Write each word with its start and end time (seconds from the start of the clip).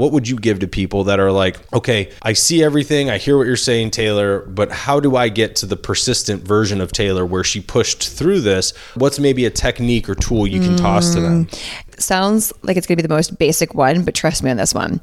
what 0.00 0.12
would 0.12 0.26
you 0.26 0.36
give 0.36 0.60
to 0.60 0.66
people 0.66 1.04
that 1.04 1.20
are 1.20 1.30
like, 1.30 1.58
okay, 1.74 2.10
I 2.22 2.32
see 2.32 2.64
everything, 2.64 3.10
I 3.10 3.18
hear 3.18 3.36
what 3.36 3.46
you're 3.46 3.56
saying, 3.56 3.90
Taylor, 3.90 4.40
but 4.46 4.72
how 4.72 4.98
do 4.98 5.14
I 5.14 5.28
get 5.28 5.56
to 5.56 5.66
the 5.66 5.76
persistent 5.76 6.42
version 6.42 6.80
of 6.80 6.90
Taylor 6.90 7.26
where 7.26 7.44
she 7.44 7.60
pushed 7.60 8.08
through 8.08 8.40
this? 8.40 8.72
What's 8.94 9.18
maybe 9.18 9.44
a 9.44 9.50
technique 9.50 10.08
or 10.08 10.14
tool 10.14 10.46
you 10.46 10.58
can 10.60 10.76
toss 10.76 11.12
to 11.12 11.20
them? 11.20 11.44
Mm. 11.44 12.00
Sounds 12.00 12.50
like 12.62 12.78
it's 12.78 12.86
going 12.86 12.96
to 12.96 13.02
be 13.02 13.06
the 13.06 13.14
most 13.14 13.38
basic 13.38 13.74
one, 13.74 14.02
but 14.02 14.14
trust 14.14 14.42
me 14.42 14.50
on 14.50 14.56
this 14.56 14.72
one. 14.72 15.02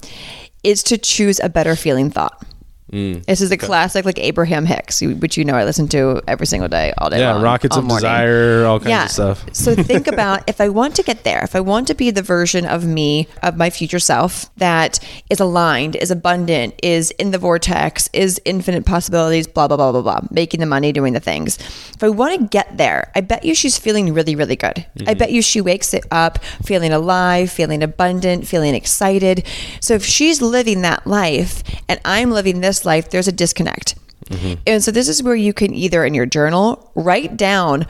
Is 0.64 0.82
to 0.84 0.98
choose 0.98 1.40
a 1.40 1.48
better 1.48 1.76
feeling 1.76 2.10
thought. 2.10 2.44
Mm. 2.92 3.26
This 3.26 3.42
is 3.42 3.52
a 3.52 3.58
classic, 3.58 4.06
like 4.06 4.18
Abraham 4.20 4.66
Hicks, 4.66 5.02
which 5.02 5.38
you 5.38 5.44
know 5.44 5.56
I 5.56 5.66
listen 5.66 5.88
to 5.90 6.22
every 6.28 6.48
single 6.48 6.70
day, 6.70 6.94
all 6.98 7.10
day 7.10 7.20
Yeah, 7.20 7.34
long. 7.34 7.44
Rockets 7.44 7.76
all 7.76 7.80
of 7.82 7.86
morning. 7.86 8.04
Desire, 8.04 8.66
all 8.66 8.80
kinds 8.80 9.20
of 9.20 9.38
stuff. 9.38 9.56
so 9.56 9.76
think 9.84 10.08
about 10.08 10.48
if 10.50 10.62
I 10.62 10.70
want 10.70 10.96
to 10.96 11.04
get 11.04 11.24
there, 11.26 11.44
if 11.44 11.56
I 11.56 11.60
want 11.60 11.88
to 11.88 11.94
be 11.96 12.12
the 12.12 12.22
version 12.22 12.66
of 12.66 12.86
me, 12.86 13.28
of 13.44 13.58
my 13.58 13.70
future 13.70 14.00
self 14.00 14.54
that 14.56 15.00
is 15.30 15.40
aligned, 15.40 15.98
is 15.98 16.12
abundant, 16.12 16.76
is 16.82 17.12
in 17.12 17.32
the 17.32 17.38
vortex, 17.38 18.10
is 18.14 18.40
infinite 18.46 18.86
possibilities, 18.86 19.48
blah, 19.48 19.68
blah, 19.68 19.76
blah, 19.78 19.92
blah, 19.92 20.02
blah, 20.02 20.22
making 20.32 20.62
the 20.62 20.66
money, 20.66 20.94
doing 20.94 21.12
the 21.14 21.20
things. 21.20 21.58
If 21.94 22.04
I 22.04 22.10
want 22.10 22.40
to 22.40 22.48
get 22.48 22.78
there, 22.78 23.12
I 23.16 23.22
bet 23.22 23.44
you 23.44 23.54
she's 23.54 23.78
feeling 23.78 24.14
really, 24.14 24.36
really 24.36 24.56
good. 24.56 24.86
I 25.06 25.14
bet 25.14 25.32
you 25.32 25.42
she 25.42 25.60
wakes 25.60 25.94
it 25.94 26.06
up 26.12 26.40
feeling 26.64 26.94
alive, 26.94 27.52
feeling 27.52 27.84
abundant, 27.84 28.48
feeling 28.48 28.76
excited. 28.76 29.46
So 29.82 29.94
if 29.94 30.06
she's 30.06 30.42
living 30.42 30.82
that 30.84 31.06
life 31.06 31.64
and 31.90 32.00
I'm 32.06 32.32
living 32.32 32.62
this 32.62 32.77
life, 32.86 33.10
there's 33.10 33.28
a 33.28 33.32
disconnect. 33.32 33.96
Mm-hmm. 34.30 34.62
And 34.68 34.84
so 34.84 34.92
this 34.92 35.08
is 35.08 35.24
where 35.24 35.36
you 35.36 35.54
can 35.54 35.74
either 35.74 36.04
in 36.04 36.14
your 36.14 36.26
journal 36.26 36.92
write 36.96 37.38
down 37.38 37.86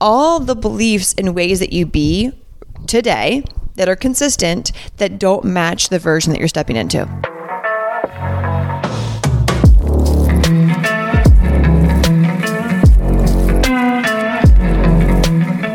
all 0.00 0.40
the 0.40 0.54
beliefs 0.54 1.14
and 1.18 1.34
ways 1.34 1.58
that 1.58 1.72
you 1.72 1.84
be 1.84 2.32
today 2.86 3.44
that 3.74 3.88
are 3.88 3.96
consistent 3.96 4.72
that 4.96 5.18
don't 5.18 5.44
match 5.44 5.88
the 5.88 5.98
version 5.98 6.32
that 6.32 6.38
you're 6.38 6.48
stepping 6.48 6.76
into. 6.76 7.04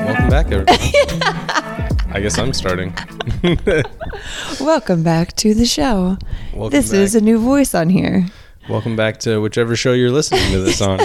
Welcome 0.05 0.29
back, 0.29 0.51
everybody. 0.51 0.91
I 2.09 2.19
guess 2.21 2.37
I'm 2.39 2.53
starting. 2.53 2.93
Welcome 4.59 5.03
back 5.03 5.35
to 5.37 5.53
the 5.53 5.65
show. 5.65 6.17
Welcome 6.53 6.71
this 6.71 6.91
is 6.91 7.13
a 7.13 7.21
new 7.21 7.37
voice 7.37 7.75
on 7.75 7.89
here. 7.89 8.25
Welcome 8.69 8.97
back 8.97 9.19
to 9.19 9.39
whichever 9.39 9.77
show 9.77 9.93
you're 9.93 10.11
listening 10.11 10.51
to 10.51 10.59
this 10.59 10.81
on. 10.81 10.99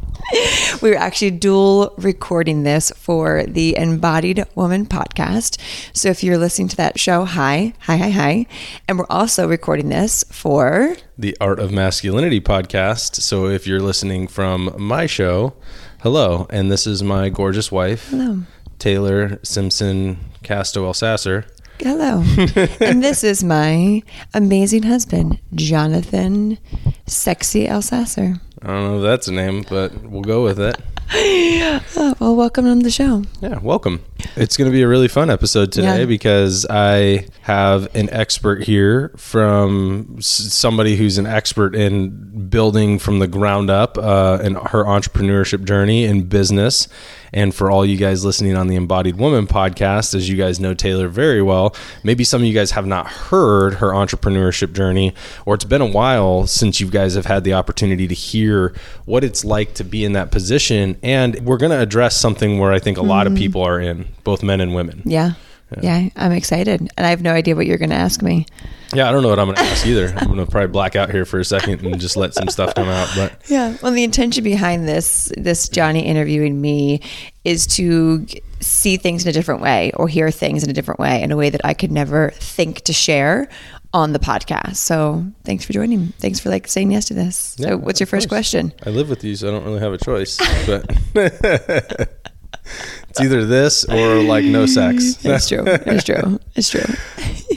We're 0.82 0.96
actually 0.96 1.30
dual 1.30 1.94
recording 1.96 2.64
this 2.64 2.90
for 2.96 3.44
the 3.46 3.76
Embodied 3.76 4.44
Woman 4.56 4.86
podcast. 4.86 5.60
So 5.96 6.08
if 6.08 6.24
you're 6.24 6.38
listening 6.38 6.66
to 6.68 6.76
that 6.78 6.98
show, 6.98 7.24
hi, 7.24 7.74
hi, 7.78 7.96
hi, 7.98 8.10
hi. 8.10 8.46
And 8.88 8.98
we're 8.98 9.06
also 9.08 9.46
recording 9.46 9.90
this 9.90 10.24
for 10.24 10.96
the 11.16 11.36
Art 11.40 11.60
of 11.60 11.70
Masculinity 11.70 12.40
podcast. 12.40 13.16
So 13.22 13.46
if 13.46 13.64
you're 13.64 13.80
listening 13.80 14.26
from 14.26 14.74
my 14.76 15.06
show, 15.06 15.54
hello. 16.00 16.48
And 16.50 16.72
this 16.72 16.84
is 16.88 17.00
my 17.00 17.28
gorgeous 17.28 17.70
wife, 17.70 18.08
Hello. 18.08 18.42
Taylor 18.80 19.38
Simpson 19.44 20.18
Casto 20.42 20.90
Elsasser. 20.90 21.44
Hello. 21.80 22.22
and 22.80 23.02
this 23.02 23.24
is 23.24 23.42
my 23.42 24.02
amazing 24.34 24.84
husband, 24.84 25.40
Jonathan 25.54 26.58
Sexy 27.06 27.66
Elsasser. 27.66 28.40
I 28.62 28.66
don't 28.66 28.84
know 28.84 28.96
if 28.98 29.02
that's 29.02 29.28
a 29.28 29.32
name, 29.32 29.64
but 29.68 29.92
we'll 30.02 30.22
go 30.22 30.44
with 30.44 30.60
it. 30.60 30.76
Oh, 31.14 32.14
well, 32.20 32.36
welcome 32.36 32.66
on 32.66 32.80
the 32.80 32.90
show. 32.90 33.24
Yeah, 33.40 33.58
welcome. 33.58 34.04
It's 34.36 34.56
going 34.56 34.70
to 34.70 34.72
be 34.72 34.82
a 34.82 34.88
really 34.88 35.08
fun 35.08 35.30
episode 35.30 35.72
today 35.72 36.00
Yeah. 36.00 36.04
because 36.06 36.66
I 36.68 37.26
have 37.42 37.94
an 37.94 38.08
expert 38.10 38.62
here 38.64 39.12
from 39.16 40.16
somebody 40.20 40.96
who's 40.96 41.18
an 41.18 41.26
expert 41.26 41.74
in 41.74 42.48
building 42.48 42.98
from 42.98 43.18
the 43.18 43.26
ground 43.26 43.70
up 43.70 43.98
uh, 43.98 44.38
in 44.42 44.54
her 44.54 44.84
entrepreneurship 44.84 45.64
journey 45.64 46.04
in 46.04 46.24
business. 46.24 46.88
And 47.34 47.54
for 47.54 47.70
all 47.70 47.86
you 47.86 47.96
guys 47.96 48.26
listening 48.26 48.56
on 48.56 48.66
the 48.68 48.76
Embodied 48.76 49.16
Woman 49.16 49.46
podcast, 49.46 50.14
as 50.14 50.28
you 50.28 50.36
guys 50.36 50.60
know 50.60 50.74
Taylor 50.74 51.08
very 51.08 51.40
well, 51.40 51.74
maybe 52.04 52.24
some 52.24 52.42
of 52.42 52.46
you 52.46 52.52
guys 52.52 52.72
have 52.72 52.86
not 52.86 53.06
heard 53.06 53.74
her 53.74 53.88
entrepreneurship 53.88 54.74
journey, 54.74 55.14
or 55.46 55.54
it's 55.54 55.64
been 55.64 55.80
a 55.80 55.86
while 55.86 56.46
since 56.46 56.78
you 56.78 56.90
guys 56.90 57.14
have 57.14 57.24
had 57.24 57.42
the 57.44 57.54
opportunity 57.54 58.06
to 58.06 58.14
hear 58.14 58.74
what 59.06 59.24
it's 59.24 59.46
like 59.46 59.72
to 59.74 59.84
be 59.84 60.04
in 60.04 60.12
that 60.12 60.30
position. 60.30 60.98
And 61.02 61.40
we're 61.40 61.56
going 61.56 61.72
to 61.72 61.80
address 61.80 62.18
something 62.18 62.58
where 62.58 62.70
I 62.72 62.78
think 62.78 62.98
a 62.98 63.02
lot 63.02 63.26
of 63.26 63.34
people 63.34 63.62
are 63.62 63.80
in, 63.80 64.06
both 64.24 64.42
men 64.42 64.60
and 64.60 64.74
women. 64.74 65.02
Yeah. 65.04 65.32
Yeah, 65.80 66.10
I'm 66.16 66.32
excited. 66.32 66.80
And 66.80 67.06
I 67.06 67.08
have 67.08 67.22
no 67.22 67.32
idea 67.32 67.56
what 67.56 67.66
you're 67.66 67.78
going 67.78 67.90
to 67.90 67.96
ask 67.96 68.20
me. 68.20 68.44
Yeah, 68.92 69.08
I 69.08 69.12
don't 69.12 69.22
know 69.22 69.30
what 69.30 69.38
I'm 69.38 69.46
going 69.46 69.56
to 69.56 69.62
ask 69.62 69.86
either. 69.86 70.12
I'm 70.18 70.26
going 70.26 70.44
to 70.44 70.44
probably 70.44 70.68
black 70.68 70.96
out 70.96 71.10
here 71.10 71.24
for 71.24 71.40
a 71.40 71.44
second 71.46 71.80
and 71.80 71.98
just 71.98 72.14
let 72.14 72.34
some 72.34 72.48
stuff 72.48 72.74
come 72.74 72.88
out. 72.88 73.08
But 73.16 73.40
Yeah. 73.48 73.76
Well, 73.82 73.92
the 73.92 74.04
intention 74.04 74.44
behind 74.44 74.86
this 74.86 75.32
this 75.38 75.70
Johnny 75.70 76.00
interviewing 76.00 76.60
me 76.60 77.00
is 77.44 77.66
to 77.68 78.26
see 78.60 78.96
things 78.96 79.24
in 79.24 79.30
a 79.30 79.32
different 79.32 79.62
way 79.62 79.92
or 79.96 80.08
hear 80.08 80.30
things 80.30 80.62
in 80.62 80.70
a 80.70 80.72
different 80.72 81.00
way 81.00 81.22
in 81.22 81.32
a 81.32 81.36
way 81.36 81.50
that 81.50 81.64
I 81.64 81.74
could 81.74 81.90
never 81.90 82.30
think 82.36 82.82
to 82.82 82.92
share 82.92 83.48
on 83.94 84.12
the 84.12 84.18
podcast. 84.18 84.76
So, 84.76 85.24
thanks 85.44 85.64
for 85.64 85.72
joining. 85.72 86.00
me. 86.00 86.12
Thanks 86.18 86.38
for 86.40 86.48
like 86.48 86.66
saying 86.68 86.92
yes 86.92 87.06
to 87.06 87.14
this. 87.14 87.56
Yeah, 87.58 87.68
so, 87.68 87.76
what's 87.78 88.00
your 88.00 88.06
first 88.06 88.28
course. 88.28 88.38
question? 88.50 88.72
I 88.86 88.90
live 88.90 89.08
with 89.08 89.24
you, 89.24 89.36
so 89.36 89.48
I 89.48 89.50
don't 89.52 89.64
really 89.64 89.80
have 89.80 89.92
a 89.92 89.98
choice. 89.98 90.38
But 90.66 90.86
it's 93.12 93.20
either 93.20 93.44
this 93.44 93.84
or 93.84 94.22
like 94.22 94.44
no 94.44 94.64
sex. 94.64 95.22
It's 95.22 95.48
true. 95.50 95.64
It's 95.66 96.04
true. 96.04 96.40
It's 96.54 96.70
true. 96.70 96.84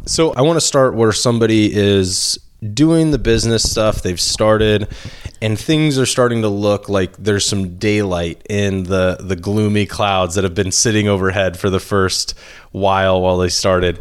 So 0.07 0.33
I 0.33 0.41
want 0.41 0.57
to 0.57 0.61
start 0.61 0.93
where 0.93 1.11
somebody 1.11 1.73
is 1.73 2.37
doing 2.75 3.09
the 3.09 3.17
business 3.17 3.67
stuff 3.67 4.03
they've 4.03 4.21
started 4.21 4.87
and 5.41 5.57
things 5.57 5.97
are 5.97 6.05
starting 6.05 6.43
to 6.43 6.47
look 6.47 6.89
like 6.89 7.17
there's 7.17 7.43
some 7.43 7.79
daylight 7.79 8.39
in 8.47 8.83
the 8.83 9.17
the 9.19 9.35
gloomy 9.35 9.87
clouds 9.87 10.35
that 10.35 10.43
have 10.43 10.53
been 10.53 10.71
sitting 10.71 11.07
overhead 11.07 11.57
for 11.57 11.71
the 11.71 11.79
first 11.79 12.37
while 12.71 13.19
while 13.19 13.37
they 13.37 13.49
started 13.49 13.99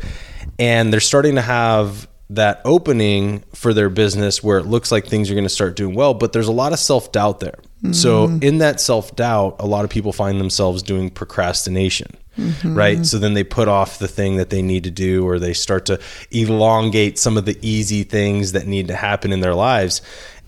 and 0.58 0.92
they're 0.92 1.00
starting 1.00 1.36
to 1.36 1.42
have 1.42 2.06
that 2.30 2.60
opening 2.64 3.44
for 3.52 3.74
their 3.74 3.90
business 3.90 4.42
where 4.42 4.58
it 4.58 4.66
looks 4.66 4.90
like 4.90 5.06
things 5.06 5.30
are 5.30 5.34
going 5.34 5.44
to 5.44 5.50
start 5.50 5.76
doing 5.76 5.94
well 5.94 6.14
but 6.14 6.32
there's 6.32 6.48
a 6.48 6.52
lot 6.52 6.72
of 6.72 6.78
self-doubt 6.78 7.40
there 7.40 7.58
so 7.92 8.28
mm-hmm. 8.28 8.42
in 8.42 8.58
that 8.58 8.80
self-doubt 8.80 9.56
a 9.58 9.66
lot 9.66 9.84
of 9.84 9.90
people 9.90 10.12
find 10.12 10.40
themselves 10.40 10.82
doing 10.82 11.10
procrastination 11.10 12.16
mm-hmm. 12.36 12.74
right? 12.74 13.06
So 13.06 13.18
then 13.18 13.34
they 13.34 13.44
put 13.44 13.68
off 13.68 13.98
the 13.98 14.08
thing 14.08 14.36
that 14.36 14.50
they 14.50 14.62
need 14.62 14.84
to 14.84 14.90
do, 14.90 15.26
or 15.26 15.38
they 15.38 15.52
start 15.52 15.86
to 15.86 16.00
elongate 16.30 17.18
some 17.18 17.36
of 17.36 17.44
the 17.44 17.58
easy 17.62 18.02
things 18.02 18.52
that 18.52 18.66
need 18.66 18.88
to 18.88 18.96
happen 18.96 19.32
in 19.32 19.40
their 19.40 19.54
lives. 19.54 20.02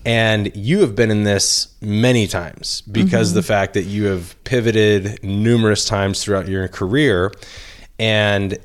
And 0.05 0.55
you 0.55 0.79
have 0.81 0.95
been 0.95 1.11
in 1.11 1.23
this 1.23 1.75
many 1.81 2.27
times 2.27 2.81
because 2.81 3.29
mm-hmm. 3.29 3.37
the 3.37 3.43
fact 3.43 3.73
that 3.73 3.83
you 3.83 4.05
have 4.05 4.41
pivoted 4.43 5.21
numerous 5.23 5.85
times 5.85 6.23
throughout 6.23 6.47
your 6.47 6.67
career. 6.67 7.33
And 7.99 8.57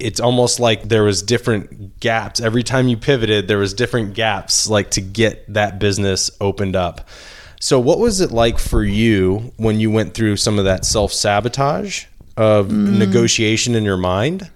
it's 0.00 0.20
almost 0.20 0.60
like 0.60 0.88
there 0.88 1.04
was 1.04 1.22
different 1.22 2.00
gaps. 2.00 2.40
Every 2.40 2.62
time 2.62 2.88
you 2.88 2.96
pivoted 2.96 3.48
there 3.48 3.58
was 3.58 3.74
different 3.74 4.14
gaps 4.14 4.68
like 4.68 4.90
to 4.92 5.00
get 5.00 5.52
that 5.52 5.78
business 5.78 6.30
opened 6.40 6.76
up. 6.76 7.08
So 7.60 7.78
what 7.78 7.98
was 7.98 8.20
it 8.20 8.30
like 8.30 8.58
for 8.58 8.82
you 8.82 9.52
when 9.56 9.80
you 9.80 9.90
went 9.90 10.14
through 10.14 10.36
some 10.36 10.58
of 10.58 10.64
that 10.64 10.84
self-sabotage 10.86 12.06
of 12.36 12.68
mm. 12.68 12.96
negotiation 12.96 13.74
in 13.74 13.84
your 13.84 13.98
mind? 13.98 14.50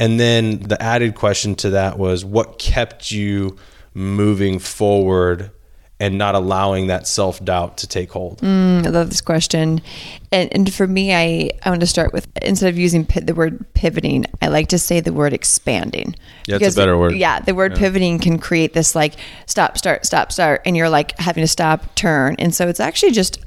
And 0.00 0.18
then 0.18 0.58
the 0.58 0.82
added 0.82 1.14
question 1.14 1.54
to 1.56 1.70
that 1.70 1.98
was 1.98 2.24
what 2.24 2.58
kept 2.58 3.12
you 3.12 3.56
moving 3.94 4.58
forward 4.58 5.52
and 6.02 6.18
not 6.18 6.34
allowing 6.34 6.88
that 6.88 7.06
self-doubt 7.06 7.78
to 7.78 7.86
take 7.86 8.10
hold 8.10 8.38
mm, 8.38 8.84
I 8.84 8.90
love 8.90 9.08
this 9.08 9.20
question. 9.20 9.80
And, 10.32 10.52
and 10.52 10.72
for 10.72 10.86
me, 10.86 11.14
I, 11.14 11.50
I 11.62 11.70
want 11.70 11.80
to 11.80 11.86
start 11.86 12.12
with 12.12 12.26
instead 12.40 12.68
of 12.68 12.78
using 12.78 13.04
pi- 13.04 13.20
the 13.20 13.34
word 13.34 13.64
pivoting, 13.74 14.26
I 14.40 14.48
like 14.48 14.68
to 14.68 14.78
say 14.78 15.00
the 15.00 15.12
word 15.12 15.32
expanding. 15.32 16.16
Yeah, 16.46 16.56
it's 16.60 16.74
a 16.74 16.78
better 16.78 16.98
word. 16.98 17.14
Yeah, 17.14 17.40
the 17.40 17.54
word 17.54 17.76
pivoting 17.76 18.18
can 18.18 18.38
create 18.38 18.72
this 18.72 18.94
like 18.94 19.14
stop, 19.46 19.78
start, 19.78 20.04
stop, 20.04 20.32
start, 20.32 20.62
and 20.64 20.76
you're 20.76 20.88
like 20.88 21.16
having 21.18 21.42
to 21.42 21.48
stop, 21.48 21.94
turn. 21.94 22.34
And 22.38 22.54
so 22.54 22.66
it's 22.66 22.80
actually 22.80 23.12
just 23.12 23.38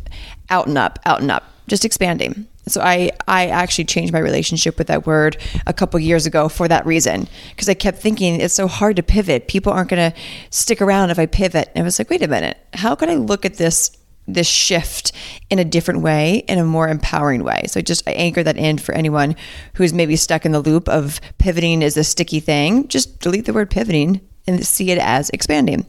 out 0.49 0.67
and 0.67 0.77
up, 0.77 0.99
out 1.05 1.21
and 1.21 1.31
up, 1.31 1.43
just 1.67 1.83
expanding. 1.83 2.47
So 2.67 2.81
I, 2.81 3.11
I 3.27 3.47
actually 3.47 3.85
changed 3.85 4.13
my 4.13 4.19
relationship 4.19 4.77
with 4.77 4.87
that 4.87 5.05
word 5.05 5.37
a 5.67 5.73
couple 5.73 5.99
years 5.99 6.25
ago 6.25 6.49
for 6.49 6.67
that 6.67 6.85
reason 6.85 7.27
because 7.51 7.69
I 7.69 7.73
kept 7.73 7.99
thinking 7.99 8.41
it's 8.41 8.53
so 8.53 8.67
hard 8.67 8.95
to 8.95 9.03
pivot. 9.03 9.47
People 9.47 9.71
aren't 9.71 9.89
going 9.89 10.11
to 10.11 10.17
stick 10.49 10.81
around 10.81 11.09
if 11.09 11.19
I 11.19 11.25
pivot. 11.25 11.69
And 11.75 11.83
I 11.83 11.85
was 11.85 11.99
like, 11.99 12.09
wait 12.09 12.23
a 12.23 12.27
minute, 12.27 12.57
how 12.73 12.95
can 12.95 13.09
I 13.09 13.15
look 13.15 13.45
at 13.45 13.55
this 13.55 13.95
this 14.27 14.47
shift 14.47 15.11
in 15.49 15.59
a 15.59 15.65
different 15.65 16.01
way, 16.01 16.43
in 16.47 16.57
a 16.57 16.63
more 16.63 16.87
empowering 16.87 17.43
way. 17.43 17.63
So 17.67 17.79
I 17.79 17.83
just 17.83 18.07
I 18.07 18.13
anchor 18.13 18.41
that 18.43 18.57
in 18.57 18.77
for 18.77 18.93
anyone 18.95 19.35
who's 19.75 19.93
maybe 19.93 20.15
stuck 20.15 20.45
in 20.45 20.51
the 20.51 20.61
loop 20.61 20.89
of 20.89 21.21
pivoting 21.37 21.81
is 21.81 21.95
a 21.95 22.03
sticky 22.03 22.39
thing. 22.39 22.87
Just 22.87 23.19
delete 23.19 23.45
the 23.45 23.53
word 23.53 23.69
pivoting 23.69 24.21
and 24.47 24.65
see 24.65 24.91
it 24.91 24.97
as 24.97 25.29
expanding. 25.29 25.85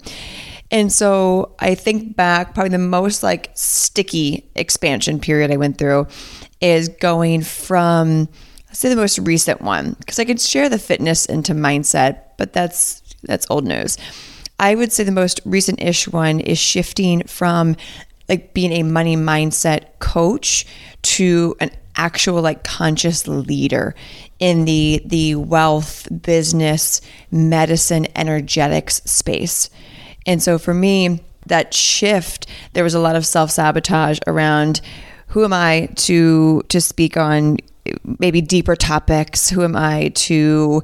And 0.71 0.93
so 0.93 1.55
I 1.59 1.75
think 1.75 2.17
back, 2.17 2.55
probably 2.55 2.71
the 2.71 2.79
most 2.79 3.23
like 3.23 3.51
sticky 3.55 4.49
expansion 4.55 5.21
period 5.21 5.51
I 5.51 5.57
went 5.57 5.79
through 5.79 6.09
is 6.61 6.89
going 6.89 7.43
from 7.43 8.29
let's 8.67 8.81
say 8.81 8.89
the 8.89 8.97
most 8.97 9.19
recent 9.21 9.61
one 9.61 9.95
because 9.99 10.19
I 10.19 10.25
could 10.25 10.41
share 10.41 10.69
the 10.69 10.79
fitness 10.79 11.27
into 11.27 11.55
mindset, 11.55 12.23
but 12.37 12.53
that's 12.53 13.03
that's 13.23 13.47
old 13.51 13.65
news. 13.65 13.97
I 14.59 14.75
would 14.75 14.93
say 14.93 15.05
the 15.05 15.13
most 15.13 15.41
recent 15.45 15.83
ish 15.83 16.09
one 16.09 16.41
is 16.41 16.59
shifting 16.59 17.23
from 17.25 17.77
like 18.29 18.55
being 18.55 18.73
a 18.73 18.83
money 18.83 19.17
mindset 19.17 19.99
coach 19.99 20.67
to 21.03 21.55
an 21.61 21.71
actual 21.97 22.43
like 22.43 22.65
conscious 22.65 23.27
leader 23.27 23.95
in 24.39 24.65
the 24.65 25.01
the 25.05 25.35
wealth 25.35 26.09
business 26.23 27.01
medicine 27.31 28.07
energetics 28.17 28.97
space 29.05 29.71
and 30.27 30.43
so 30.43 30.59
for 30.59 30.75
me 30.75 31.21
that 31.47 31.73
shift 31.73 32.47
there 32.73 32.85
was 32.85 32.95
a 32.95 32.99
lot 32.99 33.17
of 33.17 33.25
self-sabotage 33.25 34.19
around 34.27 34.81
who 35.29 35.45
am 35.45 35.53
i 35.53 35.89
to 35.95 36.63
to 36.69 36.81
speak 36.81 37.17
on 37.17 37.57
maybe 38.19 38.41
deeper 38.41 38.77
topics? 38.77 39.51
Who 39.51 39.63
am 39.63 39.77
i 39.77 40.09
to 40.15 40.83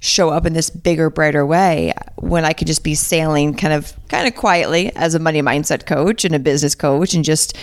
show 0.00 0.28
up 0.28 0.44
in 0.44 0.52
this 0.52 0.68
bigger 0.68 1.08
brighter 1.08 1.46
way 1.46 1.92
when 2.16 2.44
i 2.44 2.52
could 2.52 2.66
just 2.66 2.84
be 2.84 2.94
sailing 2.94 3.54
kind 3.54 3.72
of 3.72 3.92
kind 4.08 4.28
of 4.28 4.34
quietly 4.34 4.94
as 4.96 5.14
a 5.14 5.18
money 5.18 5.40
mindset 5.40 5.86
coach 5.86 6.26
and 6.26 6.34
a 6.34 6.38
business 6.38 6.74
coach 6.74 7.14
and 7.14 7.24
just 7.24 7.56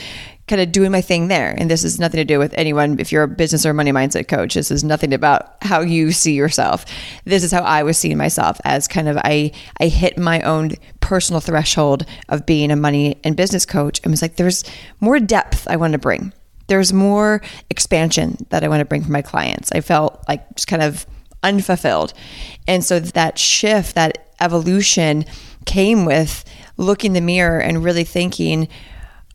kind 0.47 0.61
of 0.61 0.71
doing 0.71 0.91
my 0.91 1.01
thing 1.01 1.27
there. 1.27 1.55
And 1.57 1.69
this 1.69 1.83
has 1.83 1.99
nothing 1.99 2.17
to 2.17 2.25
do 2.25 2.39
with 2.39 2.53
anyone. 2.55 2.99
If 2.99 3.11
you're 3.11 3.23
a 3.23 3.27
business 3.27 3.65
or 3.65 3.73
money 3.73 3.91
mindset 3.91 4.27
coach 4.27 4.53
this 4.53 4.71
is 4.71 4.83
nothing 4.83 5.13
about 5.13 5.55
how 5.61 5.81
you 5.81 6.11
see 6.11 6.33
yourself. 6.33 6.85
This 7.25 7.43
is 7.43 7.51
how 7.51 7.61
i 7.61 7.83
was 7.83 7.97
seeing 7.97 8.17
myself 8.17 8.59
as 8.63 8.87
kind 8.87 9.07
of 9.07 9.17
i 9.17 9.51
i 9.79 9.87
hit 9.87 10.17
my 10.17 10.41
own 10.41 10.71
personal 10.99 11.39
threshold 11.39 12.05
of 12.29 12.45
being 12.45 12.71
a 12.71 12.75
money 12.75 13.17
and 13.23 13.35
business 13.35 13.65
coach. 13.65 13.99
And 14.03 14.11
was 14.11 14.21
like 14.21 14.35
there's 14.35 14.63
more 14.99 15.19
depth 15.19 15.67
i 15.67 15.75
want 15.75 15.93
to 15.93 15.99
bring. 15.99 16.33
There's 16.67 16.93
more 16.93 17.41
expansion 17.69 18.37
that 18.49 18.63
i 18.63 18.67
want 18.67 18.81
to 18.81 18.85
bring 18.85 19.03
for 19.03 19.11
my 19.11 19.21
clients. 19.21 19.71
I 19.71 19.81
felt 19.81 20.23
like 20.27 20.55
just 20.55 20.67
kind 20.67 20.81
of 20.81 21.05
unfulfilled. 21.43 22.13
And 22.67 22.83
so 22.83 22.99
that 22.99 23.37
shift, 23.37 23.95
that 23.95 24.33
evolution 24.39 25.25
came 25.65 26.05
with 26.05 26.45
looking 26.77 27.11
in 27.11 27.13
the 27.13 27.21
mirror 27.21 27.59
and 27.59 27.83
really 27.83 28.03
thinking, 28.03 28.67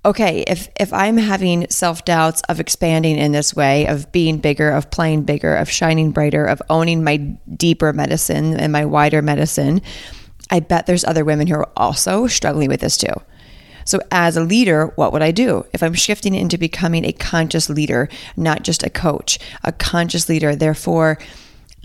okay, 0.06 0.44
if 0.47 0.69
if 0.79 0.93
I'm 0.93 1.17
having 1.17 1.69
self-doubts 1.69 2.41
of 2.49 2.61
expanding 2.61 3.19
in 3.19 3.32
this 3.32 3.55
way, 3.55 3.87
of 3.87 4.11
being 4.12 4.38
bigger, 4.38 4.70
of 4.70 4.91
playing 4.91 5.25
bigger, 5.25 5.55
of 5.55 5.69
shining 5.69 6.12
brighter, 6.12 6.47
of 6.47 6.62
owning 6.70 7.05
my 7.05 7.17
deeper 7.56 7.93
medicine 7.93 8.58
and 8.58 8.73
my 8.73 8.85
wider 8.85 9.20
medicine, 9.20 9.82
I 10.50 10.61
bet 10.61 10.87
there's 10.87 11.05
other 11.05 11.25
women 11.25 11.49
who 11.49 11.56
are 11.56 11.69
also 11.76 12.29
struggling 12.29 12.69
with 12.69 12.81
this 12.81 12.97
too. 12.97 13.12
So, 13.85 14.00
as 14.11 14.37
a 14.37 14.44
leader, 14.44 14.93
what 14.97 15.12
would 15.12 15.23
I 15.23 15.32
do? 15.32 15.67
If 15.73 15.82
I'm 15.82 15.94
shifting 15.94 16.35
into 16.35 16.56
becoming 16.56 17.05
a 17.05 17.12
conscious 17.12 17.69
leader, 17.69 18.08
not 18.37 18.62
just 18.62 18.82
a 18.82 18.91
coach, 18.91 19.38
a 19.64 19.73
conscious 19.73 20.29
leader, 20.29 20.56
therefore, 20.56 21.19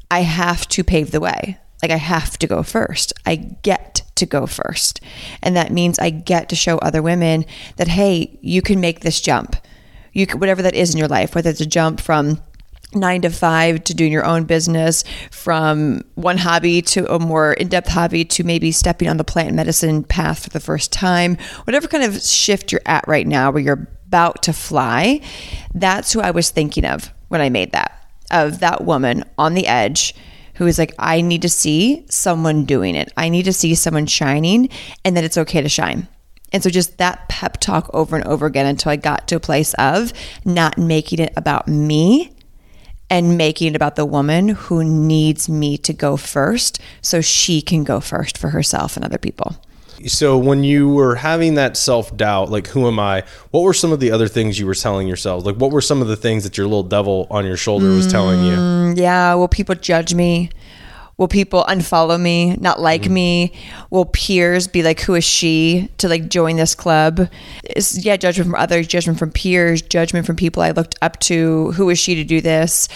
I 0.10 0.22
have 0.22 0.68
to 0.70 0.84
pave 0.84 1.12
the 1.12 1.20
way. 1.20 1.58
Like 1.82 1.92
I 1.92 1.98
have 1.98 2.38
to 2.40 2.48
go 2.48 2.64
first. 2.64 3.14
I 3.26 3.36
get 3.36 4.04
to 4.16 4.26
go 4.26 4.46
first. 4.46 5.02
And 5.42 5.56
that 5.56 5.72
means 5.72 6.00
I 6.00 6.10
get 6.10 6.50
to 6.50 6.56
show 6.56 6.78
other 6.78 7.02
women 7.02 7.46
that, 7.78 7.88
hey, 7.88 8.38
you 8.42 8.62
can 8.62 8.80
make 8.80 9.02
this 9.02 9.20
jump. 9.20 9.56
You 10.14 10.28
can, 10.28 10.40
whatever 10.40 10.62
that 10.62 10.76
is 10.76 10.94
in 10.94 11.00
your 11.00 11.08
life, 11.08 11.36
whether 11.36 11.50
it's 11.50 11.62
a 11.62 11.66
jump 11.66 12.00
from 12.00 12.42
nine 12.94 13.22
to 13.22 13.30
five 13.30 13.84
to 13.86 13.94
doing 13.94 14.12
your 14.12 14.26
own 14.26 14.44
business, 14.44 15.04
from 15.32 16.04
one 16.16 16.38
hobby 16.38 16.82
to 16.82 17.12
a 17.12 17.20
more 17.20 17.54
in 17.54 17.70
depth 17.70 17.88
hobby 17.88 18.26
to 18.26 18.44
maybe 18.44 18.72
stepping 18.72 19.08
on 19.08 19.18
the 19.18 19.24
plant 19.24 19.56
medicine 19.56 20.04
path 20.04 20.44
for 20.44 20.50
the 20.50 20.60
first 20.60 20.92
time, 20.92 21.38
whatever 21.64 21.88
kind 21.88 22.04
of 22.04 22.22
shift 22.22 22.72
you're 22.72 22.82
at 22.86 23.08
right 23.08 23.28
now 23.28 23.50
where 23.50 23.64
you're 23.64 23.88
about 24.08 24.44
to 24.44 24.52
fly, 24.52 25.22
that's 25.74 26.12
who 26.12 26.20
I 26.20 26.32
was 26.32 26.50
thinking 26.50 26.86
of 26.86 27.14
when 27.30 27.40
I 27.40 27.50
made 27.50 27.72
that 27.72 27.98
of 28.30 28.60
that 28.60 28.84
woman 28.84 29.24
on 29.38 29.54
the 29.54 29.68
edge 29.68 30.14
who 30.62 30.68
is 30.68 30.78
like, 30.78 30.94
I 31.00 31.22
need 31.22 31.42
to 31.42 31.50
see 31.50 32.06
someone 32.08 32.66
doing 32.66 32.94
it. 32.94 33.12
I 33.18 33.30
need 33.30 33.46
to 33.46 33.52
see 33.52 33.74
someone 33.74 34.06
shining 34.06 34.70
and 35.04 35.18
that 35.18 35.24
it's 35.24 35.40
okay 35.40 35.60
to 35.60 35.68
shine. 35.68 36.08
And 36.54 36.62
so 36.62 36.70
just 36.70 37.00
that 37.00 37.28
pep 37.30 37.58
talk 37.60 37.90
over 37.96 38.16
and 38.16 38.24
over 38.28 38.46
again 38.46 38.68
until 38.68 38.92
I 38.92 38.96
got 38.98 39.28
to 39.30 39.38
a 39.38 39.40
place 39.40 39.74
of 39.80 40.14
not 40.46 40.78
making 40.78 41.18
it 41.18 41.34
about 41.36 41.68
me 41.68 42.36
and 43.10 43.40
making 43.40 43.70
it 43.70 43.76
about 43.76 43.96
the 43.96 44.06
woman 44.06 44.50
who 44.50 44.84
needs 44.84 45.50
me 45.50 45.80
to 45.80 45.94
go 45.94 46.16
first 46.16 46.80
so 47.02 47.22
she 47.22 47.64
can 47.64 47.84
go 47.84 48.00
first 48.00 48.38
for 48.38 48.50
herself 48.50 48.96
and 48.96 49.04
other 49.04 49.18
people 49.18 49.60
so 50.08 50.38
when 50.38 50.64
you 50.64 50.90
were 50.90 51.16
having 51.16 51.56
that 51.56 51.78
self 51.78 52.16
doubt, 52.16 52.50
like 52.50 52.68
who 52.68 52.88
am 52.88 53.00
I? 53.00 53.24
What 53.52 53.62
were 53.62 53.74
some 53.74 53.92
of 53.92 54.00
the 54.00 54.12
other 54.12 54.28
things 54.28 54.60
you 54.60 54.66
were 54.66 54.76
telling 54.76 55.08
yourself? 55.08 55.46
Like 55.46 55.56
what 55.56 55.72
were 55.72 55.82
some 55.82 56.02
of 56.02 56.08
the 56.08 56.16
things 56.16 56.44
that 56.44 56.58
your 56.58 56.68
little 56.68 56.84
devil 56.84 57.28
on 57.30 57.46
your 57.46 57.58
shoulder 57.58 57.90
was 57.90 58.12
telling 58.12 58.44
you? 58.44 58.54
Mm, 58.54 58.98
yeah, 58.98 59.34
will 59.36 59.48
people 59.48 59.76
judge 59.76 60.14
me? 60.14 60.50
Will 61.22 61.28
people 61.28 61.64
unfollow 61.66 62.20
me, 62.20 62.56
not 62.56 62.80
like 62.80 63.04
mm-hmm. 63.04 63.14
me? 63.14 63.54
Will 63.92 64.06
peers 64.06 64.68
be 64.68 64.82
like, 64.82 65.02
who 65.02 65.14
is 65.14 65.24
she 65.24 65.88
to 66.00 66.08
like 66.08 66.30
join 66.30 66.56
this 66.56 66.74
club? 66.74 67.30
It's, 67.64 68.04
yeah, 68.04 68.18
judgment 68.18 68.50
from 68.50 68.60
others, 68.60 68.88
judgment 68.88 69.20
from 69.20 69.32
peers, 69.32 69.84
judgment 69.84 70.26
from 70.26 70.36
people 70.36 70.64
I 70.64 70.72
looked 70.72 70.96
up 71.04 71.20
to. 71.20 71.74
Who 71.74 71.92
is 71.92 72.00
she 72.00 72.16
to 72.16 72.24
do 72.24 72.42
this? 72.42 72.88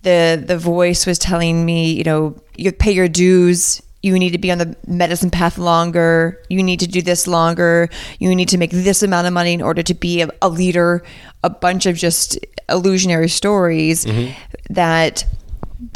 The 0.00 0.42
the 0.42 0.56
voice 0.56 1.04
was 1.04 1.18
telling 1.18 1.66
me, 1.66 1.92
you 1.92 2.04
know, 2.04 2.36
you 2.56 2.72
pay 2.72 2.92
your 2.92 3.08
dues 3.08 3.82
you 4.04 4.18
need 4.18 4.32
to 4.32 4.38
be 4.38 4.52
on 4.52 4.58
the 4.58 4.76
medicine 4.86 5.30
path 5.30 5.56
longer. 5.56 6.42
You 6.50 6.62
need 6.62 6.80
to 6.80 6.86
do 6.86 7.00
this 7.00 7.26
longer. 7.26 7.88
You 8.18 8.34
need 8.34 8.50
to 8.50 8.58
make 8.58 8.70
this 8.70 9.02
amount 9.02 9.26
of 9.26 9.32
money 9.32 9.54
in 9.54 9.62
order 9.62 9.82
to 9.82 9.94
be 9.94 10.20
a, 10.20 10.28
a 10.42 10.48
leader. 10.50 11.02
A 11.42 11.48
bunch 11.48 11.86
of 11.86 11.96
just 11.96 12.38
illusionary 12.68 13.28
stories 13.28 14.04
mm-hmm. 14.04 14.32
that 14.72 15.24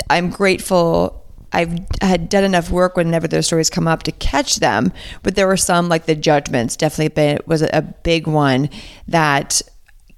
I'm 0.09 0.31
grateful 0.31 1.23
I've 1.53 1.79
had 2.01 2.29
done 2.31 2.45
enough 2.45 2.71
work 2.71 2.97
whenever 2.97 3.29
those 3.29 3.47
stories 3.47 3.69
come 3.69 3.87
up 3.87 4.03
to 4.05 4.13
catch 4.13 4.57
them. 4.57 4.91
But 5.23 5.35
there 5.35 5.47
were 5.47 5.59
some, 5.59 5.91
like 5.91 6.07
the 6.07 6.15
judgments, 6.15 6.77
definitely 6.77 7.15
been, 7.15 7.39
was 7.47 7.61
a 7.61 7.95
big 8.03 8.27
one 8.27 8.71
that 9.07 9.61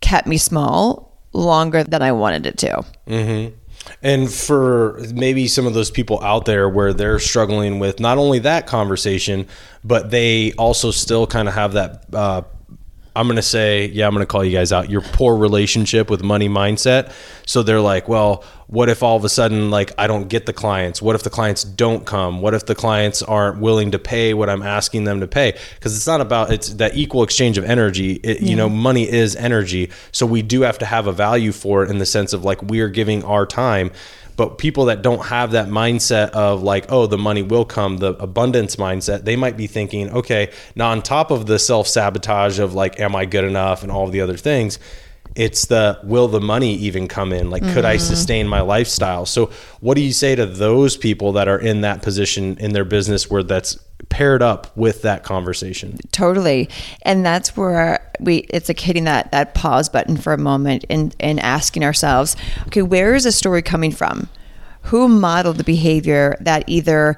kept 0.00 0.28
me 0.28 0.38
small 0.38 1.18
longer 1.32 1.82
than 1.82 2.02
I 2.02 2.12
wanted 2.12 2.46
it 2.46 2.58
to. 2.58 2.84
Mm-hmm. 3.06 3.56
And 4.02 4.30
for 4.32 5.00
maybe 5.12 5.48
some 5.48 5.66
of 5.66 5.74
those 5.74 5.90
people 5.90 6.22
out 6.22 6.44
there 6.44 6.68
where 6.68 6.92
they're 6.92 7.18
struggling 7.18 7.78
with 7.78 8.00
not 8.00 8.18
only 8.18 8.40
that 8.40 8.66
conversation, 8.66 9.46
but 9.84 10.10
they 10.10 10.52
also 10.52 10.90
still 10.90 11.26
kind 11.26 11.48
of 11.48 11.54
have 11.54 11.72
that 11.74 12.04
uh, 12.12 12.42
I'm 13.16 13.26
going 13.26 13.36
to 13.36 13.42
say, 13.42 13.86
yeah, 13.86 14.06
I'm 14.06 14.14
going 14.14 14.22
to 14.22 14.26
call 14.26 14.44
you 14.44 14.56
guys 14.56 14.72
out. 14.72 14.88
Your 14.88 15.00
poor 15.00 15.36
relationship 15.36 16.10
with 16.10 16.22
money 16.22 16.48
mindset. 16.48 17.12
So 17.46 17.62
they're 17.62 17.80
like, 17.80 18.08
well, 18.08 18.44
what 18.68 18.88
if 18.88 19.02
all 19.02 19.16
of 19.16 19.24
a 19.24 19.28
sudden, 19.28 19.70
like, 19.70 19.92
I 19.98 20.06
don't 20.06 20.28
get 20.28 20.46
the 20.46 20.52
clients? 20.52 21.02
What 21.02 21.16
if 21.16 21.24
the 21.24 21.30
clients 21.30 21.64
don't 21.64 22.06
come? 22.06 22.40
What 22.40 22.54
if 22.54 22.66
the 22.66 22.76
clients 22.76 23.20
aren't 23.20 23.60
willing 23.60 23.90
to 23.90 23.98
pay 23.98 24.32
what 24.32 24.48
I'm 24.48 24.62
asking 24.62 25.04
them 25.04 25.20
to 25.20 25.26
pay? 25.26 25.58
Because 25.74 25.96
it's 25.96 26.06
not 26.06 26.20
about 26.20 26.52
it's 26.52 26.74
that 26.74 26.96
equal 26.96 27.24
exchange 27.24 27.58
of 27.58 27.64
energy. 27.64 28.12
It, 28.12 28.40
yeah. 28.40 28.50
You 28.50 28.56
know, 28.56 28.68
money 28.68 29.10
is 29.10 29.34
energy. 29.34 29.90
So 30.12 30.24
we 30.24 30.42
do 30.42 30.60
have 30.60 30.78
to 30.78 30.86
have 30.86 31.08
a 31.08 31.12
value 31.12 31.50
for 31.50 31.82
it 31.82 31.90
in 31.90 31.98
the 31.98 32.06
sense 32.06 32.32
of 32.32 32.44
like 32.44 32.62
we 32.62 32.80
are 32.80 32.88
giving 32.88 33.24
our 33.24 33.44
time 33.44 33.90
but 34.36 34.58
people 34.58 34.86
that 34.86 35.02
don't 35.02 35.26
have 35.26 35.52
that 35.52 35.68
mindset 35.68 36.30
of 36.30 36.62
like, 36.62 36.86
oh, 36.90 37.06
the 37.06 37.18
money 37.18 37.42
will 37.42 37.64
come, 37.64 37.98
the 37.98 38.14
abundance 38.14 38.76
mindset, 38.76 39.24
they 39.24 39.36
might 39.36 39.56
be 39.56 39.66
thinking, 39.66 40.10
okay, 40.10 40.50
now 40.74 40.90
on 40.90 41.02
top 41.02 41.30
of 41.30 41.46
the 41.46 41.58
self 41.58 41.86
sabotage 41.86 42.58
of 42.58 42.74
like, 42.74 43.00
am 43.00 43.14
I 43.14 43.26
good 43.26 43.44
enough 43.44 43.82
and 43.82 43.92
all 43.92 44.08
the 44.08 44.20
other 44.20 44.36
things, 44.36 44.78
it's 45.36 45.66
the 45.66 45.98
will 46.02 46.28
the 46.28 46.40
money 46.40 46.74
even 46.74 47.08
come 47.08 47.32
in? 47.32 47.50
Like, 47.50 47.62
mm-hmm. 47.62 47.74
could 47.74 47.84
I 47.84 47.96
mm-hmm. 47.96 48.04
sustain 48.04 48.48
my 48.48 48.60
lifestyle? 48.60 49.26
So, 49.26 49.50
what 49.80 49.94
do 49.94 50.00
you 50.00 50.12
say 50.12 50.34
to 50.34 50.46
those 50.46 50.96
people 50.96 51.32
that 51.32 51.48
are 51.48 51.58
in 51.58 51.82
that 51.82 52.02
position 52.02 52.56
in 52.58 52.72
their 52.72 52.84
business 52.84 53.30
where 53.30 53.42
that's 53.42 53.78
paired 54.08 54.42
up 54.42 54.76
with 54.76 55.02
that 55.02 55.22
conversation? 55.22 55.98
Totally, 56.12 56.68
and 57.02 57.24
that's 57.24 57.56
where 57.56 58.10
we 58.20 58.38
it's 58.50 58.68
like 58.68 58.80
hitting 58.80 59.04
that 59.04 59.32
that 59.32 59.54
pause 59.54 59.88
button 59.88 60.16
for 60.16 60.32
a 60.32 60.38
moment 60.38 60.84
and 60.90 61.14
and 61.20 61.40
asking 61.40 61.84
ourselves, 61.84 62.36
okay, 62.66 62.82
where 62.82 63.14
is 63.14 63.24
the 63.24 63.32
story 63.32 63.62
coming 63.62 63.92
from? 63.92 64.28
Who 64.84 65.08
modeled 65.08 65.56
the 65.56 65.64
behavior 65.64 66.36
that 66.40 66.64
either 66.66 67.16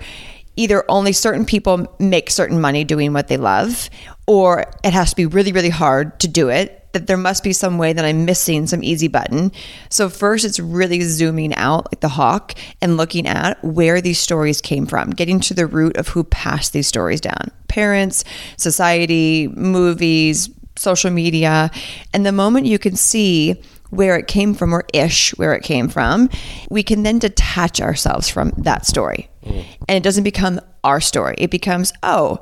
either 0.56 0.84
only 0.90 1.12
certain 1.12 1.44
people 1.44 1.94
make 1.98 2.28
certain 2.30 2.60
money 2.60 2.84
doing 2.84 3.12
what 3.12 3.28
they 3.28 3.36
love 3.36 3.88
or 4.26 4.66
it 4.84 4.92
has 4.92 5.10
to 5.10 5.16
be 5.16 5.24
really 5.24 5.52
really 5.52 5.70
hard 5.70 6.20
to 6.20 6.28
do 6.28 6.50
it 6.50 6.81
that 6.92 7.06
there 7.06 7.16
must 7.16 7.42
be 7.42 7.52
some 7.52 7.78
way 7.78 7.92
that 7.92 8.04
I'm 8.04 8.24
missing 8.24 8.66
some 8.66 8.84
easy 8.84 9.08
button. 9.08 9.52
So 9.88 10.08
first 10.08 10.44
it's 10.44 10.60
really 10.60 11.00
zooming 11.00 11.54
out 11.54 11.86
like 11.92 12.00
the 12.00 12.08
hawk 12.08 12.54
and 12.80 12.96
looking 12.96 13.26
at 13.26 13.62
where 13.64 14.00
these 14.00 14.20
stories 14.20 14.60
came 14.60 14.86
from, 14.86 15.10
getting 15.10 15.40
to 15.40 15.54
the 15.54 15.66
root 15.66 15.96
of 15.96 16.08
who 16.08 16.24
passed 16.24 16.72
these 16.72 16.86
stories 16.86 17.20
down. 17.20 17.50
Parents, 17.68 18.24
society, 18.56 19.48
movies, 19.48 20.50
social 20.76 21.10
media. 21.10 21.70
And 22.12 22.24
the 22.24 22.32
moment 22.32 22.66
you 22.66 22.78
can 22.78 22.96
see 22.96 23.60
where 23.90 24.16
it 24.16 24.26
came 24.26 24.54
from 24.54 24.72
or 24.72 24.84
ish 24.94 25.36
where 25.36 25.54
it 25.54 25.62
came 25.62 25.88
from, 25.88 26.30
we 26.70 26.82
can 26.82 27.02
then 27.02 27.18
detach 27.18 27.80
ourselves 27.80 28.28
from 28.28 28.50
that 28.56 28.86
story. 28.86 29.28
Mm. 29.44 29.64
And 29.88 29.96
it 29.96 30.02
doesn't 30.02 30.24
become 30.24 30.60
our 30.82 31.00
story. 31.00 31.34
It 31.38 31.50
becomes, 31.50 31.92
oh, 32.02 32.40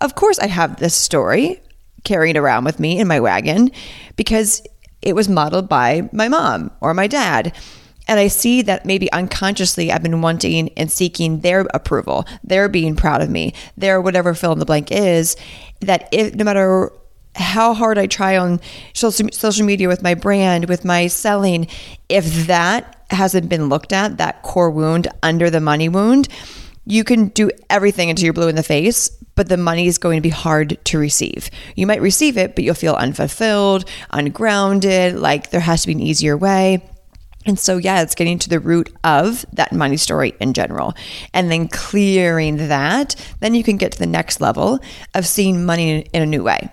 of 0.00 0.14
course 0.14 0.38
I 0.38 0.46
have 0.46 0.78
this 0.78 0.94
story 0.94 1.60
carrying 2.04 2.36
around 2.36 2.64
with 2.64 2.78
me 2.78 2.98
in 2.98 3.08
my 3.08 3.20
wagon 3.20 3.70
because 4.16 4.62
it 5.02 5.14
was 5.14 5.28
modeled 5.28 5.68
by 5.68 6.08
my 6.12 6.28
mom 6.28 6.70
or 6.80 6.94
my 6.94 7.06
dad. 7.06 7.54
And 8.06 8.20
I 8.20 8.28
see 8.28 8.62
that 8.62 8.84
maybe 8.84 9.10
unconsciously 9.12 9.90
I've 9.90 10.02
been 10.02 10.20
wanting 10.20 10.68
and 10.76 10.90
seeking 10.90 11.40
their 11.40 11.60
approval, 11.72 12.26
their 12.42 12.68
being 12.68 12.96
proud 12.96 13.22
of 13.22 13.30
me, 13.30 13.54
their 13.76 14.00
whatever 14.00 14.34
fill 14.34 14.52
in 14.52 14.58
the 14.58 14.66
blank 14.66 14.92
is. 14.92 15.36
That 15.80 16.08
if 16.12 16.34
no 16.34 16.44
matter 16.44 16.92
how 17.34 17.74
hard 17.74 17.98
I 17.98 18.06
try 18.06 18.36
on 18.36 18.60
social 18.92 19.66
media 19.66 19.88
with 19.88 20.02
my 20.02 20.14
brand, 20.14 20.68
with 20.68 20.84
my 20.84 21.06
selling, 21.06 21.66
if 22.08 22.46
that 22.46 23.04
hasn't 23.10 23.48
been 23.48 23.68
looked 23.68 23.92
at, 23.92 24.18
that 24.18 24.42
core 24.42 24.70
wound 24.70 25.08
under 25.22 25.50
the 25.50 25.60
money 25.60 25.88
wound, 25.88 26.28
you 26.86 27.04
can 27.04 27.28
do 27.28 27.50
everything 27.70 28.10
until 28.10 28.24
you're 28.24 28.32
blue 28.32 28.48
in 28.48 28.56
the 28.56 28.62
face, 28.62 29.08
but 29.34 29.48
the 29.48 29.56
money 29.56 29.86
is 29.86 29.98
going 29.98 30.16
to 30.16 30.22
be 30.22 30.30
hard 30.30 30.78
to 30.84 30.98
receive. 30.98 31.50
You 31.76 31.86
might 31.86 32.00
receive 32.00 32.36
it, 32.36 32.54
but 32.54 32.64
you'll 32.64 32.74
feel 32.74 32.94
unfulfilled, 32.94 33.88
ungrounded, 34.10 35.16
like 35.16 35.50
there 35.50 35.60
has 35.60 35.82
to 35.82 35.88
be 35.88 35.94
an 35.94 36.00
easier 36.00 36.36
way. 36.36 36.88
And 37.46 37.58
so, 37.58 37.76
yeah, 37.76 38.00
it's 38.00 38.14
getting 38.14 38.38
to 38.40 38.48
the 38.48 38.60
root 38.60 38.90
of 39.04 39.44
that 39.52 39.72
money 39.72 39.98
story 39.98 40.34
in 40.40 40.54
general. 40.54 40.94
And 41.34 41.50
then 41.50 41.68
clearing 41.68 42.68
that, 42.68 43.16
then 43.40 43.54
you 43.54 43.62
can 43.62 43.76
get 43.76 43.92
to 43.92 43.98
the 43.98 44.06
next 44.06 44.40
level 44.40 44.78
of 45.14 45.26
seeing 45.26 45.66
money 45.66 46.06
in 46.12 46.22
a 46.22 46.26
new 46.26 46.42
way. 46.42 46.70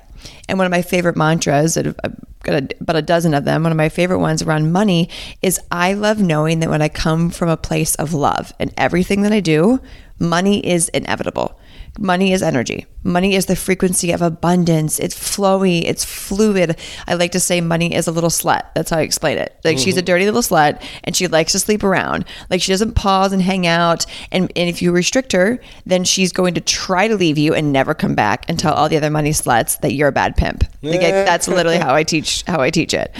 And 0.51 0.57
one 0.57 0.65
of 0.65 0.71
my 0.71 0.81
favorite 0.81 1.15
mantras, 1.15 1.77
I've 1.77 1.95
uh, 2.03 2.09
got 2.43 2.61
a, 2.61 2.67
about 2.81 2.97
a 2.97 3.01
dozen 3.01 3.33
of 3.33 3.45
them, 3.45 3.63
one 3.63 3.71
of 3.71 3.77
my 3.77 3.87
favorite 3.87 4.19
ones 4.19 4.41
around 4.41 4.73
money 4.73 5.07
is 5.41 5.61
I 5.71 5.93
love 5.93 6.19
knowing 6.19 6.59
that 6.59 6.69
when 6.69 6.81
I 6.81 6.89
come 6.89 7.29
from 7.29 7.47
a 7.47 7.55
place 7.55 7.95
of 7.95 8.13
love 8.13 8.51
and 8.59 8.73
everything 8.75 9.21
that 9.21 9.31
I 9.31 9.39
do, 9.39 9.79
money 10.19 10.59
is 10.67 10.89
inevitable. 10.89 11.57
Money 11.99 12.31
is 12.31 12.41
energy. 12.41 12.85
Money 13.03 13.35
is 13.35 13.47
the 13.47 13.55
frequency 13.55 14.11
of 14.11 14.21
abundance. 14.21 14.97
It's 14.97 15.13
flowy, 15.13 15.83
it's 15.83 16.05
fluid. 16.05 16.79
I 17.05 17.15
like 17.15 17.33
to 17.33 17.39
say 17.39 17.59
money 17.59 17.93
is 17.93 18.07
a 18.07 18.11
little 18.11 18.29
slut. 18.29 18.63
That's 18.73 18.91
how 18.91 18.97
I 18.97 19.01
explain 19.01 19.37
it. 19.37 19.59
Like 19.65 19.75
mm-hmm. 19.75 19.83
she's 19.83 19.97
a 19.97 19.99
mm-hmm. 19.99 20.05
dirty 20.05 20.25
little 20.25 20.41
slut 20.41 20.81
and 21.03 21.15
she 21.15 21.27
likes 21.27 21.51
to 21.51 21.59
sleep 21.59 21.83
around. 21.83 22.25
Like 22.49 22.61
she 22.61 22.71
doesn't 22.71 22.93
pause 22.93 23.33
and 23.33 23.41
hang 23.41 23.67
out. 23.67 24.05
And, 24.31 24.51
and 24.55 24.69
if 24.69 24.81
you 24.81 24.93
restrict 24.93 25.33
her, 25.33 25.59
then 25.85 26.05
she's 26.05 26.31
going 26.31 26.53
to 26.53 26.61
try 26.61 27.09
to 27.09 27.15
leave 27.17 27.37
you 27.37 27.53
and 27.53 27.73
never 27.73 27.93
come 27.93 28.15
back 28.15 28.45
and 28.47 28.57
tell 28.57 28.73
all 28.73 28.87
the 28.87 28.97
other 28.97 29.09
money 29.09 29.31
sluts 29.31 29.79
that 29.81 29.93
you're 29.93 30.07
a 30.07 30.13
bad 30.13 30.37
pimp. 30.37 30.63
Like 30.81 31.01
I, 31.01 31.11
that's 31.11 31.49
literally 31.49 31.77
how 31.77 31.93
I 31.93 32.03
teach 32.03 32.43
how 32.47 32.61
I 32.61 32.69
teach 32.69 32.93
it. 32.93 33.13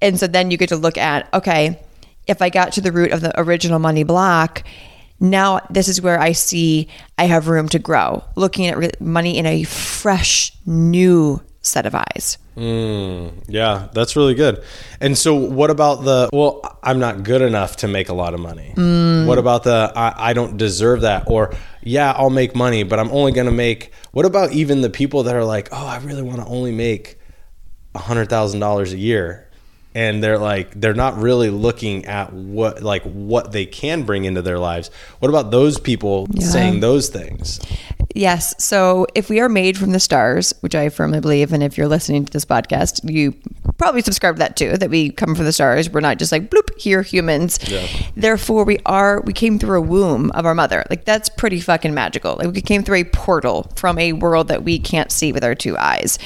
And 0.00 0.18
so 0.18 0.28
then 0.28 0.50
you 0.50 0.56
get 0.56 0.68
to 0.68 0.76
look 0.76 0.96
at, 0.96 1.32
okay, 1.34 1.80
if 2.26 2.40
I 2.40 2.50
got 2.50 2.72
to 2.74 2.80
the 2.80 2.92
root 2.92 3.10
of 3.10 3.20
the 3.20 3.38
original 3.40 3.78
money 3.78 4.04
block, 4.04 4.62
now 5.22 5.60
this 5.70 5.88
is 5.88 6.02
where 6.02 6.20
I 6.20 6.32
see 6.32 6.88
I 7.16 7.24
have 7.24 7.48
room 7.48 7.68
to 7.70 7.78
grow, 7.78 8.22
looking 8.36 8.66
at 8.66 9.00
money 9.00 9.38
in 9.38 9.46
a 9.46 9.62
fresh, 9.62 10.52
new 10.66 11.40
set 11.62 11.86
of 11.86 11.94
eyes. 11.94 12.38
Mm, 12.56 13.44
yeah, 13.48 13.88
that's 13.92 14.16
really 14.16 14.34
good. 14.34 14.62
And 15.00 15.16
so, 15.16 15.34
what 15.34 15.70
about 15.70 16.04
the, 16.04 16.28
well, 16.32 16.60
I'm 16.82 16.98
not 16.98 17.22
good 17.22 17.40
enough 17.40 17.76
to 17.76 17.88
make 17.88 18.08
a 18.08 18.12
lot 18.12 18.34
of 18.34 18.40
money? 18.40 18.74
Mm. 18.76 19.26
What 19.26 19.38
about 19.38 19.62
the, 19.62 19.92
I, 19.94 20.30
I 20.30 20.32
don't 20.32 20.56
deserve 20.56 21.02
that? 21.02 21.24
Or, 21.28 21.54
yeah, 21.82 22.12
I'll 22.12 22.28
make 22.28 22.54
money, 22.54 22.82
but 22.82 22.98
I'm 22.98 23.10
only 23.10 23.32
going 23.32 23.46
to 23.46 23.52
make, 23.52 23.92
what 24.10 24.26
about 24.26 24.52
even 24.52 24.82
the 24.82 24.90
people 24.90 25.22
that 25.22 25.36
are 25.36 25.44
like, 25.44 25.68
oh, 25.72 25.86
I 25.86 25.98
really 25.98 26.22
want 26.22 26.40
to 26.40 26.46
only 26.46 26.72
make 26.72 27.18
$100,000 27.94 28.92
a 28.92 28.98
year? 28.98 29.48
And 29.94 30.22
they're 30.22 30.38
like 30.38 30.78
they're 30.80 30.94
not 30.94 31.16
really 31.18 31.50
looking 31.50 32.06
at 32.06 32.32
what 32.32 32.82
like 32.82 33.02
what 33.02 33.52
they 33.52 33.66
can 33.66 34.02
bring 34.04 34.24
into 34.24 34.42
their 34.42 34.58
lives 34.58 34.90
what 35.18 35.28
about 35.28 35.50
those 35.50 35.78
people 35.78 36.26
yeah. 36.32 36.46
saying 36.46 36.80
those 36.80 37.08
things 37.08 37.60
yes 38.14 38.54
so 38.62 39.06
if 39.14 39.28
we 39.28 39.40
are 39.40 39.48
made 39.48 39.76
from 39.76 39.92
the 39.92 40.00
stars 40.00 40.54
which 40.60 40.74
i 40.74 40.88
firmly 40.88 41.20
believe 41.20 41.52
and 41.52 41.62
if 41.62 41.76
you're 41.76 41.88
listening 41.88 42.24
to 42.24 42.32
this 42.32 42.44
podcast 42.44 43.08
you 43.10 43.34
probably 43.78 44.02
subscribe 44.02 44.36
to 44.36 44.38
that 44.38 44.56
too 44.56 44.76
that 44.76 44.90
we 44.90 45.10
come 45.10 45.34
from 45.34 45.44
the 45.44 45.52
stars 45.52 45.90
we're 45.90 46.00
not 46.00 46.18
just 46.18 46.32
like 46.32 46.50
bloop 46.50 46.78
here 46.78 47.02
humans 47.02 47.58
yeah. 47.70 47.86
therefore 48.14 48.64
we 48.64 48.78
are 48.86 49.20
we 49.22 49.32
came 49.32 49.58
through 49.58 49.78
a 49.78 49.82
womb 49.82 50.30
of 50.32 50.46
our 50.46 50.54
mother 50.54 50.84
like 50.90 51.04
that's 51.04 51.28
pretty 51.28 51.60
fucking 51.60 51.94
magical 51.94 52.36
like 52.36 52.52
we 52.52 52.60
came 52.60 52.82
through 52.82 52.96
a 52.96 53.04
portal 53.04 53.70
from 53.76 53.98
a 53.98 54.12
world 54.12 54.48
that 54.48 54.62
we 54.62 54.78
can't 54.78 55.10
see 55.10 55.32
with 55.32 55.44
our 55.44 55.54
two 55.54 55.76
eyes 55.78 56.18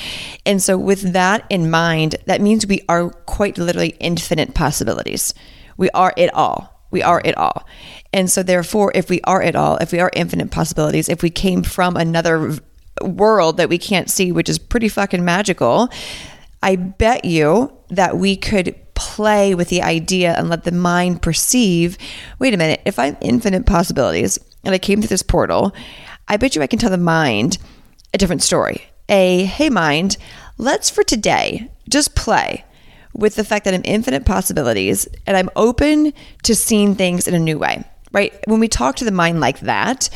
and 0.45 0.63
so 0.63 0.77
with 0.77 1.13
that 1.13 1.45
in 1.51 1.71
mind 1.71 2.17
that 2.27 2.41
means 2.41 2.67
we 2.67 2.83
are 2.89 3.11
quite 3.11 3.59
literally 3.59 3.97
infinite 4.01 4.55
possibilities. 4.55 5.35
We 5.77 5.91
are 5.91 6.15
it 6.17 6.33
all. 6.33 6.87
We 6.91 7.03
are 7.03 7.21
it 7.25 7.37
all. 7.37 7.67
And 8.17 8.31
so, 8.31 8.43
therefore, 8.43 8.93
if 8.95 9.11
we 9.11 9.21
are 9.25 9.43
it 9.43 9.55
all, 9.55 9.77
if 9.77 9.93
we 9.93 10.01
are 10.01 10.11
infinite 10.15 10.51
possibilities, 10.51 11.11
if 11.11 11.23
we 11.23 11.29
came 11.29 11.63
from 11.63 11.99
another 11.99 12.55
world 13.03 13.59
that 13.59 13.69
we 13.69 13.77
can't 13.77 14.09
see, 14.09 14.33
which 14.33 14.49
is 14.49 14.59
pretty 14.59 14.89
fucking 14.89 15.23
magical, 15.23 15.91
I 16.63 16.77
bet 16.77 17.27
you 17.27 17.77
that 17.91 18.17
we 18.17 18.35
could 18.35 18.75
play 18.95 19.55
with 19.55 19.69
the 19.69 19.83
idea 19.83 20.33
and 20.33 20.49
let 20.49 20.65
the 20.65 20.73
mind 20.73 21.21
perceive 21.21 21.99
wait 22.39 22.55
a 22.55 22.57
minute, 22.57 22.81
if 22.87 22.99
I'm 22.99 23.19
infinite 23.21 23.67
possibilities 23.67 24.39
and 24.65 24.75
I 24.75 24.79
came 24.79 25.03
through 25.03 25.09
this 25.09 25.23
portal, 25.23 25.75
I 26.27 26.39
bet 26.39 26.57
you 26.57 26.63
I 26.63 26.69
can 26.69 26.79
tell 26.79 26.89
the 26.89 26.97
mind 26.97 27.59
a 28.15 28.19
different 28.19 28.43
story. 28.43 28.81
A, 29.11 29.45
hey, 29.45 29.69
mind, 29.69 30.17
let's 30.57 30.89
for 30.89 31.03
today 31.03 31.71
just 31.87 32.15
play 32.15 32.65
with 33.13 33.35
the 33.35 33.45
fact 33.45 33.67
that 33.67 33.75
I'm 33.75 33.83
infinite 33.85 34.25
possibilities 34.25 35.07
and 35.27 35.37
I'm 35.37 35.51
open 35.55 36.15
to 36.45 36.55
seeing 36.55 36.95
things 36.95 37.29
in 37.29 37.35
a 37.35 37.39
new 37.39 37.59
way. 37.59 37.85
Right? 38.17 38.35
When 38.47 38.61
we 38.61 38.69
talk 38.69 38.97
to 38.97 39.05
the 39.05 39.13
mind 39.13 39.41
like 39.41 39.61
that, 39.61 40.09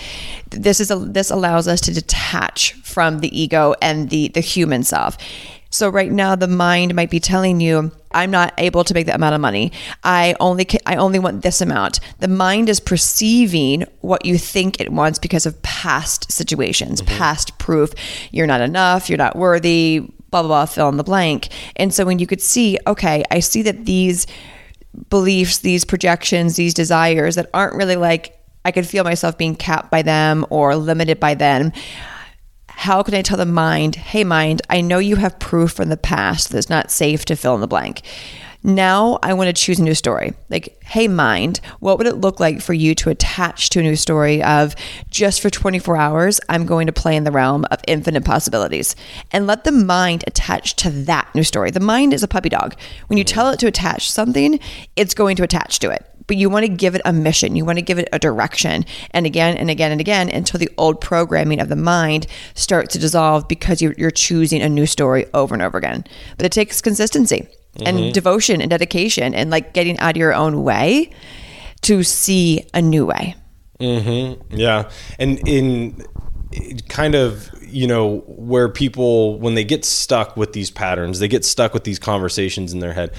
this 0.49 0.80
is 0.80 0.90
a, 0.90 0.97
this 0.97 1.30
allows 1.30 1.69
us 1.69 1.83
to 1.83 1.92
detach 1.92 2.73
from 2.83 3.21
the 3.21 3.28
ego 3.38 3.75
and 3.83 4.09
the 4.09 4.28
the 4.28 4.40
human 4.40 4.85
self. 4.85 5.19
So 5.69 5.90
right 5.90 6.11
now 6.11 6.35
the 6.35 6.49
mind 6.49 6.95
might 6.95 7.11
be 7.11 7.21
telling 7.21 7.61
you 7.61 7.92
I'm 8.12 8.30
not 8.30 8.54
able 8.57 8.85
to 8.85 8.95
make 8.95 9.07
that 9.07 9.16
amount 9.16 9.35
of 9.35 9.40
money. 9.42 9.73
I 10.02 10.35
only 10.40 10.66
I 10.87 10.97
only 10.97 11.19
want 11.19 11.42
this 11.42 11.61
amount. 11.61 12.00
The 12.21 12.28
mind 12.28 12.71
is 12.71 12.80
perceiving 12.80 13.85
what 14.00 14.25
you 14.25 14.38
think 14.38 14.80
it 14.80 14.90
wants 14.90 15.19
because 15.19 15.45
of 15.45 15.61
past 15.62 16.33
situations, 16.33 17.02
mm-hmm. 17.02 17.19
past 17.19 17.59
proof. 17.59 17.92
You're 18.33 18.47
not 18.47 18.62
enough, 18.62 19.11
you're 19.11 19.19
not 19.19 19.37
worthy, 19.37 20.00
blah, 20.30 20.40
blah, 20.42 20.49
blah, 20.49 20.66
fill 20.66 20.88
in 20.88 20.97
the 20.97 21.04
blank. 21.04 21.49
And 21.76 21.92
so 21.92 22.04
when 22.04 22.19
you 22.19 22.26
could 22.26 22.40
see, 22.40 22.78
okay, 22.87 23.25
I 23.30 23.40
see 23.40 23.62
that 23.62 23.85
these 23.85 24.26
beliefs, 25.09 25.59
these 25.59 25.85
projections, 25.85 26.56
these 26.56 26.75
desires 26.75 27.35
that 27.37 27.50
aren't 27.54 27.75
really 27.75 27.97
like, 27.97 28.38
I 28.64 28.73
could 28.73 28.87
feel 28.87 29.04
myself 29.04 29.38
being 29.38 29.56
capped 29.56 29.90
by 29.90 30.02
them 30.02 30.44
or 30.50 30.76
limited 30.76 31.20
by 31.20 31.35
them. 31.35 31.73
How 32.68 33.02
can 33.02 33.14
I 33.14 33.23
tell 33.23 33.37
the 33.37 33.47
mind, 33.47 33.97
hey, 33.97 34.25
mind, 34.25 34.62
I 34.70 34.80
know 34.80 34.99
you 34.99 35.16
have 35.16 35.38
proof 35.38 35.73
from 35.73 35.88
the 35.90 35.97
past 35.97 36.50
that's 36.50 36.70
not 36.70 36.90
safe 36.90 37.25
to 37.26 37.37
fill 37.37 37.54
in 37.54 37.61
the 37.61 37.68
blank. 37.68 38.02
Now 38.62 39.19
I 39.23 39.33
want 39.33 39.49
to 39.49 39.52
choose 39.55 39.79
a 39.79 39.83
new 39.83 39.95
story. 39.95 40.35
Like, 40.50 40.83
hey, 40.85 41.09
mind, 41.09 41.61
what 41.81 41.97
would 41.97 42.07
it 42.07 42.17
look 42.17 42.40
like 42.40 42.61
for 42.61 42.75
you 42.75 42.95
to 42.97 43.11
attach 43.11 43.71
to 43.71 43.81
a 43.81 43.83
new 43.83 43.97
story 43.97 44.43
of 44.43 44.75
just 45.09 45.40
for 45.40 45.49
24 45.49 45.97
hours, 45.97 46.40
I'm 46.49 46.67
going 46.67 46.87
to 46.87 46.93
play 46.93 47.17
in 47.17 47.25
the 47.25 47.31
realm 47.31 47.64
of 47.71 47.81
infinite 47.88 48.25
possibilities 48.25 48.97
and 49.33 49.47
let 49.47 49.64
the 49.64 49.73
mind 49.73 50.25
attach 50.26 50.76
to 50.76 50.90
that 50.90 51.35
new 51.35 51.45
story. 51.45 51.71
The 51.71 51.81
mind 51.81 52.12
is 52.12 52.23
a 52.23 52.29
puppy 52.29 52.50
dog. 52.50 52.75
When 53.07 53.17
you 53.17 53.25
mm-hmm. 53.25 53.35
tell 53.35 53.50
it 53.50 53.59
to 53.61 53.67
attach 53.67 54.11
something, 54.11 54.61
it's 54.95 55.14
going 55.14 55.37
to 55.37 55.43
attach 55.43 55.79
to 55.81 55.90
it 55.90 56.07
but 56.26 56.37
you 56.37 56.49
want 56.49 56.64
to 56.64 56.71
give 56.71 56.95
it 56.95 57.00
a 57.05 57.12
mission. 57.12 57.57
You 57.57 57.64
want 57.64 57.79
to 57.79 57.83
give 57.83 57.99
it 57.99 58.09
a 58.12 58.19
direction. 58.21 58.85
And 59.11 59.26
again 59.26 59.57
and 59.57 59.69
again 59.69 59.90
and 59.90 60.00
again 60.00 60.29
until 60.29 60.61
the 60.61 60.71
old 60.79 61.00
programming 61.00 61.59
of 61.59 61.69
the 61.69 61.75
mind 61.75 62.29
starts 62.55 62.93
to 62.93 63.00
dissolve 63.00 63.49
because 63.49 63.83
you're, 63.83 63.95
you're 63.99 64.12
choosing 64.12 64.62
a 64.62 64.69
new 64.69 64.87
story 64.87 65.26
over 65.35 65.57
and 65.57 65.61
over 65.61 65.76
again. 65.76 66.05
But 66.37 66.47
it 66.47 66.52
takes 66.52 66.81
consistency 66.81 67.49
and 67.77 67.99
mm-hmm. 67.99 68.12
devotion 68.12 68.61
and 68.61 68.71
dedication 68.71 69.35
and 69.35 69.50
like 69.50 69.73
getting 69.73 69.99
out 69.99 70.12
of 70.12 70.17
your 70.17 70.35
own 70.35 70.62
way 70.62 71.11
to 71.83 72.03
see 72.03 72.67
a 72.75 72.83
new 72.83 73.07
way. 73.07 73.35
Mm-hmm. 73.79 74.57
Yeah. 74.57 74.91
And 75.19 75.39
in 75.49 76.05
kind 76.89 77.15
of, 77.15 77.50
you 77.62 77.87
know, 77.87 78.19
where 78.27 78.69
people, 78.69 79.39
when 79.39 79.55
they 79.55 79.65
get 79.65 79.85
stuck 79.85 80.37
with 80.37 80.53
these 80.53 80.71
patterns, 80.71 81.19
they 81.21 81.29
get 81.29 81.45
stuck 81.45 81.73
with 81.73 81.85
these 81.85 81.99
conversations 81.99 82.73
in 82.73 82.81
their 82.81 82.93
head 82.93 83.15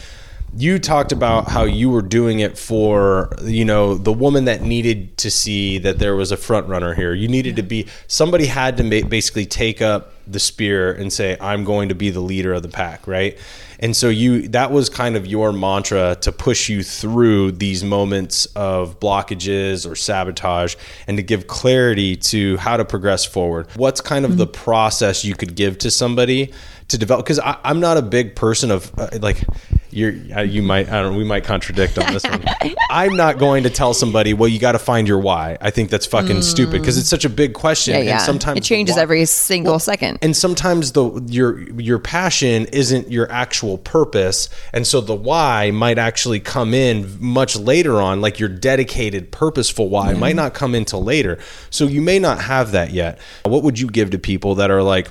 you 0.56 0.80
talked 0.80 1.12
about 1.12 1.50
how 1.50 1.64
you 1.64 1.90
were 1.90 2.02
doing 2.02 2.40
it 2.40 2.58
for 2.58 3.30
you 3.44 3.64
know 3.64 3.96
the 3.96 4.12
woman 4.12 4.46
that 4.46 4.62
needed 4.62 5.16
to 5.18 5.32
see 5.32 5.78
that 5.78 6.00
there 6.00 6.16
was 6.16 6.32
a 6.32 6.38
front 6.38 6.68
runner 6.68 6.94
here 6.94 7.14
you 7.14 7.28
needed 7.28 7.56
to 7.56 7.64
be 7.64 7.88
somebody 8.08 8.46
had 8.46 8.76
to 8.78 8.84
basically 9.06 9.46
take 9.46 9.82
up 9.82 10.14
the 10.28 10.40
spear 10.40 10.92
and 10.92 11.14
say 11.14 11.38
i'm 11.40 11.64
going 11.64 11.90
to 11.90 11.96
be 11.96 12.10
the 12.10 12.20
leader 12.20 12.54
of 12.54 12.64
the 12.64 12.70
pack 12.70 13.08
right 13.08 13.38
and 13.82 13.96
so 13.96 14.10
you 14.10 14.48
that 14.50 14.72
was 14.72 14.90
kind 14.90 15.16
of 15.16 15.26
your 15.26 15.52
mantra 15.52 16.16
to 16.22 16.32
push 16.32 16.70
you 16.70 16.84
through 16.84 17.52
these 17.52 17.84
moments 17.84 18.46
of 18.56 19.00
blockages 19.00 19.90
or 19.90 19.96
sabotage 19.96 20.76
and 21.08 21.18
to 21.18 21.24
give 21.24 21.48
clarity 21.48 22.16
to 22.16 22.58
how 22.58 22.78
to 22.78 22.86
progress 22.86 23.26
forward 23.26 23.68
what's 23.76 24.02
kind 24.02 24.26
of 24.26 24.32
mm-hmm. 24.32 24.40
the 24.40 24.48
process 24.48 25.26
you 25.26 25.36
could 25.36 25.56
give 25.56 25.78
to 25.78 25.90
somebody 25.90 26.52
to 26.88 26.98
develop 26.98 27.26
because 27.26 27.40
i'm 27.44 27.80
not 27.80 27.98
a 27.98 28.02
big 28.02 28.36
person 28.36 28.72
of 28.72 28.92
uh, 29.00 29.10
like 29.22 29.44
you're 29.92 30.14
uh, 30.36 30.42
you 30.42 30.62
might 30.62 30.90
I 30.90 31.02
don't 31.02 31.14
know, 31.14 31.18
we 31.18 31.24
might 31.24 31.44
contradict 31.44 31.98
on 31.98 32.12
this 32.14 32.24
one. 32.24 32.44
I'm 32.90 33.16
not 33.16 33.38
going 33.38 33.64
to 33.64 33.70
tell 33.70 33.94
somebody, 33.94 34.34
well, 34.34 34.48
you 34.48 34.60
got 34.60 34.72
to 34.74 34.80
find 34.80 35.08
your 35.08 35.20
why. 35.20 35.58
I 35.62 35.70
think 35.70 35.90
that's 35.90 36.06
fucking 36.06 36.42
stupid 36.42 36.82
because 36.82 36.98
it's 36.98 37.10
such 37.10 37.26
a 37.26 37.30
big 37.30 37.54
question. 37.54 37.94
Mm. 37.94 37.98
Yeah, 38.00 38.04
yeah. 38.04 38.14
And 38.14 38.22
sometimes 38.22 38.58
it 38.58 38.64
changes 38.64 38.98
every 38.98 39.26
single 39.26 39.80
second. 39.80 40.20
and 40.22 40.36
sometimes 40.36 40.94
the 40.94 41.22
your 41.28 41.60
your 41.80 42.00
passion 42.00 42.66
isn't 42.68 43.12
your 43.12 43.32
actual 43.32 43.71
purpose 43.78 44.50
and 44.74 44.86
so 44.86 45.02
the 45.02 45.16
why 45.16 45.72
might 45.72 45.98
actually 45.98 46.40
come 46.40 46.74
in 46.74 47.18
much 47.20 47.56
later 47.56 48.02
on 48.02 48.22
like 48.22 48.40
your 48.40 48.50
dedicated 48.50 49.32
purposeful 49.32 49.90
why 49.90 50.14
might 50.14 50.36
not 50.36 50.54
come 50.54 50.76
until 50.76 51.04
later 51.04 51.38
so 51.70 51.86
you 51.86 52.02
may 52.02 52.20
not 52.20 52.42
have 52.42 52.72
that 52.72 52.92
yet 52.92 53.20
what 53.44 53.64
would 53.64 53.80
you 53.80 53.88
give 53.88 54.10
to 54.10 54.20
people 54.20 54.56
that 54.56 54.72
are 54.72 54.84
like 54.84 55.10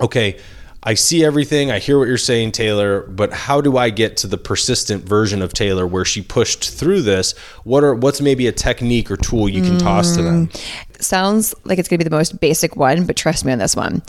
okay 0.00 0.38
I 0.86 0.94
see 0.94 1.24
everything. 1.24 1.72
I 1.72 1.80
hear 1.80 1.98
what 1.98 2.06
you're 2.06 2.16
saying, 2.16 2.52
Taylor, 2.52 3.00
but 3.08 3.32
how 3.32 3.60
do 3.60 3.76
I 3.76 3.90
get 3.90 4.18
to 4.18 4.28
the 4.28 4.38
persistent 4.38 5.02
version 5.02 5.42
of 5.42 5.52
Taylor 5.52 5.84
where 5.84 6.04
she 6.04 6.22
pushed 6.22 6.70
through 6.70 7.02
this? 7.02 7.36
What 7.64 7.82
are 7.82 7.92
what's 7.92 8.20
maybe 8.20 8.46
a 8.46 8.52
technique 8.52 9.10
or 9.10 9.16
tool 9.16 9.48
you 9.48 9.62
can 9.62 9.78
toss 9.78 10.14
to 10.14 10.22
them? 10.22 10.46
Mm. 10.46 11.02
sounds 11.02 11.56
like 11.64 11.80
it's 11.80 11.88
going 11.88 11.98
to 11.98 12.04
be 12.04 12.08
the 12.08 12.16
most 12.16 12.38
basic 12.38 12.76
one, 12.76 13.04
but 13.04 13.16
trust 13.16 13.44
me 13.44 13.50
on 13.50 13.58
this 13.58 13.74
one, 13.74 14.00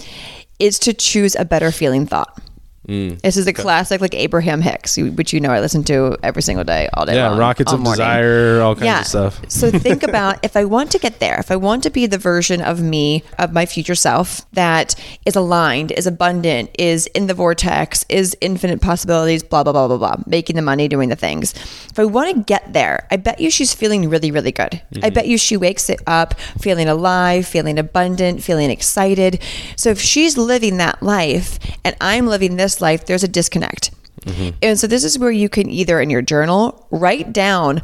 is 0.59 0.77
to 0.79 0.93
choose 0.93 1.35
a 1.35 1.45
better 1.45 1.71
feeling 1.71 2.05
thought. 2.05 2.39
Mm. 2.87 3.19
This 3.21 3.35
is 3.37 3.47
a 3.47 3.53
classic, 3.53 3.99
like 4.01 4.15
Abraham 4.15 4.61
Hicks, 4.61 4.97
which 4.97 5.33
you 5.33 5.39
know 5.41 5.49
I 5.51 5.59
listen 5.59 5.83
to 5.85 6.17
every 6.23 6.41
single 6.41 6.63
day, 6.63 6.87
all 6.93 7.05
day 7.05 7.15
Yeah, 7.15 7.29
long. 7.29 7.39
rockets 7.39 7.71
all 7.71 7.75
of 7.77 7.81
morning. 7.83 7.99
desire, 7.99 8.61
all 8.61 8.75
kinds 8.75 8.85
yeah. 8.85 8.99
of 9.01 9.07
stuff. 9.07 9.41
so 9.49 9.71
think 9.71 10.03
about 10.09 10.39
if 10.43 10.55
I 10.55 10.63
want 10.65 10.91
to 10.91 10.99
get 10.99 11.19
there, 11.19 11.37
if 11.39 11.51
I 11.51 11.57
want 11.57 11.83
to 11.83 11.89
be 11.89 12.05
the 12.05 12.17
version 12.17 12.61
of 12.61 12.81
me, 12.81 13.23
of 13.37 13.51
my 13.51 13.65
future 13.65 13.95
self 13.95 14.49
that 14.53 14.95
is 15.25 15.35
aligned, 15.35 15.91
is 15.91 16.07
abundant, 16.07 16.69
is 16.79 17.07
in 17.07 17.27
the 17.27 17.33
vortex, 17.33 18.05
is 18.09 18.37
infinite 18.41 18.81
possibilities, 18.81 19.43
blah, 19.43 19.63
blah, 19.63 19.73
blah, 19.73 19.87
blah, 19.87 19.97
blah, 19.97 20.15
making 20.25 20.55
the 20.55 20.61
money, 20.61 20.87
doing 20.87 21.09
the 21.09 21.15
things. 21.15 21.53
If 21.91 21.99
I 21.99 22.05
want 22.05 22.33
to 22.35 22.43
get 22.43 22.71
there, 22.73 23.05
I 23.11 23.17
bet 23.17 23.39
you 23.41 23.51
she's 23.51 23.73
feeling 23.73 24.09
really, 24.09 24.31
really 24.31 24.51
good. 24.51 24.81
I 25.03 25.09
bet 25.09 25.27
you 25.27 25.37
she 25.37 25.57
wakes 25.57 25.89
it 25.89 26.01
up 26.07 26.35
feeling 26.61 26.87
alive, 26.87 27.45
feeling 27.45 27.77
abundant, 27.77 28.43
feeling 28.43 28.69
excited. 28.69 29.41
So 29.75 29.89
if 29.89 29.99
she's 29.99 30.37
living 30.37 30.77
that 30.77 31.03
life 31.03 31.59
and 31.83 31.95
I'm 31.99 32.27
living 32.27 32.55
this 32.55 32.76
life, 32.81 33.05
there's 33.05 33.23
a 33.23 33.27
disconnect. 33.27 33.91
Mm-hmm. 34.21 34.57
And 34.61 34.79
so 34.79 34.87
this 34.87 35.03
is 35.03 35.19
where 35.19 35.31
you 35.31 35.49
can 35.49 35.69
either 35.69 36.01
in 36.01 36.09
your 36.09 36.21
journal 36.21 36.87
write 36.91 37.31
down 37.31 37.81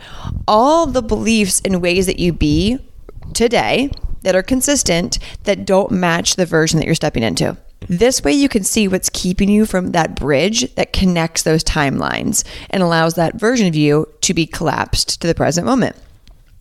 all 0.47 0.85
the 0.85 1.01
beliefs 1.01 1.61
and 1.63 1.81
ways 1.81 2.05
that 2.05 2.19
you 2.19 2.33
be 2.33 2.79
today 3.33 3.89
that 4.23 4.35
are 4.35 4.43
consistent 4.43 5.19
that 5.43 5.65
don't 5.65 5.91
match 5.91 6.35
the 6.35 6.45
version 6.45 6.79
that 6.79 6.85
you're 6.85 6.95
stepping 6.95 7.23
into. 7.23 7.45
Mm-hmm. 7.45 7.97
This 7.97 8.23
way 8.23 8.33
you 8.33 8.49
can 8.49 8.63
see 8.63 8.87
what's 8.87 9.09
keeping 9.09 9.49
you 9.49 9.65
from 9.65 9.91
that 9.91 10.15
bridge 10.15 10.73
that 10.75 10.93
connects 10.93 11.43
those 11.43 11.63
timelines 11.63 12.43
and 12.69 12.81
allows 12.81 13.15
that 13.15 13.35
version 13.35 13.67
of 13.67 13.75
you 13.75 14.07
to 14.21 14.33
be 14.33 14.45
collapsed 14.45 15.21
to 15.21 15.27
the 15.27 15.35
present 15.35 15.65
moment. 15.65 15.95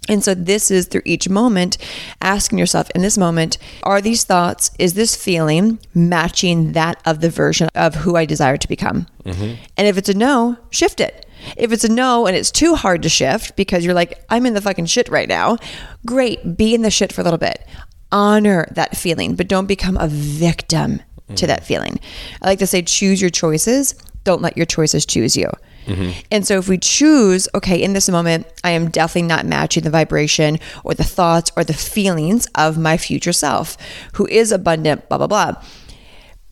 And 0.08 0.24
so 0.24 0.34
this 0.34 0.70
is 0.70 0.86
through 0.86 1.02
each 1.04 1.28
moment 1.28 1.78
asking 2.20 2.58
yourself 2.58 2.90
in 2.90 3.02
this 3.02 3.16
moment, 3.16 3.56
are 3.84 4.00
these 4.00 4.24
thoughts, 4.24 4.72
is 4.78 4.94
this 4.94 5.14
feeling 5.14 5.78
matching 5.94 6.72
that 6.72 7.00
of 7.06 7.20
the 7.20 7.30
version 7.30 7.68
of 7.74 7.94
who 7.94 8.16
I 8.16 8.24
desire 8.24 8.56
to 8.56 8.68
become? 8.68 9.06
Mm-hmm. 9.24 9.62
And 9.76 9.86
if 9.86 9.96
it's 9.96 10.08
a 10.08 10.14
no, 10.14 10.58
shift 10.70 11.00
it. 11.00 11.26
If 11.56 11.72
it's 11.72 11.84
a 11.84 11.88
no 11.88 12.26
and 12.26 12.36
it's 12.36 12.50
too 12.50 12.74
hard 12.74 13.02
to 13.02 13.08
shift 13.08 13.56
because 13.56 13.84
you're 13.84 13.94
like, 13.94 14.24
I'm 14.28 14.46
in 14.46 14.54
the 14.54 14.60
fucking 14.60 14.86
shit 14.86 15.08
right 15.08 15.28
now, 15.28 15.58
great, 16.04 16.56
be 16.56 16.74
in 16.74 16.82
the 16.82 16.90
shit 16.90 17.12
for 17.12 17.20
a 17.20 17.24
little 17.24 17.38
bit. 17.38 17.64
Honor 18.10 18.66
that 18.72 18.96
feeling, 18.96 19.36
but 19.36 19.48
don't 19.48 19.66
become 19.66 19.96
a 19.96 20.08
victim 20.08 21.00
to 21.36 21.44
mm. 21.44 21.48
that 21.48 21.64
feeling. 21.64 21.98
I 22.42 22.48
like 22.48 22.58
to 22.58 22.66
say, 22.66 22.82
choose 22.82 23.20
your 23.20 23.30
choices, 23.30 23.94
don't 24.24 24.42
let 24.42 24.56
your 24.56 24.66
choices 24.66 25.06
choose 25.06 25.36
you. 25.36 25.50
Mm-hmm. 25.86 26.20
And 26.30 26.46
so 26.46 26.58
if 26.58 26.68
we 26.68 26.78
choose, 26.78 27.48
okay, 27.54 27.82
in 27.82 27.92
this 27.92 28.08
moment, 28.08 28.46
I 28.64 28.70
am 28.70 28.90
definitely 28.90 29.28
not 29.28 29.46
matching 29.46 29.82
the 29.82 29.90
vibration 29.90 30.58
or 30.84 30.94
the 30.94 31.04
thoughts 31.04 31.50
or 31.56 31.64
the 31.64 31.72
feelings 31.72 32.46
of 32.54 32.78
my 32.78 32.96
future 32.96 33.32
self 33.32 33.76
who 34.14 34.26
is 34.26 34.52
abundant, 34.52 35.08
blah, 35.08 35.18
blah, 35.18 35.26
blah. 35.26 35.54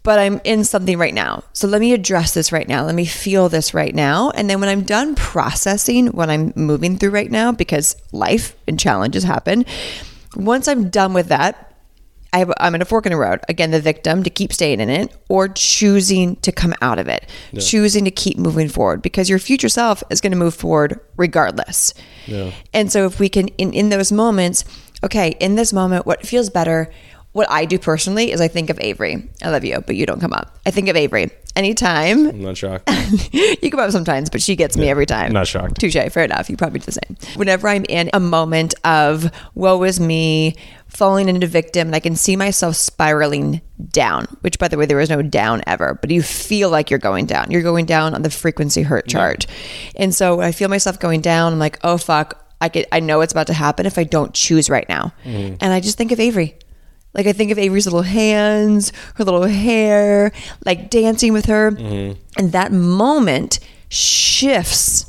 But 0.03 0.19
I'm 0.19 0.41
in 0.45 0.65
something 0.65 0.97
right 0.99 1.13
now. 1.13 1.45
So 1.53 1.69
let 1.69 1.81
me 1.81 1.93
address 1.93 2.33
this 2.33 2.53
right 2.53 2.67
now. 2.67 2.85
Let 2.85 2.95
me 2.95 3.05
feel 3.05 3.51
this 3.51 3.75
right 3.75 3.95
now. 3.95 4.31
And 4.31 4.49
then 4.49 4.59
when 4.59 4.71
I'm 4.71 4.83
done 4.83 5.15
processing 5.15 6.09
what 6.09 6.31
I'm 6.31 6.55
moving 6.57 6.97
through 6.97 7.11
right 7.11 7.31
now, 7.31 7.53
because 7.53 7.97
life 8.11 8.57
and 8.67 8.81
challenges 8.81 9.25
happen, 9.25 9.67
once 10.37 10.69
I'm 10.69 10.89
done 10.89 11.13
with 11.13 11.29
that, 11.29 11.70
I 12.33 12.39
have, 12.39 12.53
I'm 12.59 12.75
in 12.75 12.83
a 12.83 12.85
fork 12.85 13.07
in 13.07 13.13
the 13.13 13.17
road. 13.19 13.41
Again, 13.49 13.71
the 13.73 13.81
victim 13.81 14.23
to 14.23 14.31
keep 14.31 14.53
staying 14.53 14.81
in 14.81 14.89
it 14.89 15.17
or 15.29 15.49
choosing 15.49 16.37
to 16.37 16.53
come 16.53 16.75
out 16.81 16.99
of 16.99 17.09
it, 17.09 17.29
choosing 17.61 18.05
to 18.05 18.11
keep 18.11 18.39
moving 18.39 18.69
forward 18.69 19.03
because 19.03 19.29
your 19.29 19.39
future 19.39 19.69
self 19.69 20.03
is 20.11 20.21
going 20.21 20.33
to 20.33 20.39
move 20.39 20.55
forward 20.55 21.01
regardless. 21.17 21.93
And 22.73 22.93
so 22.93 23.07
if 23.07 23.19
we 23.19 23.29
can, 23.29 23.49
in, 23.59 23.73
in 23.73 23.89
those 23.89 24.13
moments, 24.13 24.65
okay, 25.03 25.35
in 25.41 25.57
this 25.57 25.73
moment, 25.73 26.07
what 26.07 26.25
feels 26.27 26.51
better? 26.51 26.91
What 27.33 27.49
I 27.49 27.65
do 27.65 27.79
personally 27.79 28.33
is 28.33 28.41
I 28.41 28.49
think 28.49 28.71
of 28.71 28.79
Avery. 28.81 29.29
I 29.43 29.51
love 29.51 29.65
you, 29.65 29.81
but 29.87 29.95
you 29.95 30.05
don't 30.05 30.21
come 30.21 30.33
up. 30.33 30.59
I 30.67 30.73
think 30.73 30.89
of 30.89 30.97
Avery 30.97 31.31
anytime. 31.55 32.29
I'm 32.29 32.43
not 32.43 32.57
shocked. 32.57 32.91
you 33.33 33.71
come 33.71 33.79
up 33.79 33.93
sometimes, 33.93 34.31
but 34.31 34.43
she 34.43 34.57
gets 34.57 34.77
me 34.77 34.89
every 34.89 35.07
time. 35.07 35.33
not 35.33 35.47
shocked. 35.47 35.81
Touche. 35.81 35.95
Fair 35.95 36.25
enough. 36.25 36.51
You 36.51 36.57
probably 36.57 36.81
do 36.81 36.87
the 36.87 36.93
same. 36.93 37.17
Whenever 37.37 37.69
I'm 37.69 37.85
in 37.89 38.11
a 38.13 38.19
moment 38.19 38.75
of 38.85 39.31
woe 39.55 39.83
is 39.85 40.01
me, 40.01 40.57
falling 40.89 41.29
into 41.29 41.47
victim, 41.47 41.89
and 41.89 41.95
I 41.95 42.01
can 42.01 42.17
see 42.17 42.35
myself 42.35 42.75
spiraling 42.75 43.61
down, 43.91 44.27
which 44.41 44.59
by 44.59 44.67
the 44.67 44.77
way, 44.77 44.87
there 44.87 45.01
is 45.01 45.09
no 45.11 45.23
down 45.23 45.63
ever, 45.67 45.99
but 46.01 46.11
you 46.11 46.23
feel 46.23 46.69
like 46.69 46.91
you're 46.91 46.99
going 46.99 47.27
down. 47.27 47.51
You're 47.51 47.63
going 47.63 47.87
down 47.87 48.15
on 48.15 48.23
the 48.23 48.31
frequency 48.31 48.83
hurt 48.83 49.07
chart. 49.07 49.47
And 49.97 50.15
so 50.15 50.37
when 50.37 50.47
I 50.47 50.53
feel 50.53 50.69
myself 50.69 50.99
going 50.99 51.21
down, 51.21 51.53
I'm 51.53 51.59
like, 51.59 51.79
oh 51.85 51.97
fuck, 51.97 52.45
I 52.61 52.69
could 52.69 52.87
I 52.93 53.01
know 53.01 53.21
it's 53.21 53.33
about 53.33 53.47
to 53.47 53.55
happen 53.55 53.87
if 53.87 53.99
I 53.99 54.05
don't 54.05 54.35
choose 54.35 54.69
right 54.69 54.89
now. 54.89 55.13
Mm-hmm. 55.25 55.57
And 55.61 55.73
I 55.73 55.81
just 55.81 55.97
think 55.97 56.13
of 56.13 56.21
Avery. 56.21 56.57
Like 57.15 57.27
I 57.27 57.33
think 57.33 57.51
of 57.51 57.59
Avery's 57.59 57.87
little 57.87 58.03
hands, 58.03 58.93
her 59.17 59.25
little 59.25 59.43
hair, 59.45 60.33
like 60.65 60.91
dancing 60.91 61.33
with 61.33 61.47
her. 61.47 61.73
Mm-hmm. 61.73 62.21
And 62.39 62.53
that 62.53 62.73
moment 62.73 63.59
shifts 63.89 65.07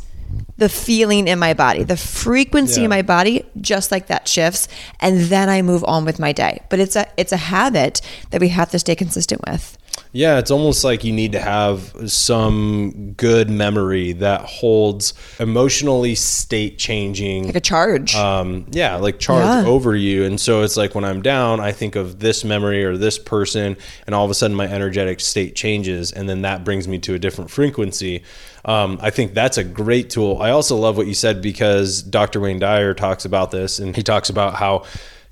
the 0.58 0.70
feeling 0.70 1.28
in 1.28 1.40
my 1.40 1.54
body, 1.54 1.84
the 1.84 1.98
frequency 1.98 2.82
Yeah. 2.82 2.86
in 2.86 2.90
my 2.90 3.02
body, 3.02 3.44
just 3.60 3.92
like 3.92 4.08
that 4.08 4.28
shifts. 4.28 4.68
And 5.00 5.22
then 5.22 5.50
I 5.50 5.62
move 5.62 5.84
on 5.86 6.06
with 6.06 6.20
my 6.20 6.32
day. 6.32 6.62
But 6.70 6.80
it's 6.80 6.96
a 6.96 7.08
it's 7.18 7.32
a 7.32 7.38
habit 7.38 8.02
that 8.32 8.42
we 8.42 8.50
have 8.50 8.70
to 8.72 8.80
stay 8.80 8.96
consistent 8.96 9.42
with. 9.48 9.78
Yeah, 10.14 10.40
it's 10.40 10.52
almost 10.52 10.84
like 10.84 11.06
you 11.06 11.14
need 11.14 11.32
to 11.32 11.40
have 11.40 11.94
some 12.12 13.14
good 13.14 13.50
memory 13.50 14.12
that 14.14 14.42
holds 14.42 15.14
emotionally 15.40 16.16
state 16.16 16.78
changing. 16.78 17.46
Like 17.48 17.56
a 17.56 17.62
charge. 17.62 18.14
um, 18.16 18.66
yeah, 18.72 18.98
like 18.98 19.20
charge 19.20 19.46
Yeah. 19.46 19.70
over 19.70 19.96
you. 19.96 20.26
And 20.26 20.40
so 20.40 20.64
it's 20.64 20.76
like 20.76 20.96
when 20.96 21.06
I'm 21.06 21.22
down, 21.22 21.62
I 21.62 21.72
think 21.72 21.96
of 21.96 22.20
this 22.20 22.44
memory 22.44 22.84
or 22.84 22.98
this 22.98 23.18
person, 23.18 23.78
and 24.06 24.14
all 24.14 24.26
of 24.26 24.32
a 24.32 24.34
sudden 24.34 24.56
my 24.56 24.66
energetic 24.68 25.22
state 25.22 25.56
changes, 25.56 26.12
and 26.12 26.28
then 26.28 26.42
that 26.42 26.66
brings 26.66 26.90
me 26.90 27.00
to 27.00 27.14
a 27.14 27.20
different 27.20 27.50
frequency. 27.50 28.24
Um, 28.66 29.00
I 29.02 29.12
think 29.12 29.34
that's 29.34 29.58
a 29.58 29.64
great 29.64 30.10
tool. 30.10 30.42
I 30.42 30.50
also 30.52 30.76
love 30.76 30.98
what 30.98 31.08
you 31.08 31.14
said 31.14 31.42
because 31.42 32.02
Dr. 32.02 32.42
Wayne 32.42 32.60
Dyer 32.60 32.94
talks 32.94 33.24
about 33.24 33.52
this, 33.52 33.80
and 33.80 33.96
he 33.96 34.04
talks 34.04 34.30
about 34.30 34.56
how 34.56 34.84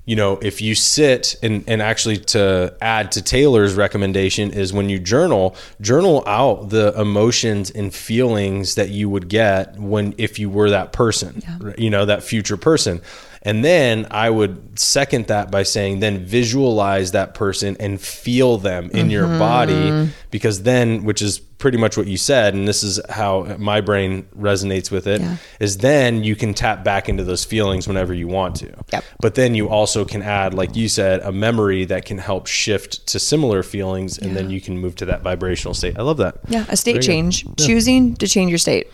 you 0.04 0.16
know, 0.16 0.38
if 0.42 0.60
you 0.60 0.74
sit 0.74 1.36
and, 1.42 1.62
and 1.66 1.80
actually 1.82 2.16
to 2.16 2.74
add 2.80 3.12
to 3.12 3.22
Taylor's 3.22 3.74
recommendation 3.74 4.50
is 4.50 4.72
when 4.72 4.88
you 4.88 4.98
journal, 4.98 5.54
journal 5.80 6.24
out 6.26 6.70
the 6.70 6.98
emotions 6.98 7.70
and 7.70 7.94
feelings 7.94 8.74
that 8.74 8.88
you 8.88 9.08
would 9.08 9.28
get 9.28 9.78
when 9.78 10.14
if 10.18 10.38
you 10.38 10.50
were 10.50 10.70
that 10.70 10.92
person, 10.92 11.42
you 11.76 11.90
know, 11.90 12.06
that 12.06 12.22
future 12.22 12.56
person. 12.56 13.00
And 13.42 13.64
then 13.64 14.06
I 14.10 14.28
would 14.28 14.78
second 14.78 15.28
that 15.28 15.50
by 15.50 15.62
saying, 15.62 16.00
then 16.00 16.24
visualize 16.24 17.12
that 17.12 17.34
person 17.34 17.76
and 17.80 18.00
feel 18.00 18.58
them 18.58 18.90
in 18.90 19.08
your 19.08 19.26
mm-hmm. 19.26 19.38
body, 19.38 20.12
because 20.30 20.62
then, 20.62 21.04
which 21.04 21.22
is 21.22 21.38
pretty 21.38 21.78
much 21.78 21.96
what 21.96 22.06
you 22.06 22.16
said, 22.16 22.54
and 22.54 22.66
this 22.66 22.82
is 22.82 23.00
how 23.08 23.56
my 23.58 23.80
brain 23.80 24.26
resonates 24.38 24.90
with 24.90 25.06
it, 25.06 25.22
is 25.58 25.76
Yeah. 25.76 25.82
then 25.82 26.24
you 26.24 26.36
can 26.36 26.52
tap 26.54 26.84
back 26.84 27.08
into 27.08 27.24
those 27.24 27.44
feelings 27.44 27.86
whenever 27.88 28.12
you 28.12 28.28
want 28.28 28.56
to. 28.56 28.72
Yep. 28.92 29.04
But 29.20 29.34
then 29.36 29.54
you 29.54 29.68
also 29.68 30.04
can 30.04 30.22
add, 30.22 30.52
like 30.54 30.76
you 30.76 30.88
said, 30.88 31.20
a 31.20 31.32
memory 31.32 31.84
that 31.86 32.04
can 32.04 32.18
help 32.18 32.46
shift 32.46 33.06
to 33.08 33.18
similar 33.18 33.62
feelings, 33.62 34.18
and 34.18 34.36
then 34.36 34.50
you 34.50 34.60
can 34.60 34.78
move 34.78 34.96
to 34.96 35.06
that 35.06 35.22
vibrational 35.22 35.74
state. 35.74 35.98
I 35.98 36.02
love 36.02 36.18
that. 36.18 36.36
yeah, 36.48 36.66
a 36.68 36.76
state 36.76 37.00
change. 37.02 37.44
Choosing 37.58 38.16
to 38.16 38.26
change 38.26 38.50
your 38.50 38.58
state. 38.58 38.88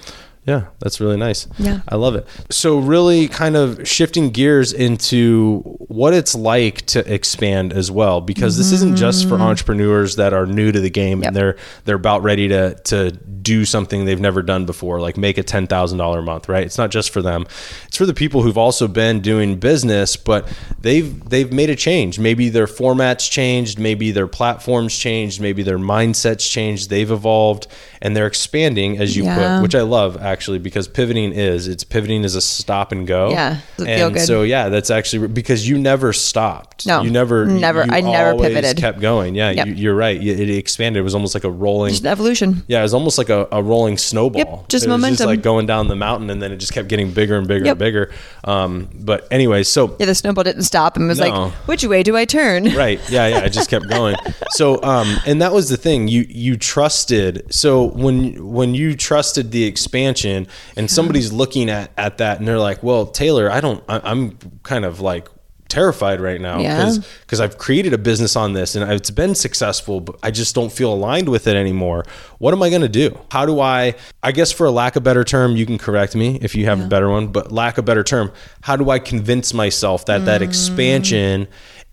Yeah, 0.47 0.67
that's 0.79 1.01
really 1.01 1.17
nice. 1.17 1.49
Yeah. 1.59 1.81
I 1.89 1.97
love 1.97 2.15
it. 2.15 2.25
So, 2.51 2.79
really 2.79 3.27
kind 3.27 3.57
of 3.57 3.87
shifting 3.87 4.31
gears 4.31 4.73
into 4.73 5.61
what 5.89 6.15
it's 6.15 6.37
like 6.37 6.87
to 6.87 7.13
expand 7.13 7.73
as 7.73 7.91
well, 7.91 8.21
because 8.21 8.57
this 8.57 8.71
isn't 8.71 8.97
just 8.97 9.29
for 9.29 9.35
entrepreneurs 9.41 10.15
that 10.17 10.33
are 10.33 10.47
new 10.47 10.71
to 10.71 10.81
the 10.81 10.89
game 10.91 11.07
Mm-hmm. 11.07 11.23
Yep. 11.23 11.29
and 11.29 11.37
they're 11.37 11.57
they're 11.85 11.97
about 11.97 12.23
ready 12.23 12.47
to 12.49 12.75
to 12.85 13.11
do 13.11 13.65
something 13.65 14.05
they've 14.05 14.21
never 14.21 14.43
done 14.43 14.67
before, 14.67 15.01
like 15.01 15.17
make 15.17 15.37
a 15.39 15.43
ten 15.43 15.67
thousand 15.67 15.99
dollar 15.99 16.21
a 16.21 16.23
month, 16.23 16.49
right? 16.49 16.65
It's 16.65 16.79
not 16.79 16.91
just 16.93 17.11
for 17.11 17.23
them; 17.23 17.45
it's 17.89 17.97
for 17.97 18.07
the 18.07 18.15
people 18.15 18.43
who've 18.43 18.59
also 18.59 18.87
been 18.87 19.21
doing 19.21 19.57
business, 19.59 20.17
but 20.17 20.47
they've 20.81 21.29
they've 21.29 21.53
made 21.53 21.71
a 21.71 21.77
change. 21.77 22.19
Maybe 22.21 22.51
their 22.51 22.67
formats 22.67 23.29
changed, 23.29 23.79
maybe 23.81 24.13
their 24.13 24.27
platforms 24.29 24.97
changed, 24.97 25.41
maybe 25.41 25.63
their 25.65 25.79
mindsets 25.79 26.49
changed. 26.49 26.89
They've 26.91 27.11
evolved 27.11 27.67
and 28.03 28.15
they're 28.15 28.27
expanding, 28.29 28.99
as 28.99 29.17
you 29.17 29.25
Yeah. 29.25 29.57
put, 29.57 29.63
which 29.63 29.75
I 29.75 29.81
love 29.83 30.17
actually 30.21 30.36
because 30.59 30.89
pivoting 30.89 31.33
is 31.33 31.69
it's 31.69 31.85
pivoting 31.85 32.25
is 32.25 32.35
a 32.35 32.41
stop 32.41 32.93
and 32.93 33.07
go. 33.07 33.31
Yeah, 33.31 33.61
and 33.79 34.15
good? 34.15 34.21
so 34.23 34.43
yeah, 34.43 34.69
that's 34.69 34.91
actually 34.91 35.29
because 35.29 35.69
you 35.69 35.79
never 35.79 36.13
stopped. 36.13 36.87
No, 36.87 37.03
you 37.03 37.11
never, 37.11 37.47
never. 37.47 37.85
you 37.85 37.91
I 37.93 38.01
never 38.01 38.37
pivoted. 38.39 38.77
Kept 38.77 39.01
going. 39.01 39.35
Yeah, 39.35 39.51
Yep. 39.51 39.67
you, 39.69 39.75
you're 39.75 39.95
right. 39.95 40.23
It, 40.23 40.51
expanded. 40.51 41.01
It 41.01 41.05
was 41.05 41.15
almost 41.15 41.35
like 41.35 41.45
a 41.45 41.51
rolling. 41.51 41.91
Just 41.91 42.05
evolution. 42.07 42.63
Yeah, 42.69 42.81
it 42.81 42.83
was 42.83 42.95
almost 42.95 43.19
like 43.19 43.29
a, 43.31 43.49
a 43.53 43.63
rolling 43.63 43.99
snowball. 43.99 44.39
Yep, 44.39 44.69
just 44.69 44.85
it 44.85 44.89
was 44.89 44.93
momentum. 44.99 45.17
just 45.17 45.27
like 45.27 45.43
going 45.43 45.67
down 45.67 45.89
the 45.89 45.97
mountain, 45.97 46.31
and 46.31 46.41
then 46.43 46.53
it 46.53 46.57
just 46.59 46.73
kept 46.73 46.89
getting 46.89 47.11
bigger 47.13 47.37
and 47.37 47.47
bigger 47.49 47.65
Yep. 47.67 47.73
and 47.73 47.79
bigger. 47.79 48.13
Um, 48.45 48.89
but 48.95 49.27
anyway, 49.31 49.63
so 49.63 49.97
Yeah, 49.99 50.07
the 50.07 50.15
snowball 50.15 50.45
didn't 50.45 50.63
stop 50.65 50.97
and 50.97 51.07
it 51.07 51.09
was 51.09 51.19
No. 51.21 51.29
like, 51.29 51.53
which 51.69 51.85
way 51.85 52.03
do 52.03 52.17
I 52.17 52.25
turn? 52.25 52.65
right 52.77 53.01
yeah 53.11 53.27
yeah 53.27 53.39
i 53.41 53.49
just 53.49 53.69
kept 53.71 53.89
going 53.89 54.17
so 54.51 54.83
um 54.83 55.17
and 55.27 55.41
that 55.43 55.53
was 55.53 55.69
the 55.69 55.77
thing 55.77 56.09
you 56.09 56.25
you 56.29 56.57
trusted 56.57 57.45
so 57.53 57.85
when 57.85 58.53
when 58.53 58.75
you 58.75 58.95
trusted 58.97 59.51
the 59.51 59.65
expansion 59.65 60.26
and 60.27 60.91
somebody's 60.91 61.33
looking 61.33 61.71
at 61.71 61.91
at 61.97 62.19
that 62.19 62.39
and 62.39 62.47
they're 62.49 62.59
like 62.59 62.83
well 62.83 63.07
taylor 63.07 63.51
i 63.51 63.61
don't 63.61 63.83
I, 63.89 64.01
i'm 64.05 64.37
kind 64.63 64.85
of 64.85 65.01
like 65.01 65.29
terrified 65.69 66.21
right 66.21 66.41
now 66.41 66.61
Yeah. 66.61 66.93
because 67.23 67.41
I've 67.41 67.59
created 67.59 67.93
a 67.93 67.99
business 67.99 68.37
on 68.37 68.53
this 68.53 68.77
and 68.77 68.89
it's 68.93 69.11
been 69.11 69.35
successful, 69.35 70.01
but 70.01 70.15
I 70.23 70.31
just 70.31 70.55
don't 70.55 70.71
feel 70.71 70.93
aligned 70.95 71.29
with 71.29 71.49
it 71.49 71.57
anymore. 71.57 72.05
What 72.39 72.55
am 72.55 72.63
I 72.63 72.71
going 72.71 72.83
to 72.83 72.89
do? 72.89 73.19
How 73.33 73.47
do 73.47 73.59
I, 73.59 73.97
I 74.23 74.31
guess 74.31 74.53
for 74.53 74.65
a 74.67 74.71
lack 74.71 74.95
of 74.95 75.03
better 75.03 75.25
term, 75.25 75.57
you 75.57 75.67
can 75.67 75.77
correct 75.77 76.15
me 76.15 76.39
if 76.41 76.55
you 76.55 76.67
have 76.67 76.81
a 76.81 76.87
better 76.87 77.11
one, 77.11 77.27
but 77.33 77.51
lack 77.51 77.79
of 77.79 77.85
better 77.85 78.05
term, 78.05 78.31
how 78.61 78.77
do 78.77 78.91
I 78.91 79.01
convince 79.01 79.53
myself 79.53 80.07
that 80.07 80.25
that 80.27 80.41
expansion 80.41 81.49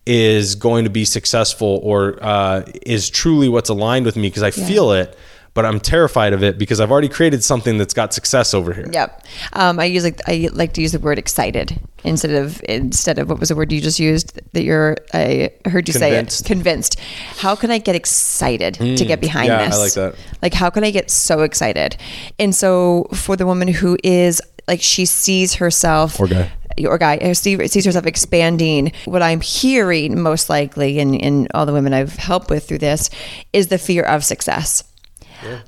is 0.05 0.53
going 0.53 0.83
to 0.83 0.91
be 0.91 1.03
successful 1.03 1.79
or 1.81 2.19
uh, 2.21 2.63
is 2.85 3.09
truly 3.09 3.49
what's 3.49 3.69
aligned 3.69 4.05
with 4.05 4.15
me 4.15 4.27
because 4.29 4.43
I 4.43 4.51
feel 4.51 4.91
it, 4.91 5.17
but 5.55 5.65
I'm 5.65 5.79
terrified 5.79 6.33
of 6.33 6.41
it 6.43 6.57
because 6.57 6.79
I've 6.79 6.91
already 6.91 7.09
created 7.09 7.43
something 7.43 7.77
that's 7.77 7.93
got 7.93 8.13
success 8.13 8.53
over 8.53 8.73
here. 8.73 8.89
Yep. 8.91 9.25
Um, 9.53 9.79
I 9.79 9.85
use 9.85 10.03
like 10.03 10.19
I 10.27 10.49
like 10.53 10.73
to 10.73 10.81
use 10.81 10.91
the 10.93 10.99
word 10.99 11.19
excited 11.19 11.79
instead 12.03 12.31
of 12.31 12.61
instead 12.67 13.19
of 13.19 13.29
what 13.29 13.39
was 13.39 13.49
the 13.49 13.55
word 13.55 13.71
you 13.71 13.79
just 13.79 13.99
used 13.99 14.39
that 14.53 14.63
you're 14.63 14.97
I 15.13 15.51
heard 15.65 15.87
you 15.87 15.93
Convinced. 15.93 16.39
say 16.39 16.45
it 16.45 16.47
convinced. 16.47 16.99
How 17.37 17.55
can 17.55 17.69
I 17.71 17.77
get 17.77 17.95
excited 17.95 18.73
to 18.75 19.05
get 19.05 19.21
behind 19.21 19.47
yeah, 19.47 19.61
I 19.61 19.65
this? 19.67 19.77
like 19.79 19.93
that. 19.93 20.15
Like 20.41 20.53
how 20.53 20.69
can 20.69 20.83
I 20.83 20.91
get 20.91 21.11
so 21.11 21.41
excited? 21.41 21.97
And 22.39 22.55
so 22.55 23.07
for 23.13 23.35
the 23.35 23.45
woman 23.45 23.67
who 23.67 23.97
is 24.03 24.41
like 24.67 24.81
she 24.81 25.05
sees 25.05 25.55
herself 25.55 26.19
Or 26.19 26.27
guy. 26.27 26.51
or 26.87 26.97
guy 26.97 27.31
sees 27.33 27.85
herself 27.85 28.05
expanding. 28.07 28.91
What 29.05 29.21
I'm 29.21 29.41
hearing 29.41 30.19
most 30.19 30.49
likely 30.49 30.97
in, 30.99 31.13
in 31.13 31.47
all 31.53 31.65
the 31.67 31.73
women 31.73 31.93
I've 31.93 32.15
helped 32.15 32.49
with 32.49 32.67
through 32.67 32.79
this 32.79 33.09
is 33.51 33.67
the 33.67 33.77
fear 33.77 34.03
of 34.03 34.23
success. 34.23 34.83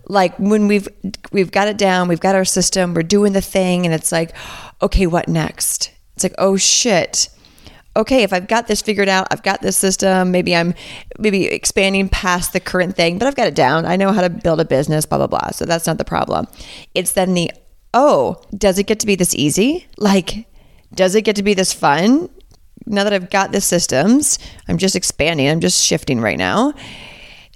Like 0.08 0.38
when 0.38 0.68
we've 0.68 0.88
we've 1.32 1.52
got 1.52 1.68
it 1.68 1.78
down, 1.78 2.08
we've 2.08 2.20
got 2.20 2.36
our 2.36 2.46
system, 2.46 2.94
we're 2.94 3.04
doing 3.04 3.34
the 3.34 3.42
thing, 3.42 3.86
and 3.86 3.94
it's 3.94 4.12
like, 4.12 4.36
okay, 4.82 5.08
what 5.08 5.28
next? 5.28 5.92
It's 6.16 6.24
like, 6.24 6.36
oh 6.38 6.58
shit. 6.58 7.30
Okay, 7.98 8.24
if 8.24 8.34
I've 8.34 8.48
got 8.50 8.68
this 8.68 8.82
figured 8.82 9.08
out, 9.08 9.28
I've 9.32 9.44
got 9.44 9.62
this 9.62 9.78
system. 9.78 10.32
Maybe 10.32 10.54
I'm 10.54 10.74
maybe 11.18 11.46
expanding 11.46 12.10
past 12.10 12.52
the 12.52 12.60
current 12.60 12.96
thing, 12.96 13.18
but 13.18 13.28
I've 13.28 13.36
got 13.36 13.48
it 13.48 13.56
down. 13.56 13.86
I 13.86 13.96
know 13.96 14.12
how 14.12 14.22
to 14.22 14.30
build 14.30 14.60
a 14.60 14.66
business, 14.66 15.06
blah 15.06 15.20
blah 15.20 15.28
blah. 15.28 15.52
So 15.52 15.66
that's 15.66 15.88
not 15.88 15.98
the 15.98 16.06
problem. 16.06 16.48
It's 16.94 17.14
then 17.14 17.34
the 17.34 17.52
oh, 17.94 18.42
does 18.58 18.78
it 18.78 18.88
get 18.88 19.00
to 19.00 19.08
be 19.08 19.16
this 19.16 19.34
easy? 19.34 19.88
Like, 19.98 20.48
does 20.94 21.16
it 21.16 21.22
get 21.22 21.38
to 21.38 21.44
be 21.44 21.54
this 21.54 21.72
fun? 21.72 22.30
Now 22.86 23.06
that 23.06 23.14
I've 23.14 23.30
got 23.30 23.52
the 23.52 23.62
systems, 23.62 24.38
I'm 24.68 24.78
just 24.78 24.96
expanding. 24.96 25.48
I'm 25.48 25.62
just 25.62 25.84
shifting 25.84 26.20
right 26.20 26.38
now 26.38 26.74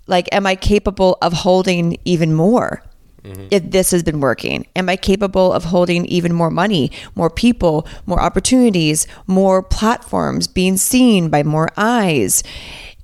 like 0.10 0.28
am 0.32 0.46
i 0.46 0.56
capable 0.56 1.18
of 1.22 1.32
holding 1.32 1.98
even 2.04 2.34
more 2.34 2.84
mm-hmm. 3.24 3.48
if 3.52 3.72
this 3.72 3.92
has 3.92 4.04
been 4.04 4.20
working? 4.20 4.68
Am 4.76 4.90
i 4.90 4.96
capable 4.96 5.54
of 5.54 5.66
holding 5.66 6.06
even 6.06 6.34
more 6.34 6.50
money 6.50 6.92
more 7.16 7.30
people 7.30 7.88
more 8.06 8.22
opportunities 8.22 9.08
more 9.28 9.62
platforms 9.64 10.48
being 10.48 10.78
seen 10.78 11.30
by 11.30 11.44
more 11.44 11.70
eyes? 11.78 12.44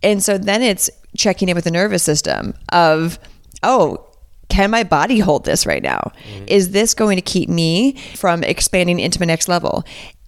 And 0.04 0.24
so 0.24 0.38
then 0.38 0.62
it's 0.62 0.90
checking 1.18 1.50
in 1.50 1.56
with 1.56 1.64
the 1.64 1.72
nervous 1.72 2.04
system 2.04 2.54
of 2.72 3.20
oh 3.64 4.02
can 4.48 4.70
my 4.70 4.84
body 4.84 5.20
hold 5.20 5.44
this 5.44 5.66
right 5.66 5.82
now? 5.82 6.12
Mm-hmm. 6.30 6.46
Is 6.48 6.72
this 6.72 6.94
going 6.94 7.16
to 7.18 7.22
keep 7.22 7.50
me 7.50 7.98
from 8.16 8.44
expanding 8.44 9.00
into 9.00 9.20
my 9.20 9.26
next 9.26 9.48
level? 9.48 9.84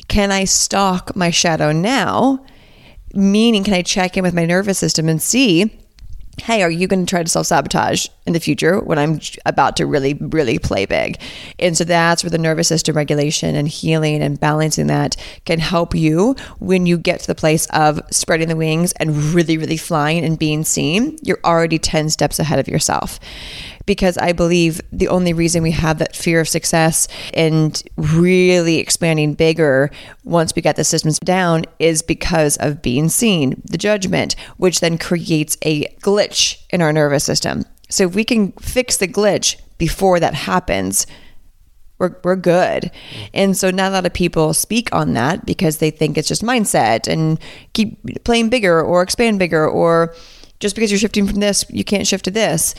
Can 0.08 0.32
i 0.32 0.44
stalk 0.46 1.16
my 1.16 1.30
shadow 1.30 1.72
now? 1.72 2.44
Meaning 3.13 3.63
can 3.63 3.74
i 3.74 3.82
check 3.82 4.18
in 4.18 4.24
with 4.24 4.34
my 4.34 4.46
nervous 4.46 4.78
system 4.78 5.08
and 5.08 5.22
see 5.22 5.80
hey, 6.39 6.62
are 6.62 6.69
you 6.69 6.88
going 6.88 7.06
to 7.06 7.10
try 7.10 7.23
to 7.23 7.30
self 7.30 7.47
sabotage 7.47 8.08
in 8.26 8.34
the 8.34 8.39
future 8.39 8.80
when 8.80 9.00
I'm 9.00 9.19
about 9.45 9.76
to 9.78 9.86
really, 9.86 10.13
really 10.15 10.60
play 10.60 10.86
big? 10.86 11.19
And 11.60 11.76
so 11.76 11.84
that's 11.84 12.23
where 12.23 12.30
the 12.30 12.38
nervous 12.38 12.67
system 12.67 12.95
regulation 12.95 13.56
and 13.56 13.67
healing 13.67 14.21
and 14.21 14.39
balancing 14.39 14.88
that 14.88 15.15
can 15.45 15.60
help 15.60 15.95
you 15.95 16.36
when 16.60 16.86
you 16.86 16.97
get 16.97 17.21
to 17.21 17.28
the 17.28 17.36
place 17.36 17.65
of 17.67 18.02
spreading 18.12 18.47
the 18.47 18.56
wings 18.56 18.91
and 18.93 19.15
really, 19.34 19.58
really 19.58 19.78
flying 19.78 20.23
and 20.23 20.38
being 20.38 20.63
seen. 20.63 21.17
You're 21.23 21.39
already 21.43 21.80
10 21.80 22.10
steps 22.10 22.39
ahead 22.39 22.60
of 22.60 22.67
yourself. 22.67 23.19
Because 23.88 24.19
I 24.19 24.34
believe 24.34 24.80
the 24.91 25.08
only 25.08 25.34
reason 25.34 25.63
we 25.63 25.71
have 25.71 25.97
that 25.97 26.15
fear 26.15 26.39
of 26.39 26.47
success 26.47 27.08
and 27.34 27.82
really 27.95 28.78
expanding 28.78 29.34
bigger 29.34 29.89
once 30.23 30.54
we 30.56 30.62
get 30.62 30.76
the 30.76 30.84
systems 30.84 31.17
down 31.19 31.65
is 31.80 32.04
because 32.04 32.58
of 32.58 32.84
being 32.84 33.10
seen, 33.10 33.60
the 33.65 33.80
judgment, 33.80 34.36
which 34.58 34.82
then 34.82 35.00
creates 35.00 35.58
a 35.63 35.86
glitch 36.02 36.62
in 36.69 36.84
our 36.84 36.93
nervous 36.93 37.23
system. 37.23 37.65
So 37.89 38.04
if 38.04 38.13
we 38.13 38.23
can 38.23 38.52
fix 38.52 38.97
the 38.97 39.08
glitch 39.08 39.60
before 39.80 40.19
that 40.19 40.36
happens, 40.36 41.08
we're, 42.00 42.15
we're 42.23 42.36
good. 42.36 42.91
And 43.34 43.58
so 43.58 43.71
not 43.71 43.91
a 43.91 43.95
lot 43.95 44.06
of 44.06 44.13
people 44.13 44.54
speak 44.54 44.93
on 44.93 45.13
that 45.13 45.45
because 45.45 45.78
they 45.78 45.91
think 45.91 46.17
it's 46.17 46.28
just 46.28 46.43
mindset 46.43 47.08
and 47.08 47.39
keep 47.73 48.23
playing 48.23 48.50
bigger 48.50 48.82
or 48.82 49.02
expand 49.02 49.39
bigger 49.39 49.67
or 49.67 50.13
just 50.60 50.76
because 50.76 50.91
you're 50.91 51.00
shifting 51.00 51.28
from 51.28 51.39
this, 51.39 51.65
you 51.69 51.84
can't 51.84 52.08
shift 52.08 52.26
to 52.26 52.32
this. 52.32 52.73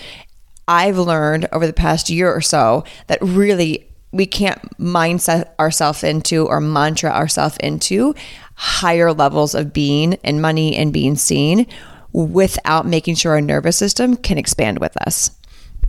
I've 0.69 0.99
learned 0.99 1.49
over 1.51 1.67
the 1.67 1.73
past 1.73 2.11
year 2.11 2.33
or 2.33 2.41
so 2.41 2.85
that 3.09 3.19
really 3.21 3.89
we 4.13 4.27
can't 4.27 4.61
mindset 4.79 5.51
ourselves 5.59 6.05
into 6.05 6.47
or 6.47 6.61
mantra 6.61 7.11
ourselves 7.11 7.57
into 7.59 8.15
higher 8.55 9.13
levels 9.13 9.55
of 9.55 9.73
being 9.73 10.15
and 10.25 10.41
money 10.41 10.77
and 10.77 10.93
being 10.93 11.17
seen 11.17 11.67
without 12.13 12.87
making 12.87 13.15
sure 13.15 13.33
our 13.33 13.41
nervous 13.41 13.77
system 13.77 14.17
can 14.17 14.39
expand 14.39 14.79
with 14.79 14.97
us. 14.99 15.31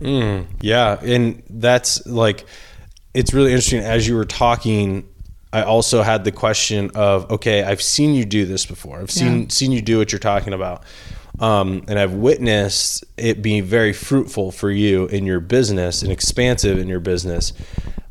Mm, 0.00 0.46
yeah, 0.60 0.98
and 1.02 1.42
that's 1.50 2.06
like 2.06 2.46
it's 3.12 3.34
really 3.34 3.50
interesting 3.50 3.80
as 3.80 4.08
you 4.08 4.16
were 4.16 4.24
talking 4.24 5.06
I 5.52 5.62
also 5.62 6.02
had 6.02 6.24
the 6.24 6.30
question 6.30 6.90
of 6.94 7.30
okay, 7.30 7.64
I've 7.64 7.82
seen 7.82 8.14
you 8.14 8.24
do 8.24 8.44
this 8.44 8.66
before. 8.66 9.00
I've 9.00 9.10
seen 9.10 9.50
seen 9.50 9.72
you 9.72 9.82
do 9.82 9.98
what 9.98 10.12
you're 10.12 10.20
talking 10.20 10.52
about. 10.52 10.84
Um, 11.40 11.84
and 11.88 11.98
I've 11.98 12.12
witnessed 12.12 13.04
it 13.16 13.42
being 13.42 13.64
very 13.64 13.92
fruitful 13.92 14.52
for 14.52 14.70
you 14.70 15.06
in 15.06 15.24
your 15.24 15.40
business 15.40 16.02
and 16.02 16.12
expansive 16.12 16.78
in 16.78 16.86
your 16.86 17.00
business. 17.00 17.52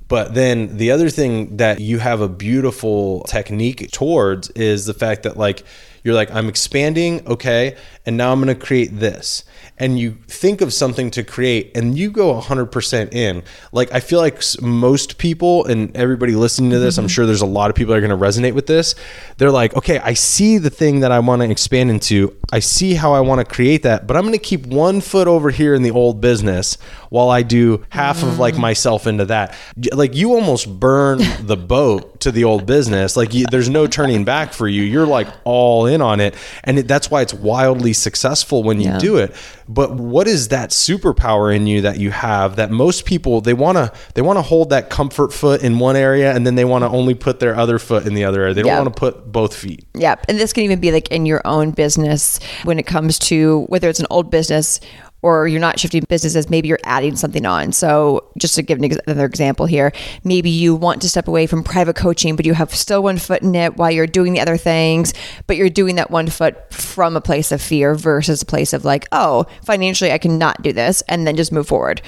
But 0.07 0.33
then 0.33 0.77
the 0.77 0.89
other 0.89 1.09
thing 1.09 1.57
that 1.57 1.79
you 1.79 1.99
have 1.99 2.19
a 2.19 2.27
beautiful 2.27 3.21
technique 3.25 3.91
towards 3.91 4.49
is 4.51 4.87
the 4.87 4.95
fact 4.95 5.23
that 5.23 5.37
like 5.37 5.63
you're 6.03 6.15
like 6.15 6.31
I'm 6.31 6.49
expanding, 6.49 7.25
okay, 7.27 7.77
and 8.05 8.17
now 8.17 8.31
I'm 8.31 8.41
going 8.41 8.53
to 8.53 8.65
create 8.65 8.99
this. 8.99 9.43
And 9.79 9.97
you 9.97 10.17
think 10.27 10.61
of 10.61 10.73
something 10.73 11.09
to 11.11 11.23
create 11.23 11.75
and 11.75 11.97
you 11.97 12.11
go 12.11 12.39
100% 12.39 13.13
in. 13.13 13.43
Like 13.71 13.93
I 13.93 14.01
feel 14.01 14.19
like 14.19 14.41
most 14.61 15.17
people 15.17 15.65
and 15.65 15.95
everybody 15.95 16.35
listening 16.35 16.71
to 16.71 16.79
this, 16.79 16.97
I'm 16.97 17.05
mm-hmm. 17.05 17.09
sure 17.09 17.25
there's 17.25 17.41
a 17.41 17.45
lot 17.45 17.69
of 17.69 17.75
people 17.75 17.93
that 17.93 18.03
are 18.03 18.07
going 18.07 18.19
to 18.19 18.25
resonate 18.25 18.53
with 18.53 18.67
this. 18.67 18.95
They're 19.37 19.51
like, 19.51 19.75
"Okay, 19.75 19.99
I 19.99 20.13
see 20.13 20.57
the 20.57 20.69
thing 20.69 20.99
that 20.99 21.11
I 21.11 21.19
want 21.19 21.41
to 21.41 21.49
expand 21.49 21.89
into. 21.89 22.35
I 22.51 22.59
see 22.59 22.93
how 22.93 23.13
I 23.13 23.21
want 23.21 23.39
to 23.39 23.45
create 23.45 23.83
that, 23.83 24.05
but 24.05 24.17
I'm 24.17 24.23
going 24.23 24.33
to 24.33 24.39
keep 24.39 24.65
one 24.65 25.01
foot 25.01 25.27
over 25.27 25.49
here 25.49 25.73
in 25.73 25.81
the 25.81 25.91
old 25.91 26.19
business 26.19 26.77
while 27.09 27.29
I 27.29 27.41
do 27.43 27.85
half 27.89 28.23
of 28.23 28.39
like 28.39 28.55
mm. 28.55 28.59
myself 28.59 29.07
into 29.07 29.25
that. 29.25 29.55
Like 29.93 30.15
you 30.15 30.33
almost 30.33 30.79
burn 30.79 31.19
the 31.41 31.57
boat 31.57 32.08
to 32.21 32.31
the 32.31 32.43
old 32.43 32.65
business. 32.65 33.15
Like 33.17 33.33
you, 33.33 33.45
there's 33.49 33.69
no 33.69 33.87
turning 33.87 34.23
back 34.25 34.53
for 34.53 34.67
you. 34.67 34.83
You're 34.83 35.05
like 35.07 35.27
all 35.43 35.85
in 35.85 36.01
on 36.01 36.19
it, 36.19 36.35
and 36.63 36.79
it, 36.79 36.87
that's 36.87 37.09
why 37.11 37.21
it's 37.21 37.33
wildly 37.33 37.93
successful 37.93 38.63
when 38.63 38.79
you 38.79 38.89
Yeah. 38.89 38.97
do 38.99 39.17
it. 39.17 39.33
But 39.67 39.93
what 39.95 40.27
is 40.27 40.47
that 40.49 40.71
superpower 40.71 41.55
in 41.55 41.67
you 41.67 41.81
that 41.81 41.99
you 41.99 42.11
have 42.11 42.55
that 42.55 42.71
most 42.71 43.05
people 43.05 43.39
they 43.41 43.53
want 43.53 43.77
to 43.77 43.91
they 44.15 44.21
want 44.21 44.37
to 44.37 44.41
hold 44.41 44.69
that 44.71 44.89
comfort 44.89 45.31
foot 45.31 45.61
in 45.61 45.77
one 45.79 45.95
area 45.95 46.33
and 46.35 46.45
then 46.45 46.55
they 46.55 46.65
want 46.65 46.83
to 46.83 46.89
only 46.89 47.13
put 47.13 47.39
their 47.39 47.55
other 47.55 47.77
foot 47.77 48.05
in 48.07 48.13
the 48.15 48.23
other 48.25 48.41
area. 48.41 48.53
They 48.55 48.61
don't 48.63 48.69
Yeah. 48.71 48.81
want 48.81 48.95
to 48.95 48.99
put 48.99 49.31
both 49.31 49.53
feet. 49.55 49.85
Yep. 49.95 50.25
And 50.27 50.39
this 50.39 50.53
can 50.53 50.63
even 50.63 50.79
be 50.79 50.91
like 50.91 51.07
in 51.09 51.25
your 51.25 51.41
own 51.45 51.71
business 51.71 52.39
when 52.63 52.79
it 52.79 52.87
comes 52.87 53.19
to 53.19 53.65
whether 53.67 53.89
it's 53.89 53.99
an 53.99 54.07
old 54.09 54.31
business 54.31 54.79
or 55.21 55.47
you're 55.47 55.59
not 55.59 55.79
shifting 55.79 56.03
businesses, 56.07 56.49
maybe 56.49 56.67
you're 56.67 56.79
adding 56.83 57.15
something 57.15 57.45
on. 57.45 57.71
So, 57.71 58.29
just 58.37 58.55
to 58.55 58.61
give 58.61 58.79
another 58.79 59.25
example 59.25 59.65
here, 59.65 59.91
maybe 60.23 60.49
you 60.49 60.75
want 60.75 61.01
to 61.01 61.09
step 61.09 61.27
away 61.27 61.45
from 61.47 61.63
private 61.63 61.95
coaching, 61.95 62.35
but 62.35 62.45
you 62.45 62.53
have 62.53 62.73
still 62.73 63.03
one 63.03 63.17
foot 63.17 63.41
in 63.41 63.53
it 63.55 63.77
while 63.77 63.91
you're 63.91 64.07
doing 64.07 64.33
the 64.33 64.39
other 64.39 64.57
things, 64.57 65.13
but 65.47 65.57
you're 65.57 65.69
doing 65.69 65.95
that 65.95 66.09
one 66.09 66.27
foot 66.27 66.73
from 66.73 67.17
a 67.17 67.21
place 67.21 67.51
of 67.51 67.61
fear 67.61 67.95
versus 67.95 68.41
a 68.41 68.45
place 68.45 68.71
of 68.73 68.85
like, 68.85 69.07
oh, 69.11 69.45
financially, 69.63 70.11
I 70.11 70.17
cannot 70.17 70.61
do 70.61 70.71
this, 70.71 71.01
and 71.07 71.27
then 71.27 71.35
just 71.35 71.51
move 71.51 71.67
forward. 71.67 72.01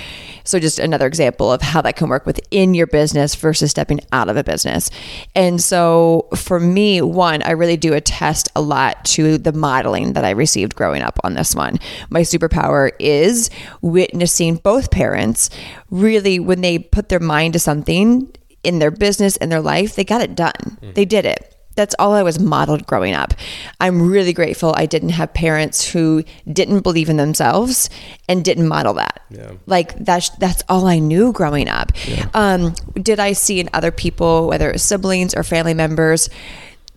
So, 0.43 0.60
just 0.60 0.80
another 0.80 1.08
example 1.08 1.52
of 1.52 1.62
how 1.62 1.82
that 1.82 1.95
can 1.95 2.10
work 2.10 2.26
within 2.26 2.74
your 2.74 2.88
business 2.88 3.36
versus 3.36 3.71
stepping 3.71 4.00
out 4.12 4.30
of 4.30 4.38
a 4.38 4.43
business. 4.43 4.89
And 5.36 5.62
so, 5.62 6.30
for 6.36 6.60
me, 6.60 7.02
one, 7.02 7.43
I 7.43 7.52
really 7.52 7.78
do 7.78 7.93
attest 7.93 8.50
a 8.56 8.62
lot 8.62 9.04
to 9.06 9.38
the 9.38 9.52
modeling 9.52 10.13
that 10.13 10.24
I 10.24 10.32
received 10.32 10.76
growing 10.76 11.02
up 11.02 11.19
on 11.24 11.34
this 11.34 11.56
one. 11.56 11.78
My 12.10 12.21
superpower 12.21 12.91
is 13.01 13.49
witnessing 13.81 14.55
both 14.57 14.91
parents 14.91 15.49
really, 15.89 16.39
when 16.39 16.61
they 16.61 16.79
put 16.79 17.09
their 17.09 17.19
mind 17.19 17.53
to 17.53 17.59
something 17.59 18.33
in 18.63 18.79
their 18.79 18.91
business 18.91 19.37
and 19.37 19.51
their 19.51 19.61
life, 19.61 19.95
they 19.95 20.03
got 20.03 20.21
it 20.21 20.35
done. 20.35 20.77
They 20.93 21.05
did 21.05 21.25
it 21.25 21.51
that's 21.75 21.95
all 21.99 22.13
I 22.13 22.23
was 22.23 22.39
modeled 22.39 22.85
growing 22.85 23.13
up. 23.13 23.33
I'm 23.79 24.09
really 24.09 24.33
grateful 24.33 24.73
I 24.75 24.85
didn't 24.85 25.09
have 25.09 25.33
parents 25.33 25.89
who 25.89 26.23
didn't 26.51 26.81
believe 26.81 27.09
in 27.09 27.17
themselves 27.17 27.89
and 28.27 28.43
didn't 28.43 28.67
model 28.67 28.93
that. 28.95 29.21
Yeah. 29.29 29.53
Like 29.65 29.95
that's 29.97 30.29
that's 30.31 30.63
all 30.67 30.85
I 30.85 30.99
knew 30.99 31.31
growing 31.31 31.69
up. 31.69 31.91
Um, 32.33 32.73
did 32.95 33.19
I 33.19 33.33
see 33.33 33.59
in 33.59 33.69
other 33.73 33.91
people, 33.91 34.47
whether 34.47 34.69
it 34.69 34.73
was 34.73 34.83
siblings 34.83 35.33
or 35.33 35.43
family 35.43 35.73
members, 35.73 36.29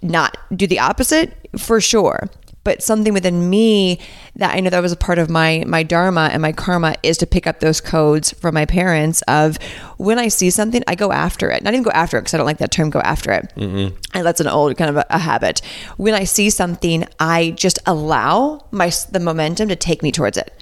not 0.03 0.37
do 0.55 0.67
the 0.67 0.81
opposite? 0.81 1.33
For 1.57 1.81
sure. 1.81 2.29
But 2.65 2.83
something 2.83 3.13
within 3.13 3.49
me 3.51 4.01
that 4.37 4.55
I 4.55 4.61
know 4.61 4.71
that 4.71 4.81
was 4.81 4.93
a 4.93 4.97
part 4.97 5.19
of 5.19 5.31
my 5.31 5.65
my 5.67 5.83
dharma 5.83 6.31
and 6.33 6.43
my 6.43 6.53
karma 6.53 6.97
is 7.03 7.19
to 7.19 7.27
pick 7.27 7.47
up 7.47 7.61
those 7.61 7.81
codes 7.81 8.33
from 8.33 8.55
my 8.55 8.67
parents 8.67 9.23
of 9.29 9.59
when 9.99 10.19
I 10.19 10.29
see 10.29 10.51
something, 10.51 10.83
I 10.89 10.95
go 10.95 11.13
after 11.13 11.51
it. 11.51 11.63
Not 11.63 11.75
even 11.75 11.85
go 11.85 11.91
after 11.91 12.17
it 12.17 12.23
because 12.23 12.35
I 12.35 12.39
don't 12.39 12.47
like 12.47 12.59
that 12.59 12.71
term, 12.71 12.91
go 12.91 13.01
after 13.01 13.33
it. 13.33 13.53
Mm-hmm. 13.57 13.97
And 14.15 14.27
that's 14.27 14.41
an 14.41 14.49
old 14.49 14.77
kind 14.77 14.91
of 14.91 14.97
a, 14.97 15.07
a 15.11 15.19
habit. 15.19 15.61
When 15.97 16.15
I 16.15 16.25
see 16.25 16.51
something, 16.51 17.07
I 17.21 17.51
just 17.51 17.79
allow 17.87 18.65
my 18.71 18.91
the 19.11 19.21
momentum 19.21 19.69
to 19.69 19.77
take 19.77 20.03
me 20.03 20.11
towards 20.11 20.37
it. 20.37 20.53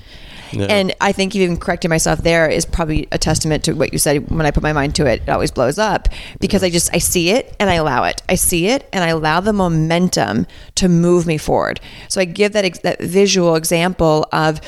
And 0.70 0.94
I 1.00 1.12
think 1.12 1.34
even 1.34 1.56
correcting 1.56 1.88
myself 1.88 2.22
there 2.22 2.48
is 2.48 2.64
probably 2.64 3.08
a 3.12 3.18
testament 3.18 3.64
to 3.64 3.72
what 3.72 3.92
you 3.92 3.98
said. 3.98 4.30
When 4.30 4.46
I 4.46 4.50
put 4.50 4.62
my 4.62 4.72
mind 4.72 4.94
to 4.96 5.06
it, 5.06 5.22
it 5.22 5.28
always 5.28 5.50
blows 5.50 5.78
up 5.78 6.08
because 6.40 6.62
I 6.62 6.70
just 6.70 6.94
I 6.94 6.98
see 6.98 7.30
it 7.30 7.54
and 7.58 7.70
I 7.70 7.74
allow 7.74 8.04
it. 8.04 8.22
I 8.28 8.34
see 8.34 8.68
it 8.68 8.88
and 8.92 9.02
I 9.02 9.08
allow 9.08 9.40
the 9.40 9.52
momentum 9.52 10.46
to 10.76 10.88
move 10.88 11.26
me 11.26 11.38
forward. 11.38 11.80
So 12.08 12.20
I 12.20 12.24
give 12.24 12.52
that 12.52 12.64
ex- 12.64 12.80
that 12.80 13.00
visual 13.00 13.56
example 13.56 14.26
of 14.32 14.60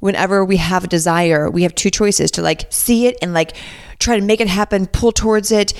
whenever 0.00 0.44
we 0.44 0.56
have 0.56 0.84
a 0.84 0.88
desire, 0.88 1.50
we 1.50 1.62
have 1.62 1.74
two 1.74 1.90
choices 1.90 2.30
to 2.32 2.42
like 2.42 2.66
see 2.70 3.06
it 3.06 3.16
and 3.20 3.34
like 3.34 3.54
try 3.98 4.18
to 4.18 4.24
make 4.24 4.40
it 4.40 4.48
happen, 4.48 4.86
pull 4.86 5.12
towards 5.12 5.50
it, 5.50 5.72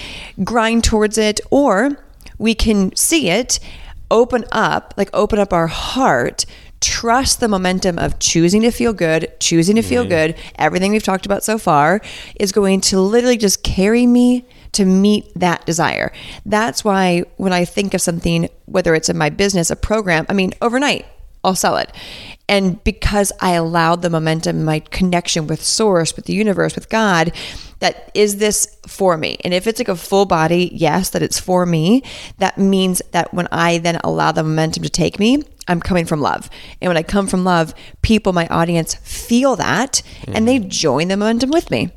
grind 0.42 0.84
towards 0.84 1.18
it, 1.18 1.40
or 1.50 1.98
we 2.38 2.54
can 2.54 2.94
see 2.96 3.30
it, 3.30 3.60
open 4.10 4.44
up, 4.52 4.94
like 4.96 5.10
open 5.12 5.38
up 5.38 5.52
our 5.52 5.66
heart, 5.66 6.46
trust 6.80 7.40
the 7.40 7.48
momentum 7.48 7.98
of 7.98 8.18
choosing 8.18 8.62
to 8.62 8.70
feel 8.70 8.92
good, 8.92 9.32
choosing 9.40 9.76
to 9.76 9.82
feel 9.82 10.04
good. 10.04 10.36
Everything 10.56 10.92
we've 10.92 11.02
talked 11.02 11.26
about 11.26 11.42
so 11.42 11.58
far 11.58 12.00
is 12.38 12.52
going 12.52 12.80
to 12.82 13.00
literally 13.00 13.36
just 13.36 13.62
carry 13.62 14.06
me 14.06 14.46
to 14.72 14.84
meet 14.84 15.32
that 15.34 15.64
desire. 15.66 16.12
That's 16.46 16.84
why 16.84 17.24
when 17.36 17.52
I 17.52 17.64
think 17.64 17.94
of 17.94 18.00
something, 18.00 18.48
whether 18.66 18.94
it's 18.94 19.08
in 19.08 19.18
my 19.18 19.30
business, 19.30 19.70
a 19.70 19.76
program, 19.76 20.26
I 20.28 20.34
mean, 20.34 20.52
overnight, 20.60 21.06
I'll 21.42 21.54
sell 21.54 21.76
it. 21.76 21.90
And 22.48 22.82
because 22.84 23.32
I 23.40 23.52
allowed 23.52 24.02
the 24.02 24.10
momentum, 24.10 24.64
my 24.64 24.80
connection 24.80 25.46
with 25.46 25.62
source, 25.62 26.16
with 26.16 26.26
the 26.26 26.32
universe, 26.32 26.74
with 26.74 26.88
God, 26.88 27.32
that 27.80 28.10
is 28.14 28.38
this 28.38 28.76
for 28.86 29.16
me? 29.16 29.38
And 29.44 29.54
if 29.54 29.66
it's 29.66 29.78
like 29.78 29.88
a 29.88 29.96
full 29.96 30.26
body, 30.26 30.70
yes, 30.72 31.10
that 31.10 31.22
it's 31.22 31.38
for 31.38 31.66
me, 31.66 32.02
that 32.38 32.58
means 32.58 33.02
that 33.12 33.32
when 33.32 33.48
I 33.52 33.78
then 33.78 34.00
allow 34.02 34.32
the 34.32 34.42
momentum 34.42 34.82
to 34.82 34.88
take 34.88 35.18
me, 35.18 35.44
I'm 35.68 35.80
coming 35.80 36.06
from 36.06 36.20
love. 36.20 36.50
And 36.80 36.88
when 36.88 36.96
I 36.96 37.02
come 37.02 37.26
from 37.26 37.44
love, 37.44 37.74
people, 38.02 38.32
my 38.32 38.46
audience 38.48 38.94
feel 38.96 39.56
that 39.56 40.02
and 40.26 40.48
they 40.48 40.58
join 40.58 41.08
the 41.08 41.16
momentum 41.16 41.50
with 41.50 41.70
me. 41.70 41.90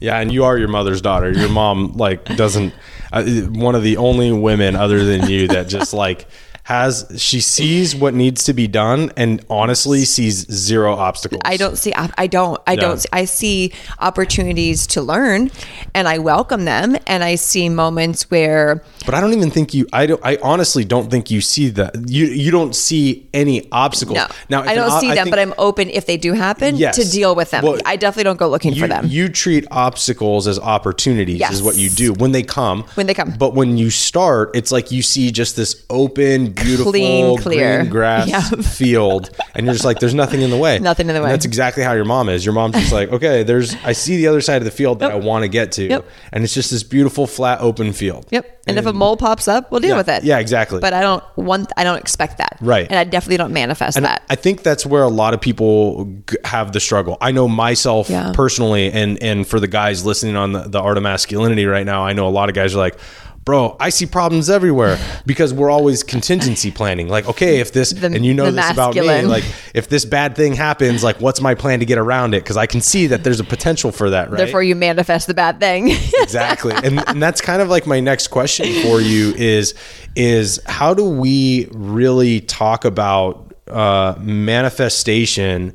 Yeah, 0.00 0.18
and 0.18 0.32
you 0.32 0.44
are 0.44 0.58
your 0.58 0.68
mother's 0.68 1.00
daughter. 1.00 1.30
Your 1.30 1.48
mom 1.48 1.92
like 1.92 2.24
doesn't 2.36 2.74
uh, 3.12 3.24
one 3.24 3.74
of 3.74 3.82
the 3.82 3.96
only 3.96 4.32
women 4.32 4.76
other 4.76 5.04
than 5.04 5.28
you 5.28 5.48
that 5.48 5.68
just 5.68 5.92
like 5.92 6.26
has 6.70 7.04
she 7.16 7.40
sees 7.40 7.96
what 7.96 8.14
needs 8.14 8.44
to 8.44 8.52
be 8.54 8.68
done 8.68 9.10
and 9.16 9.44
honestly 9.50 10.04
sees 10.04 10.46
zero 10.52 10.94
obstacles. 10.94 11.42
I 11.44 11.56
don't 11.56 11.76
see. 11.76 11.92
I 11.94 12.28
don't. 12.28 12.60
I 12.64 12.74
Yeah. 12.74 12.80
don't. 12.80 13.06
I 13.12 13.24
see 13.24 13.72
opportunities 13.98 14.86
to 14.88 15.02
learn, 15.02 15.50
and 15.94 16.06
I 16.06 16.18
welcome 16.18 16.64
them. 16.66 16.96
And 17.08 17.24
I 17.24 17.34
see 17.34 17.68
moments 17.68 18.30
where 18.30 18.84
But 19.04 19.14
I 19.16 19.20
don't 19.20 19.32
even 19.32 19.50
think 19.50 19.74
you. 19.74 19.86
I 19.92 20.06
don't. 20.06 20.20
I 20.24 20.38
honestly 20.42 20.84
don't 20.84 21.10
think 21.10 21.28
you 21.30 21.40
see 21.40 21.70
that. 21.70 21.90
You 22.08 22.26
you 22.26 22.50
don't 22.52 22.74
see 22.76 23.28
any 23.34 23.66
obstacles. 23.72 24.16
no, 24.16 24.26
Now 24.48 24.60
I 24.62 24.74
don't 24.76 24.92
o- 24.92 25.00
see 25.00 25.08
them, 25.08 25.24
think- 25.24 25.30
but 25.34 25.38
I'm 25.40 25.54
open 25.58 25.90
if 25.90 26.06
they 26.06 26.16
do 26.16 26.32
happen 26.34 26.76
Yes. 26.76 26.94
to 26.96 27.04
deal 27.10 27.34
with 27.34 27.50
them. 27.50 27.64
Well, 27.64 27.78
I 27.84 27.96
definitely 27.96 28.24
don't 28.30 28.38
go 28.38 28.48
looking 28.48 28.74
you, 28.74 28.80
for 28.82 28.86
them. 28.88 29.06
You 29.08 29.28
treat 29.28 29.64
obstacles 29.72 30.46
as 30.46 30.58
opportunities, 30.60 31.40
Yes. 31.40 31.52
is 31.54 31.62
what 31.64 31.76
you 31.76 31.90
do 31.90 32.12
when 32.22 32.30
they 32.30 32.44
come. 32.44 32.84
When 32.94 33.06
they 33.08 33.14
come. 33.14 33.34
But 33.38 33.54
when 33.54 33.76
you 33.76 33.90
start, 33.90 34.50
it's 34.54 34.70
like 34.70 34.92
you 34.92 35.02
see 35.02 35.32
just 35.32 35.56
this 35.56 35.74
open, 35.90 36.52
beautiful, 36.62 36.92
Clean, 36.92 37.36
clear. 37.38 37.78
green 37.78 37.90
grass 37.90 38.28
Yep. 38.28 38.60
field, 38.64 39.30
and 39.54 39.66
you're 39.66 39.72
just 39.74 39.84
like, 39.84 39.98
"There's 39.98 40.14
nothing 40.14 40.40
in 40.42 40.50
the 40.50 40.56
way." 40.56 40.78
Nothing 40.78 41.08
in 41.08 41.14
the 41.14 41.20
And 41.20 41.24
way. 41.24 41.30
that's 41.30 41.44
exactly 41.44 41.82
how 41.82 41.92
your 41.92 42.04
mom 42.04 42.28
is. 42.28 42.44
Your 42.44 42.54
mom's 42.54 42.76
just 42.76 42.92
like, 42.92 43.10
"Okay, 43.12 43.42
there's. 43.42 43.74
I 43.84 43.92
see 43.92 44.16
the 44.16 44.26
other 44.28 44.40
side 44.40 44.56
of 44.58 44.64
the 44.64 44.70
field 44.70 45.00
that 45.00 45.10
I 45.10 45.16
want 45.16 45.42
to 45.44 45.48
get 45.48 45.72
to, 45.72 45.84
Yep. 45.88 46.04
and 46.32 46.44
it's 46.44 46.54
just 46.54 46.70
this 46.70 46.82
beautiful, 46.82 47.26
flat, 47.26 47.60
open 47.60 47.92
field." 47.92 48.26
Yep. 48.30 48.58
And 48.66 48.78
if 48.78 48.86
a 48.86 48.92
mole 48.92 49.16
pops 49.16 49.48
up, 49.48 49.70
we'll 49.72 49.80
deal 49.80 49.90
Yeah. 49.90 49.96
with 49.96 50.08
it. 50.08 50.22
Yeah, 50.22 50.38
exactly. 50.38 50.78
But 50.80 50.92
I 50.92 51.00
don't 51.00 51.24
want. 51.36 51.72
I 51.76 51.82
don't 51.84 51.98
expect 51.98 52.38
that. 52.38 52.56
Right. 52.60 52.86
And 52.88 52.98
I 52.98 53.04
definitely 53.04 53.38
don't 53.38 53.52
manifest 53.52 53.96
And 53.96 54.06
that. 54.06 54.22
I 54.30 54.36
think 54.36 54.62
that's 54.62 54.86
where 54.86 55.02
a 55.02 55.08
lot 55.08 55.34
of 55.34 55.40
people 55.40 56.08
have 56.44 56.72
the 56.72 56.78
struggle. 56.80 57.16
I 57.20 57.32
know 57.32 57.48
myself 57.48 58.08
Yeah. 58.08 58.30
personally, 58.34 58.92
and 58.92 59.20
and 59.22 59.46
for 59.46 59.58
the 59.60 59.66
guys 59.68 60.04
listening 60.04 60.36
on 60.36 60.52
the, 60.52 60.60
the 60.68 60.80
art 60.80 60.96
of 60.96 61.02
masculinity 61.02 61.64
right 61.66 61.84
now, 61.86 62.04
I 62.04 62.12
know 62.12 62.28
a 62.28 62.30
lot 62.30 62.48
of 62.48 62.54
guys 62.54 62.74
are 62.74 62.78
like, 62.78 62.96
"Bro, 63.44 63.76
I 63.80 63.88
see 63.90 64.06
problems 64.06 64.50
everywhere," 64.50 64.98
because 65.26 65.52
we're 65.54 65.70
always 65.70 66.02
contingency 66.02 66.70
planning. 66.70 67.08
Like, 67.08 67.26
okay, 67.28 67.60
if 67.60 67.72
this, 67.72 67.90
The- 67.90 68.06
and 68.06 68.24
you 68.24 68.34
know 68.34 68.50
this 68.50 68.70
about 68.70 68.94
me, 68.94 69.22
like 69.22 69.44
if 69.74 69.88
this 69.88 70.04
bad 70.04 70.36
thing 70.36 70.54
happens, 70.54 71.02
like 71.02 71.20
what's 71.20 71.40
my 71.40 71.54
plan 71.54 71.80
to 71.80 71.86
get 71.86 71.98
around 71.98 72.34
it? 72.34 72.42
Because 72.44 72.56
I 72.56 72.66
can 72.66 72.80
see 72.80 73.06
that 73.08 73.24
there's 73.24 73.40
a 73.40 73.44
potential 73.44 73.92
for 73.92 74.10
that, 74.10 74.30
right? 74.30 74.36
Therefore, 74.38 74.62
you 74.62 74.74
manifest 74.76 75.26
the 75.26 75.34
bad 75.34 75.58
thing. 75.58 75.88
exactly 76.20 76.74
and, 76.84 77.02
and 77.08 77.22
that's 77.22 77.40
kind 77.40 77.60
of 77.62 77.68
like 77.68 77.86
my 77.86 77.98
next 78.00 78.28
question 78.28 78.66
for 78.82 79.00
you 79.00 79.32
is 79.36 79.74
is 80.16 80.60
how 80.66 80.94
do 80.94 81.08
we 81.08 81.68
really 81.72 82.40
talk 82.40 82.84
about 82.84 83.54
uh, 83.68 84.14
manifestation 84.20 85.74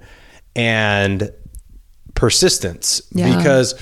and 0.56 1.32
persistence 2.14 3.02
Yeah. 3.12 3.36
because 3.36 3.76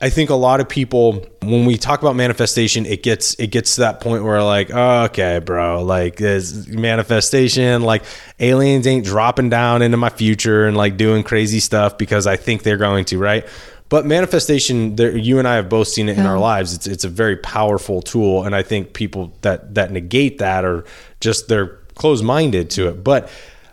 I 0.00 0.10
think 0.10 0.30
a 0.30 0.34
lot 0.34 0.60
of 0.60 0.68
people 0.68 1.24
when 1.42 1.64
we 1.64 1.78
talk 1.78 2.02
about 2.02 2.16
manifestation 2.16 2.84
it 2.84 3.02
gets 3.02 3.34
it 3.34 3.48
gets 3.48 3.76
to 3.76 3.82
that 3.82 4.00
point 4.00 4.24
where 4.24 4.42
like 4.42 4.70
oh, 4.72 5.04
okay 5.04 5.38
bro 5.38 5.82
like 5.82 6.16
this 6.16 6.66
manifestation 6.66 7.82
like 7.82 8.04
aliens 8.38 8.86
ain't 8.86 9.06
dropping 9.06 9.48
down 9.48 9.82
into 9.82 9.96
my 9.96 10.10
future 10.10 10.66
and 10.66 10.76
like 10.76 10.96
doing 10.96 11.22
crazy 11.22 11.60
stuff 11.60 11.96
because 11.96 12.26
I 12.26 12.36
think 12.36 12.62
they're 12.62 12.76
going 12.76 13.04
to 13.06 13.18
right? 13.18 13.46
But 13.88 14.04
manifestation 14.04 14.96
there 14.96 15.16
you 15.16 15.38
and 15.38 15.48
I 15.48 15.54
have 15.54 15.68
both 15.68 15.88
seen 15.88 16.08
it 16.08 16.18
in 16.18 16.26
our 16.26 16.38
lives. 16.38 16.74
It's 16.74 16.86
it's 16.86 17.04
a 17.04 17.08
very 17.08 17.36
powerful 17.36 18.02
tool 18.02 18.44
and 18.44 18.54
I 18.54 18.62
think 18.62 18.92
people 18.92 19.32
that 19.42 19.74
that 19.76 19.92
negate 19.92 20.38
that 20.38 20.64
are 20.64 20.84
just 21.20 21.48
they're 21.48 21.78
closed 21.94 22.24
minded 22.24 22.70
to 22.70 22.88
it. 22.88 23.02
But 23.02 23.30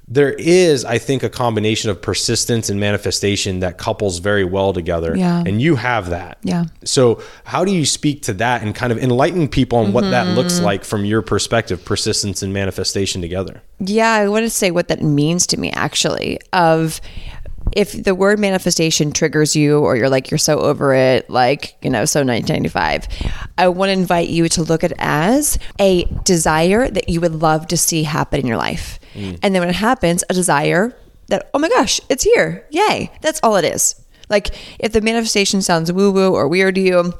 there 0.08 0.34
is, 0.34 0.84
I 0.84 0.98
think, 0.98 1.24
a 1.24 1.30
combination 1.30 1.90
of 1.90 2.02
persistence 2.02 2.70
and 2.70 2.80
manifestation 2.80 3.60
that 3.62 3.78
couples 3.78 4.20
very 4.20 4.44
well 4.44 4.74
together. 4.74 5.16
Yeah. 5.16 5.44
And 5.46 5.62
you 5.62 5.76
have 5.76 6.10
that. 6.10 6.40
Yeah. 6.44 6.66
So, 6.84 7.22
how 7.46 7.64
do 7.64 7.72
you 7.72 7.86
speak 7.86 8.22
to 8.24 8.34
that 8.34 8.64
and 8.64 8.76
kind 8.76 8.92
of 8.92 8.98
enlighten 8.98 9.48
people 9.48 9.80
on 9.80 9.94
what 9.94 10.02
that 10.02 10.36
looks 10.36 10.56
mm-hmm. 10.56 10.66
like 10.66 10.84
from 10.84 11.06
your 11.06 11.22
perspective, 11.22 11.86
persistence 11.86 12.44
and 12.44 12.54
manifestation 12.54 13.22
together? 13.22 13.62
Yeah, 13.80 14.12
I 14.12 14.28
want 14.28 14.44
to 14.44 14.50
say 14.50 14.72
what 14.72 14.90
that 14.90 15.02
means 15.02 15.48
to 15.48 15.60
me 15.60 15.72
actually. 15.72 16.40
Of 16.52 17.00
if 17.76 18.04
the 18.04 18.16
word 18.16 18.40
manifestation 18.40 19.12
triggers 19.12 19.56
you 19.56 19.80
or 19.80 19.96
you're 19.96 20.10
like 20.10 20.32
you're 20.32 20.38
so 20.38 20.60
over 20.60 20.94
it 20.94 21.30
like 21.30 21.76
you 21.82 21.90
know 21.90 22.06
so 22.06 22.20
1995 22.20 23.08
i 23.58 23.68
want 23.68 23.90
to 23.90 23.94
invite 23.94 24.30
you 24.30 24.48
to 24.48 24.64
look 24.64 24.84
at 24.84 24.92
it 24.92 24.98
as 25.00 25.58
a 25.80 26.06
desire 26.24 26.90
that 26.90 27.10
you 27.10 27.20
would 27.22 27.36
love 27.36 27.68
to 27.68 27.78
see 27.78 28.04
happen 28.04 28.40
in 28.40 28.48
your 28.48 28.58
life. 28.58 29.00
Mm. 29.14 29.40
And 29.42 29.54
then 29.54 29.62
when 29.62 29.70
it 29.70 29.76
happens 29.76 30.24
a 30.30 30.34
desire 30.34 30.96
that 31.28 31.50
oh 31.54 31.60
my 31.60 31.70
gosh 31.70 32.00
it's 32.10 32.24
here. 32.24 32.66
Yay. 32.72 33.12
That's 33.22 33.40
all 33.44 33.56
it 33.56 33.66
is. 33.66 34.02
Like 34.30 34.56
if 34.80 34.92
the 34.94 35.02
manifestation 35.02 35.62
sounds 35.62 35.92
woo 35.92 36.12
woo 36.12 36.34
or 36.34 36.48
weird 36.48 36.76
to 36.76 36.82
you 36.82 37.14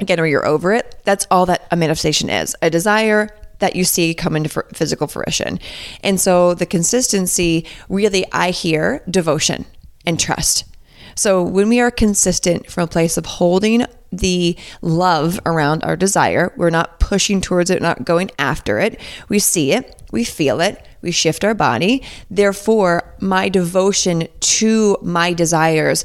again 0.00 0.20
or 0.20 0.26
you're 0.26 0.46
over 0.46 0.72
it 0.72 1.00
that's 1.04 1.26
all 1.30 1.46
that 1.46 1.66
a 1.70 1.76
manifestation 1.76 2.30
is. 2.30 2.56
A 2.62 2.70
desire 2.70 3.28
that 3.58 3.76
you 3.76 3.84
see 3.84 4.14
come 4.14 4.36
into 4.36 4.48
physical 4.72 5.06
fruition. 5.06 5.60
And 6.02 6.18
so 6.20 6.54
the 6.54 6.66
consistency 6.66 7.66
really 7.88 8.24
i 8.32 8.50
hear 8.50 9.02
devotion 9.08 9.66
and 10.06 10.18
trust. 10.18 10.64
So 11.14 11.42
when 11.42 11.68
we 11.68 11.80
are 11.80 11.90
consistent 11.90 12.70
from 12.70 12.84
a 12.84 12.88
place 12.88 13.16
of 13.16 13.26
holding 13.26 13.84
the 14.12 14.56
love 14.82 15.38
around 15.46 15.84
our 15.84 15.96
desire 15.96 16.52
we're 16.56 16.68
not 16.70 16.98
pushing 16.98 17.40
towards 17.40 17.70
it 17.70 17.80
not 17.80 18.04
going 18.04 18.30
after 18.38 18.78
it. 18.78 19.00
We 19.28 19.38
see 19.38 19.72
it 19.72 20.02
we 20.10 20.24
feel 20.24 20.60
it 20.60 20.84
we 21.02 21.12
shift 21.12 21.44
our 21.44 21.54
body. 21.54 22.02
Therefore 22.28 23.14
my 23.20 23.48
devotion 23.48 24.26
to 24.40 24.96
my 25.02 25.32
desires 25.32 26.04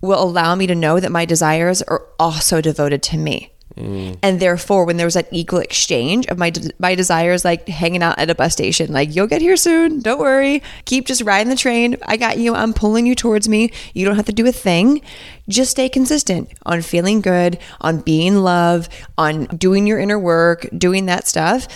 will 0.00 0.22
allow 0.22 0.54
me 0.54 0.66
to 0.66 0.74
know 0.74 1.00
that 1.00 1.10
my 1.10 1.24
desires 1.24 1.80
are 1.82 2.06
also 2.18 2.60
devoted 2.60 3.02
to 3.04 3.16
me. 3.16 3.53
Mm. 3.76 4.18
And 4.22 4.38
therefore, 4.38 4.84
when 4.84 4.96
there 4.96 5.06
was 5.06 5.14
that 5.14 5.28
equal 5.32 5.58
exchange 5.58 6.26
of 6.26 6.38
my 6.38 6.50
de- 6.50 6.70
my 6.78 6.94
desires, 6.94 7.44
like 7.44 7.68
hanging 7.68 8.02
out 8.02 8.18
at 8.18 8.30
a 8.30 8.34
bus 8.34 8.52
station, 8.52 8.92
like 8.92 9.14
you'll 9.14 9.26
get 9.26 9.40
here 9.40 9.56
soon, 9.56 10.00
don't 10.00 10.20
worry, 10.20 10.62
keep 10.84 11.06
just 11.06 11.22
riding 11.22 11.50
the 11.50 11.56
train. 11.56 11.96
I 12.06 12.16
got 12.16 12.38
you. 12.38 12.54
I'm 12.54 12.72
pulling 12.72 13.06
you 13.06 13.14
towards 13.14 13.48
me. 13.48 13.72
You 13.92 14.04
don't 14.04 14.16
have 14.16 14.26
to 14.26 14.32
do 14.32 14.46
a 14.46 14.52
thing. 14.52 15.00
Just 15.48 15.72
stay 15.72 15.88
consistent 15.88 16.52
on 16.64 16.82
feeling 16.82 17.20
good, 17.20 17.58
on 17.80 18.00
being 18.00 18.36
love, 18.36 18.88
on 19.18 19.46
doing 19.46 19.86
your 19.86 19.98
inner 19.98 20.18
work, 20.18 20.66
doing 20.76 21.06
that 21.06 21.26
stuff. 21.26 21.66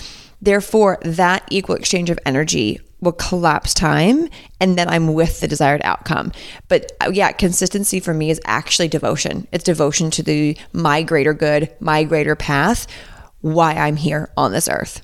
Therefore, 0.40 0.98
that 1.02 1.44
equal 1.50 1.74
exchange 1.74 2.10
of 2.10 2.18
energy 2.24 2.80
will 3.00 3.12
collapse 3.12 3.74
time 3.74 4.28
and 4.60 4.76
then 4.76 4.88
I'm 4.88 5.14
with 5.14 5.40
the 5.40 5.48
desired 5.48 5.80
outcome. 5.84 6.32
But 6.68 6.92
uh, 7.00 7.10
yeah, 7.12 7.32
consistency 7.32 8.00
for 8.00 8.14
me 8.14 8.30
is 8.30 8.40
actually 8.44 8.88
devotion. 8.88 9.46
It's 9.52 9.64
devotion 9.64 10.10
to 10.12 10.22
the 10.22 10.56
my 10.72 11.02
greater 11.02 11.34
good, 11.34 11.74
my 11.80 12.04
greater 12.04 12.34
path, 12.34 12.86
why 13.40 13.74
I'm 13.74 13.96
here 13.96 14.30
on 14.36 14.52
this 14.52 14.68
earth. 14.68 15.02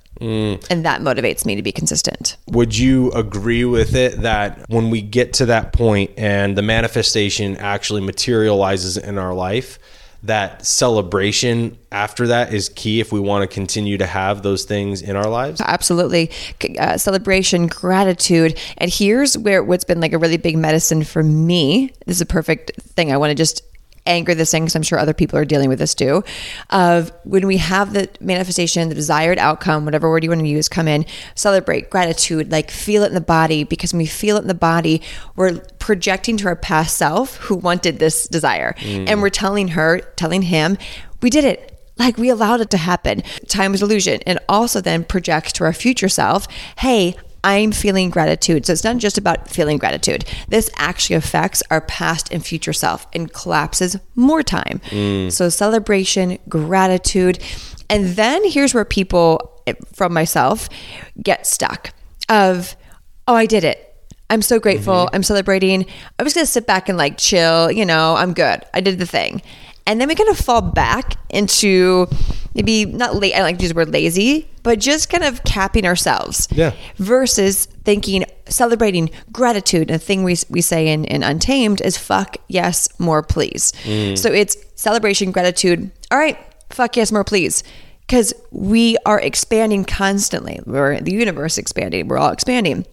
And 0.71 0.85
that 0.85 1.01
motivates 1.01 1.45
me 1.45 1.57
to 1.57 1.63
be 1.63 1.73
consistent. 1.73 2.37
Would 2.49 2.77
you 2.77 3.11
agree 3.13 3.65
with 3.65 3.95
it 3.97 4.23
that 4.23 4.65
when 4.69 4.91
we 4.91 5.03
get 5.03 5.33
to 5.35 5.47
that 5.47 5.73
point 5.73 6.13
and 6.17 6.57
the 6.57 6.63
manifestation 6.63 7.57
actually 7.57 8.01
materializes 8.01 8.97
in 8.97 9.19
our 9.19 9.35
life, 9.35 9.79
that 10.25 10.65
celebration 10.65 11.77
after 11.93 12.29
that 12.29 12.53
is 12.53 12.71
key 12.71 13.01
if 13.01 13.13
we 13.13 13.21
want 13.21 13.49
to 13.49 13.55
continue 13.55 13.99
to 13.99 14.07
have 14.07 14.43
those 14.43 14.65
things 14.65 15.03
in 15.03 15.17
our 15.17 15.29
lives? 15.29 15.61
Absolutely. 15.61 16.31
Uh, 16.79 16.97
celebration, 16.97 17.67
gratitude. 17.67 18.59
And 18.79 18.91
here's 18.91 19.37
where 19.37 19.63
what's 19.63 19.85
been 19.85 20.01
like 20.01 20.13
a 20.13 20.19
really 20.19 20.39
big 20.39 20.57
medicine 20.57 21.05
for 21.05 21.23
me. 21.23 21.93
This 22.07 22.17
is 22.17 22.21
a 22.23 22.27
perfect 22.27 22.73
thing. 22.81 23.13
I 23.13 23.17
want 23.19 23.31
to 23.31 23.35
just 23.35 23.63
anchor 24.07 24.35
this 24.35 24.53
in 24.53 24.63
because 24.63 24.77
I'm 24.77 24.83
sure 24.83 24.99
other 24.99 25.15
people 25.15 25.39
are 25.39 25.45
dealing 25.45 25.69
with 25.69 25.79
this 25.79 25.95
too. 25.95 26.25
Of 26.71 27.13
when 27.25 27.47
we 27.47 27.57
have 27.59 27.93
the 27.93 28.09
manifestation, 28.21 28.89
the 28.89 28.95
desired 28.95 29.39
outcome, 29.39 29.85
whatever 29.85 30.11
word 30.11 30.25
you 30.25 30.31
want 30.31 30.43
to 30.43 30.47
use, 30.47 30.69
come 30.69 30.89
in, 30.89 31.07
celebrate 31.35 31.91
gratitude, 31.91 32.51
like 32.51 32.71
feel 32.71 33.03
it 33.03 33.09
in 33.09 33.15
the 33.15 33.21
body 33.21 33.65
because 33.65 33.93
when 33.93 33.99
we 33.99 34.07
feel 34.07 34.37
it 34.37 34.43
in 34.43 34.49
the 34.49 34.55
body, 34.55 35.03
we're 35.37 35.61
projecting 35.85 36.39
to 36.39 36.49
our 36.49 36.57
past 36.57 36.97
self 36.97 37.37
who 37.37 37.55
wanted 37.55 37.99
this 37.99 38.27
desire. 38.27 38.75
And 39.07 39.21
we're 39.21 39.29
telling 39.29 39.69
her, 39.69 39.99
telling 40.17 40.41
him, 40.41 40.79
we 41.21 41.29
did 41.29 41.45
it. 41.45 41.79
Like 41.99 42.17
we 42.17 42.31
allowed 42.31 42.63
it 42.63 42.71
to 42.71 42.79
happen. 42.79 43.23
Time 43.49 43.75
is 43.75 43.83
illusion. 43.83 44.21
And 44.27 44.39
also 44.49 44.81
then 44.81 45.05
projects 45.05 45.53
to 45.53 45.65
our 45.65 45.75
future 45.75 46.09
self, 46.09 46.49
hey, 46.79 47.15
I'm 47.45 47.71
feeling 47.71 48.09
gratitude. 48.09 48.65
So 48.65 48.73
it's 48.73 48.83
not 48.83 48.97
just 48.97 49.19
about 49.19 49.51
feeling 49.51 49.77
gratitude. 49.77 50.25
This 50.49 50.71
actually 50.77 51.17
affects 51.17 51.63
our 51.71 51.83
past 51.83 52.33
and 52.33 52.43
future 52.43 52.73
self 52.73 53.07
and 53.13 53.31
collapses 53.31 53.99
more 54.15 54.43
time. 54.43 54.81
So 55.31 55.51
celebration, 55.51 56.39
gratitude. 56.49 57.41
And 57.91 58.07
then 58.17 58.49
here's 58.49 58.73
where 58.73 58.87
people 58.87 59.61
eh, 59.67 59.75
from 59.93 60.15
myself 60.15 60.71
get 61.23 61.47
stuck 61.47 61.93
of, 62.31 62.75
oh, 63.29 63.35
I 63.35 63.45
did 63.45 63.65
it. 63.65 63.94
I'm 64.31 64.43
so 64.43 64.59
grateful. 64.59 64.95
Mm-hmm. 64.95 65.15
I'm 65.15 65.23
celebrating. 65.23 65.87
I'm 66.19 66.27
just 66.27 66.35
going 66.35 66.47
to 66.47 66.51
sit 66.51 66.67
back 66.67 66.89
and 66.89 66.99
like 66.99 67.19
chill. 67.19 67.71
You 67.71 67.85
know, 67.85 68.17
I'm 68.17 68.33
good. 68.33 68.65
I 68.73 68.81
did 68.81 68.99
the 68.99 69.07
thing. 69.07 69.43
And 69.87 70.01
then 70.01 70.09
we 70.09 70.15
kind 70.15 70.31
of 70.31 70.39
fall 70.39 70.63
back 70.63 71.15
into 71.29 72.07
maybe 72.55 72.87
not 72.87 73.17
late, 73.17 73.35
I 73.35 73.39
don't 73.39 73.45
like 73.45 73.59
to 73.59 73.63
use 73.63 73.73
the 73.73 73.77
word 73.77 73.93
lazy, 73.93 74.49
but 74.63 74.79
just 74.79 75.11
kind 75.11 75.25
of 75.25 75.45
capping 75.45 75.85
ourselves. 75.85 76.49
Yeah. 76.51 76.73
Versus 76.97 77.67
thinking, 77.85 78.25
celebrating 78.47 79.11
gratitude. 79.33 79.91
And 79.91 80.01
the 80.01 80.05
thing 80.05 80.25
we, 80.25 80.37
we 80.49 80.61
say 80.61 80.89
in, 80.89 81.05
in 81.05 81.23
Untamed 81.23 81.81
is 81.83 81.99
fuck 81.99 82.37
yes, 82.49 82.89
more 82.99 83.23
please. 83.23 83.73
Mm. 83.83 84.17
So 84.17 84.33
it's 84.33 84.57
celebration, 84.75 85.33
gratitude. 85.33 85.91
All 86.11 86.19
right, 86.19 86.39
fuck 86.71 86.97
yes, 86.97 87.13
more 87.13 87.25
please. 87.25 87.63
Because 88.07 88.35
we 88.51 88.97
are 89.07 89.19
expanding 89.19 89.85
constantly. 89.85 90.61
We're 90.67 91.01
the 91.01 91.13
universe 91.13 91.57
expanding. 91.57 92.07
We're 92.07 92.19
all 92.19 92.33
expanding. 92.33 92.87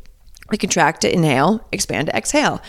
We 0.52 0.58
contract 0.58 1.02
to 1.02 1.14
inhale, 1.14 1.66
expand 1.72 2.08
to 2.08 2.16
exhale. 2.16 2.62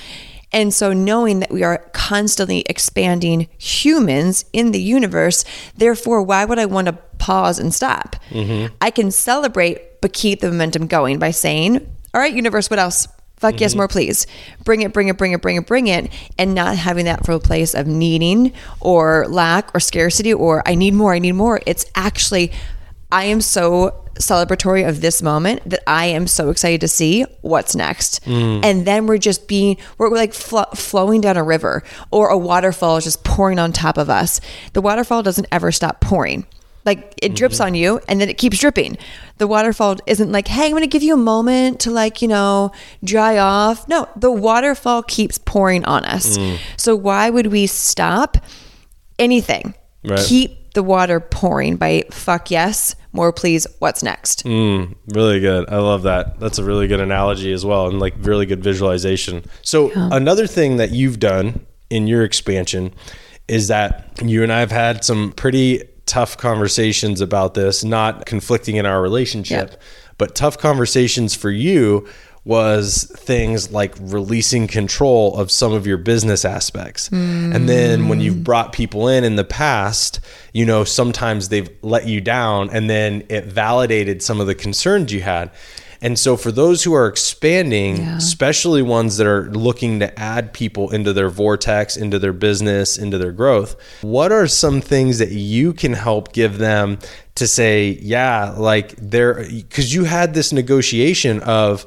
And 0.53 0.73
so, 0.73 0.93
knowing 0.93 1.41
that 1.41 1.51
we 1.51 1.63
are 1.63 1.79
constantly 1.93 2.61
expanding 2.69 3.49
humans 3.59 4.45
in 4.53 4.73
the 4.73 4.81
universe, 4.81 5.45
therefore, 5.77 6.23
why 6.23 6.45
would 6.45 6.59
I 6.59 6.67
want 6.67 6.87
to 6.87 6.93
pause 7.19 7.59
and 7.59 7.73
stop? 7.73 8.17
Mm-hmm. 8.31 8.75
I 8.81 8.91
can 8.91 9.11
celebrate, 9.11 10.01
but 10.03 10.13
keep 10.13 10.41
the 10.41 10.49
momentum 10.49 10.87
going 10.87 11.19
by 11.19 11.31
saying, 11.31 11.79
All 12.13 12.21
right, 12.21 12.35
universe, 12.35 12.69
what 12.69 12.79
else? 12.79 13.09
Fuck 13.43 13.61
yes, 13.61 13.73
mm-hmm. 13.73 13.79
more 13.79 13.89
please. 13.89 14.27
Bring 14.63 14.83
it, 14.83 14.93
bring 14.93 15.09
it, 15.09 15.19
bring 15.19 15.33
it, 15.33 15.43
bring 15.43 15.57
it, 15.57 15.67
bring 15.67 15.89
it. 15.89 16.13
And 16.39 16.55
not 16.55 16.77
having 16.77 17.07
that 17.07 17.27
from 17.27 17.35
a 17.35 17.41
place 17.41 17.75
of 17.75 17.89
needing 17.89 18.53
or 18.79 19.27
lack 19.29 19.75
or 19.75 19.81
scarcity 19.81 20.33
or 20.33 20.63
I 20.65 20.77
need 20.77 20.95
more, 20.95 21.13
I 21.13 21.19
need 21.19 21.33
more. 21.33 21.61
It's 21.67 21.85
actually, 21.97 22.53
I 23.13 23.25
am 23.25 23.41
so 23.41 24.03
celebratory 24.15 24.89
of 24.89 25.01
this 25.01 25.23
moment 25.23 25.69
that 25.69 25.83
I 25.87 26.07
am 26.07 26.27
so 26.27 26.51
excited 26.51 26.81
to 26.83 26.89
see 26.89 27.25
what's 27.43 27.75
next. 27.77 28.25
Mm. 28.25 28.65
And 28.65 28.87
then 28.87 29.07
we're 29.07 29.19
just 29.19 29.49
being, 29.49 29.77
we're 29.99 30.11
like 30.11 30.35
flo- 30.35 30.71
flowing 30.75 31.21
down 31.21 31.37
a 31.37 31.43
river 31.43 31.83
or 32.11 32.29
a 32.29 32.39
waterfall 32.39 32.97
is 32.97 33.05
just 33.05 33.25
pouring 33.25 33.59
on 33.59 33.73
top 33.73 33.99
of 33.99 34.11
us. 34.11 34.41
The 34.73 34.81
waterfall 34.81 35.23
doesn't 35.23 35.47
ever 35.53 35.73
stop 35.73 36.01
pouring. 36.01 36.47
Like 36.85 37.15
it 37.23 37.29
mm-hmm. 37.29 37.35
drips 37.35 37.61
on 37.61 37.75
you 37.75 38.01
and 38.09 38.21
then 38.21 38.29
it 38.29 38.39
keeps 38.39 38.59
dripping. 38.59 38.99
The 39.39 39.47
waterfall 39.47 39.97
isn't 40.07 40.33
like, 40.33 40.49
hey, 40.49 40.67
I'm 40.67 40.73
going 40.73 40.83
to 40.83 40.89
give 40.89 41.03
you 41.03 41.15
a 41.15 41.19
moment 41.19 41.81
to 41.81 41.91
like, 41.91 42.23
you 42.23 42.29
know, 42.29 42.73
dry 43.05 43.39
off. 43.39 43.87
No, 43.89 44.09
the 44.17 44.33
waterfall 44.33 45.03
keeps 45.03 45.39
pouring 45.39 45.85
on 45.85 46.05
us. 46.05 46.37
Mm. 46.37 46.59
So 46.77 46.97
why 46.97 47.31
would 47.31 47.49
we 47.49 47.67
stop 47.67 48.37
anything? 49.19 49.75
Right. 50.05 50.19
Keep 50.19 50.75
the 50.75 50.83
water 50.83 51.21
pouring 51.21 51.77
by 51.77 52.05
fuck 52.11 52.51
yes, 52.51 52.97
more 53.13 53.33
please, 53.33 53.67
what's 53.79 54.03
next? 54.03 54.45
Mm, 54.45 54.95
really 55.09 55.41
good. 55.41 55.69
I 55.69 55.79
love 55.79 56.03
that. 56.05 56.41
That's 56.41 56.59
a 56.59 56.65
really 56.65 56.87
good 56.89 57.01
analogy 57.01 57.53
as 57.53 57.65
well, 57.65 57.87
and 57.89 58.01
like 58.01 58.15
really 58.19 58.47
good 58.47 58.63
visualization. 58.63 59.45
So 59.63 59.91
another 59.95 60.47
thing 60.47 60.77
that 60.79 60.91
you've 60.91 61.19
done 61.19 61.67
in 61.91 62.07
your 62.07 62.25
expansion 62.25 62.95
is 63.49 63.69
that 63.69 64.09
you 64.25 64.43
and 64.43 64.53
I 64.53 64.61
have 64.61 64.71
had 64.71 65.05
some 65.05 65.33
pretty 65.33 65.83
tough 66.07 66.37
conversations 66.37 67.21
about 67.21 67.55
this, 67.55 67.85
not 67.85 68.25
conflicting 68.27 68.77
in 68.77 68.87
our 68.87 69.01
relationship, 69.03 69.71
Yep. 69.71 69.83
but 70.19 70.35
tough 70.35 70.59
conversations 70.59 71.35
for 71.35 71.51
you 71.51 72.07
was 72.45 73.05
things 73.17 73.71
like 73.71 73.95
releasing 74.01 74.67
control 74.67 75.37
of 75.37 75.51
some 75.51 75.73
of 75.73 75.87
your 75.87 75.97
business 75.97 76.45
aspects. 76.45 77.09
And 77.53 77.69
then 77.69 78.09
when 78.09 78.21
you've 78.21 78.37
hmm. 78.37 78.43
brought 78.43 78.73
people 78.73 79.07
in 79.07 79.23
in 79.23 79.37
the 79.37 79.45
past, 79.45 80.19
you 80.53 80.67
know, 80.67 80.83
sometimes 80.83 81.51
they've 81.51 81.71
let 81.83 82.07
you 82.09 82.21
down 82.21 82.71
and 82.71 82.91
then 82.91 83.25
it 83.29 83.45
validated 83.45 84.23
some 84.23 84.41
of 84.41 84.49
the 84.49 84.57
concerns 84.57 85.13
you 85.13 85.21
had. 85.21 85.51
And 86.03 86.19
so 86.19 86.37
for 86.37 86.51
those 86.51 86.83
who 86.83 86.95
are 86.95 87.07
expanding, 87.07 88.01
especially 88.01 88.83
ones 88.83 89.19
that 89.19 89.27
are 89.29 89.49
looking 89.53 90.01
to 90.01 90.19
add 90.19 90.53
people 90.53 90.91
into 90.91 91.13
their 91.13 91.29
vortex, 91.29 91.97
into 91.97 92.19
their 92.19 92.33
business, 92.33 92.99
into 92.99 93.19
their 93.19 93.31
growth, 93.31 93.77
what 94.03 94.33
are 94.33 94.49
some 94.49 94.81
things 94.81 95.19
that 95.19 95.31
you 95.31 95.73
can 95.73 95.93
help 95.93 96.33
give 96.33 96.59
them 96.59 96.99
to 97.37 97.47
say, 97.47 98.01
yeah, 98.03 98.51
like 98.51 98.97
they're 98.97 99.45
because 99.49 99.95
you 99.95 100.03
had 100.03 100.35
this 100.35 100.53
negotiation 100.53 101.39
of 101.41 101.87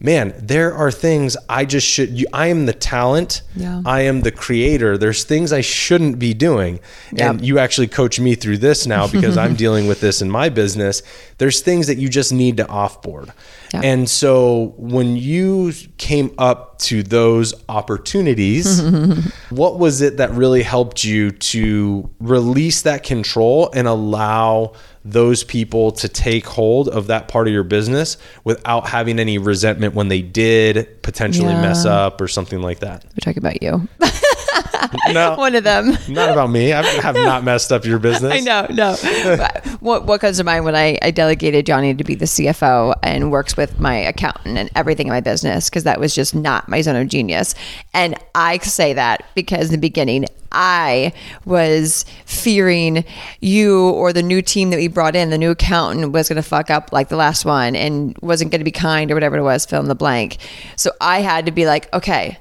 man, 0.00 0.34
there 0.38 0.72
are 0.74 0.90
things 0.90 1.36
I 1.48 1.64
just 1.64 1.86
should. 1.86 2.10
You, 2.10 2.26
I 2.32 2.46
am 2.48 2.66
the 2.66 2.72
talent. 2.72 3.42
Yeah. 3.56 3.82
I 3.84 4.02
am 4.02 4.20
the 4.20 4.30
creator. 4.30 4.96
There's 4.96 5.24
things 5.24 5.52
I 5.52 5.60
shouldn't 5.60 6.18
be 6.18 6.34
doing. 6.34 6.80
And 7.10 7.40
Yep. 7.40 7.42
you 7.42 7.58
actually 7.58 7.88
coach 7.88 8.20
me 8.20 8.34
through 8.34 8.58
this 8.58 8.86
now 8.86 9.08
because 9.08 9.36
I'm 9.42 9.54
dealing 9.54 9.86
with 9.88 10.00
this 10.00 10.22
in 10.22 10.30
my 10.30 10.48
business. 10.48 11.02
There's 11.38 11.60
things 11.60 11.86
that 11.88 11.98
you 11.98 12.08
just 12.08 12.32
need 12.32 12.56
to 12.58 12.64
offboard. 12.64 13.30
Yeah. 13.74 13.80
And 13.82 14.08
so 14.08 14.74
when 14.78 15.16
you 15.16 15.72
came 15.98 16.32
up 16.38 16.78
to 16.80 17.02
those 17.02 17.52
opportunities, 17.68 18.80
what 19.50 19.78
was 19.78 20.00
it 20.00 20.16
that 20.18 20.30
really 20.32 20.62
helped 20.62 21.04
you 21.04 21.30
to 21.32 22.08
release 22.20 22.82
that 22.82 23.02
control 23.02 23.70
and 23.74 23.86
allow 23.88 24.72
those 25.04 25.42
people 25.44 25.90
to 25.92 26.08
take 26.08 26.46
hold 26.46 26.88
of 26.88 27.06
that 27.06 27.28
part 27.28 27.46
of 27.48 27.52
your 27.54 27.62
business 27.64 28.16
without 28.44 28.88
having 28.88 29.18
any 29.18 29.38
resentment 29.38 29.94
when 29.94 30.08
they 30.08 30.20
did 30.22 31.02
potentially 31.02 31.52
Yeah. 31.52 31.62
mess 31.62 31.84
up 31.86 32.20
or 32.20 32.28
something 32.28 32.60
like 32.60 32.80
that? 32.80 33.04
We're 33.04 33.32
talking 33.32 33.38
about 33.38 33.62
you. 33.62 33.88
No, 35.12 35.36
One 35.36 35.54
of 35.54 35.64
them. 35.64 35.96
not 36.08 36.30
about 36.30 36.50
me. 36.50 36.72
I 36.72 36.82
have 36.82 37.14
not 37.14 37.44
messed 37.44 37.72
up 37.72 37.84
your 37.84 37.98
business. 37.98 38.32
I 38.32 38.40
know, 38.40 38.66
no. 38.70 38.94
what 39.80 40.04
what 40.04 40.20
comes 40.20 40.36
to 40.38 40.44
mind 40.44 40.64
when 40.64 40.74
I, 40.74 40.98
I 41.02 41.10
delegated 41.10 41.66
Johnny 41.66 41.94
to 41.94 42.04
be 42.04 42.14
the 42.14 42.26
CFO 42.26 42.94
and 43.02 43.30
works 43.30 43.56
with 43.56 43.80
my 43.80 43.96
accountant 43.96 44.58
and 44.58 44.70
everything 44.74 45.06
in 45.06 45.12
my 45.12 45.20
business 45.20 45.68
because 45.68 45.84
that 45.84 45.98
was 45.98 46.14
just 46.14 46.34
not 46.34 46.68
my 46.68 46.80
zone 46.80 46.96
of 46.96 47.08
genius. 47.08 47.54
And 47.94 48.16
I 48.34 48.58
say 48.58 48.92
that 48.94 49.24
because 49.34 49.66
in 49.66 49.72
the 49.72 49.78
beginning 49.78 50.26
I 50.52 51.12
was 51.44 52.04
fearing 52.24 53.04
you 53.40 53.90
or 53.90 54.12
the 54.12 54.22
new 54.22 54.42
team 54.42 54.70
that 54.70 54.76
we 54.76 54.88
brought 54.88 55.16
in, 55.16 55.30
the 55.30 55.38
new 55.38 55.50
accountant 55.50 56.12
was 56.12 56.28
going 56.28 56.36
to 56.36 56.42
fuck 56.42 56.70
up 56.70 56.92
like 56.92 57.08
the 57.08 57.16
last 57.16 57.44
one 57.44 57.76
and 57.76 58.16
wasn't 58.22 58.50
going 58.50 58.60
to 58.60 58.64
be 58.64 58.70
kind 58.70 59.10
or 59.10 59.14
whatever 59.14 59.36
it 59.36 59.42
was, 59.42 59.66
fill 59.66 59.80
in 59.80 59.88
the 59.88 59.94
blank. 59.94 60.38
So 60.76 60.90
I 61.00 61.20
had 61.20 61.46
to 61.46 61.52
be 61.52 61.66
like, 61.66 61.92
okay, 61.94 62.38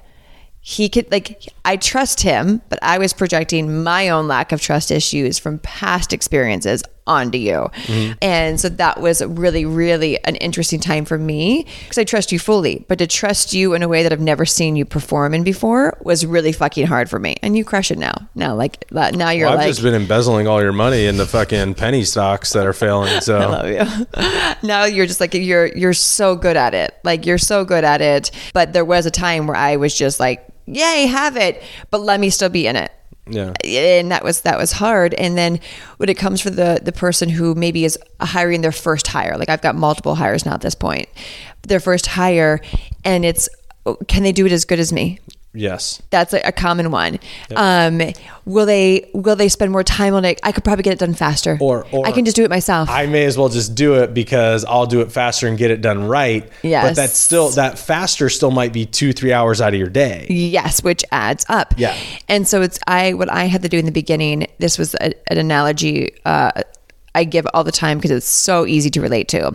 he 0.70 0.90
could 0.90 1.10
like 1.14 1.46
I 1.64 1.78
trust 1.78 2.20
him, 2.20 2.62
but 2.68 2.78
I 2.82 2.98
was 2.98 3.14
projecting 3.14 3.86
my 3.86 4.10
own 4.10 4.28
lack 4.28 4.52
of 4.52 4.60
trust 4.60 4.92
issues 4.92 5.40
from 5.40 5.60
past 5.60 6.12
experiences 6.12 6.84
onto 7.08 7.38
you. 7.38 7.70
Mm-hmm. 7.86 8.18
And 8.22 8.60
so 8.60 8.68
that 8.68 9.00
was 9.00 9.24
really 9.24 9.64
really 9.64 10.22
an 10.26 10.36
interesting 10.36 10.82
time 10.82 11.06
for 11.06 11.18
me 11.18 11.66
because 11.84 11.98
I 11.98 12.04
trust 12.04 12.34
you 12.34 12.40
fully, 12.40 12.84
but 12.90 12.98
to 12.98 13.08
trust 13.08 13.54
you 13.54 13.76
in 13.76 13.82
a 13.82 13.88
way 13.88 14.04
that 14.04 14.12
I've 14.12 14.20
never 14.20 14.46
seen 14.46 14.76
you 14.76 14.84
perform 14.84 15.34
in 15.34 15.46
before 15.46 15.98
was 16.02 16.26
really 16.26 16.52
fucking 16.52 16.86
hard 16.86 17.10
for 17.10 17.18
me. 17.18 17.38
And 17.42 17.56
you 17.56 17.64
crush 17.64 17.90
it 17.90 17.98
now. 17.98 18.28
Now 18.36 18.54
like 18.54 18.92
now 18.92 19.30
you're 19.30 19.48
Well, 19.48 19.54
I've 19.54 19.60
like 19.60 19.68
just 19.70 19.84
been 19.84 19.94
embezzling 19.94 20.50
all 20.50 20.62
your 20.62 20.74
money 20.74 21.06
in 21.06 21.16
the 21.16 21.26
fucking 21.26 21.76
penny 21.76 22.04
stocks 22.04 22.52
that 22.52 22.66
are 22.66 22.74
failing. 22.74 23.22
So 23.22 23.38
I 23.38 23.46
love 23.46 23.70
you. 23.70 24.68
now 24.68 24.84
you're 24.84 25.06
just 25.06 25.22
like 25.22 25.34
you're 25.34 25.68
you're 25.68 25.94
so 25.94 26.36
good 26.36 26.58
at 26.58 26.74
it. 26.74 26.94
Like 27.06 27.26
you're 27.26 27.38
so 27.38 27.64
good 27.64 27.86
at 27.86 28.02
it. 28.02 28.32
But 28.54 28.74
there 28.74 28.84
was 28.84 29.06
a 29.06 29.12
time 29.12 29.48
where 29.48 29.56
I 29.56 29.78
was 29.78 29.98
just 29.98 30.20
like, 30.20 30.46
"Yay, 30.68 31.08
have 31.08 31.36
it," 31.38 31.64
but 31.90 32.02
let 32.02 32.20
me 32.20 32.30
still 32.30 32.50
be 32.50 32.68
in 32.68 32.76
it. 32.76 32.92
yeah. 33.30 33.54
And 33.64 34.12
that 34.12 34.24
was 34.24 34.42
that 34.42 34.58
was 34.58 34.74
hard. 34.74 35.14
And 35.16 35.38
then 35.38 35.60
when 35.98 36.10
it 36.10 36.18
comes 36.18 36.40
for 36.42 36.50
the 36.50 36.80
the 36.84 36.92
person 36.92 37.30
who 37.30 37.56
maybe 37.56 37.84
is 37.84 37.98
hiring 38.22 38.62
their 38.62 38.72
first 38.72 39.08
hire, 39.08 39.38
like 39.38 39.50
I've 39.50 39.62
got 39.62 39.76
multiple 39.76 40.16
hires 40.16 40.46
now 40.46 40.54
at 40.54 40.62
this 40.62 40.76
point, 40.76 41.10
their 41.64 41.80
first 41.80 42.06
hire, 42.08 42.62
and 43.04 43.26
it's 43.26 43.50
oh, 43.86 43.96
can 44.08 44.24
they 44.24 44.32
do 44.32 44.46
it 44.46 44.52
as 44.52 44.66
good 44.66 44.80
as 44.80 44.94
me? 44.94 45.20
Yes. 45.58 46.02
That's 46.10 46.34
a, 46.34 46.40
a 46.48 46.52
common 46.52 46.92
one. 46.92 47.20
Um, 47.56 48.02
will 48.46 48.66
they 48.66 49.10
will 49.14 49.36
they 49.36 49.50
spend 49.50 49.72
more 49.72 49.84
time 49.84 50.14
on 50.14 50.24
it? 50.26 50.40
I 50.44 50.52
could 50.52 50.64
probably 50.64 50.84
get 50.84 50.94
it 50.94 51.00
done 51.00 51.14
faster. 51.14 51.58
Or- 51.60 51.86
or- 51.92 52.08
I 52.08 52.12
can 52.12 52.26
just 52.26 52.36
do 52.36 52.44
it 52.44 52.50
myself. 52.50 52.90
I 52.90 53.06
may 53.08 53.26
as 53.26 53.38
well 53.38 53.50
just 53.50 53.76
do 53.76 53.96
it 53.96 54.14
because 54.14 54.66
I'll 54.66 54.86
do 54.86 55.02
it 55.02 55.12
faster 55.12 55.48
and 55.48 55.58
get 55.58 55.72
it 55.72 55.82
done 55.82 56.08
right. 56.08 56.50
Yes. 56.64 56.88
But 56.88 56.96
that's 56.96 57.18
still 57.18 57.50
that 57.52 57.80
faster 57.80 58.30
still 58.30 58.52
might 58.52 58.74
be 58.74 58.86
two, 58.86 59.14
three 59.14 59.34
hours 59.34 59.62
out 59.62 59.74
of 59.74 59.80
your 59.80 59.90
day. 59.90 60.28
Yes, 60.30 60.84
which 60.84 61.04
adds 61.12 61.46
up. 61.50 61.74
Yeah. 61.78 61.96
And 62.28 62.48
so 62.48 62.62
it's 62.62 62.80
I 62.88 63.14
what 63.14 63.30
I 63.30 63.46
had 63.46 63.64
to 63.64 63.70
do 63.70 63.78
in 63.78 63.86
the 63.86 63.92
beginning. 63.92 64.48
This 64.60 64.78
was 64.78 64.94
a, 64.96 65.14
an 65.32 65.38
analogy 65.38 66.16
uh, 66.26 66.52
I 67.16 67.24
give 67.24 67.48
all 67.54 67.64
the 67.64 67.72
time 67.72 67.98
because 67.98 68.12
it's 68.12 68.28
so 68.28 68.68
easy 68.68 68.92
to 68.92 69.02
relate 69.02 69.28
to. 69.30 69.52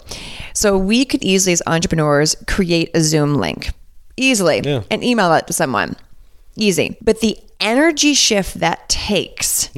So 0.53 0.77
we 0.77 1.05
could 1.05 1.23
easily, 1.23 1.53
as 1.53 1.63
entrepreneurs, 1.69 2.35
create 2.49 2.91
a 2.93 3.01
Zoom 3.01 3.37
link 3.37 3.71
easily 4.23 4.61
Yeah. 4.65 4.83
and 4.91 5.03
email 5.03 5.33
it 5.35 5.47
to 5.49 5.53
someone. 5.53 5.97
Easy, 6.57 6.97
but 7.01 7.21
the 7.21 7.39
energy 7.61 8.15
shift 8.15 8.61
that 8.61 8.89
takes 8.89 9.71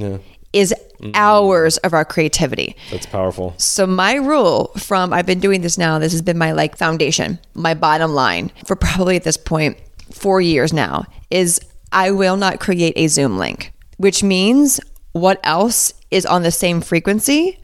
is 0.53 0.75
mm. 1.01 1.13
hours 1.15 1.77
of 1.79 1.93
our 1.93 2.05
creativity. 2.05 2.77
That's 2.91 3.07
powerful. 3.07 3.55
So 3.59 3.87
my 3.87 4.15
rule 4.15 4.73
from 4.77 5.13
I've 5.13 5.27
been 5.27 5.41
doing 5.41 5.61
this 5.61 5.79
now, 5.79 5.99
this 5.99 6.13
has 6.13 6.23
been 6.23 6.39
my 6.39 6.53
like 6.53 6.77
foundation, 6.77 7.39
my 7.55 7.75
bottom 7.75 8.13
line 8.13 8.51
for 8.67 8.77
probably 8.77 9.17
at 9.17 9.25
this 9.25 9.37
point 9.37 9.77
4 10.13 10.41
years 10.41 10.73
now 10.73 11.05
is 11.31 11.61
I 11.93 12.11
will 12.11 12.37
not 12.37 12.61
create 12.61 12.95
a 12.97 13.07
Zoom 13.09 13.39
link, 13.39 13.73
which 13.99 14.23
means 14.23 14.81
what 15.13 15.39
else 15.45 15.95
is 16.11 16.27
on 16.27 16.43
the 16.43 16.51
same 16.51 16.81
frequency 16.81 17.59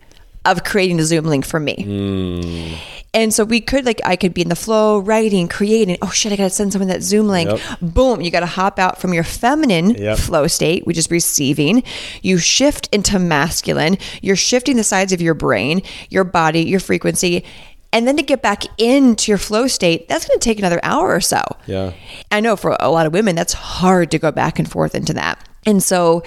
of 0.44 0.64
creating 0.64 0.98
a 1.00 1.04
Zoom 1.04 1.24
link 1.26 1.44
for 1.44 1.60
me. 1.60 2.78
And 3.12 3.34
so 3.34 3.44
we 3.44 3.60
could 3.60 3.84
like 3.84 4.00
I 4.04 4.14
could 4.14 4.32
be 4.34 4.40
in 4.42 4.48
the 4.48 4.54
flow, 4.56 4.98
writing, 5.00 5.48
creating. 5.48 5.98
Oh 6.00 6.10
shit, 6.10 6.32
I 6.32 6.36
gotta 6.36 6.50
send 6.50 6.72
someone 6.72 6.88
that 6.88 7.02
Zoom 7.02 7.26
link. 7.26 7.50
Yep. 7.50 7.60
Boom, 7.82 8.20
you 8.20 8.30
gotta 8.30 8.46
hop 8.46 8.78
out 8.78 9.00
from 9.00 9.12
your 9.12 9.24
feminine 9.24 9.90
Yep. 9.96 10.18
flow 10.18 10.46
state, 10.46 10.86
which 10.86 10.96
is 10.96 11.10
receiving. 11.10 11.82
You 12.22 12.38
shift 12.38 12.88
into 12.92 13.18
masculine. 13.18 13.98
You're 14.22 14.36
shifting 14.36 14.76
the 14.76 14.84
sides 14.84 15.12
of 15.12 15.20
your 15.20 15.34
brain, 15.34 15.82
your 16.08 16.22
body, 16.24 16.62
your 16.62 16.78
frequency. 16.80 17.44
And 17.92 18.06
then 18.06 18.16
to 18.16 18.22
get 18.22 18.40
back 18.42 18.62
into 18.78 19.32
your 19.32 19.38
flow 19.38 19.66
state, 19.66 20.08
that's 20.08 20.24
going 20.24 20.38
to 20.38 20.44
take 20.44 20.60
another 20.60 20.78
hour 20.84 21.12
or 21.12 21.20
so. 21.20 21.42
Yeah. 21.66 21.92
I 22.30 22.38
know 22.38 22.54
for 22.54 22.76
a 22.78 22.88
lot 22.88 23.06
of 23.06 23.12
women, 23.12 23.34
that's 23.34 23.52
hard 23.52 24.12
to 24.12 24.18
go 24.20 24.30
back 24.30 24.60
and 24.60 24.70
forth 24.70 24.94
into 24.94 25.12
that. 25.14 25.44
And 25.66 25.82
so, 25.82 26.22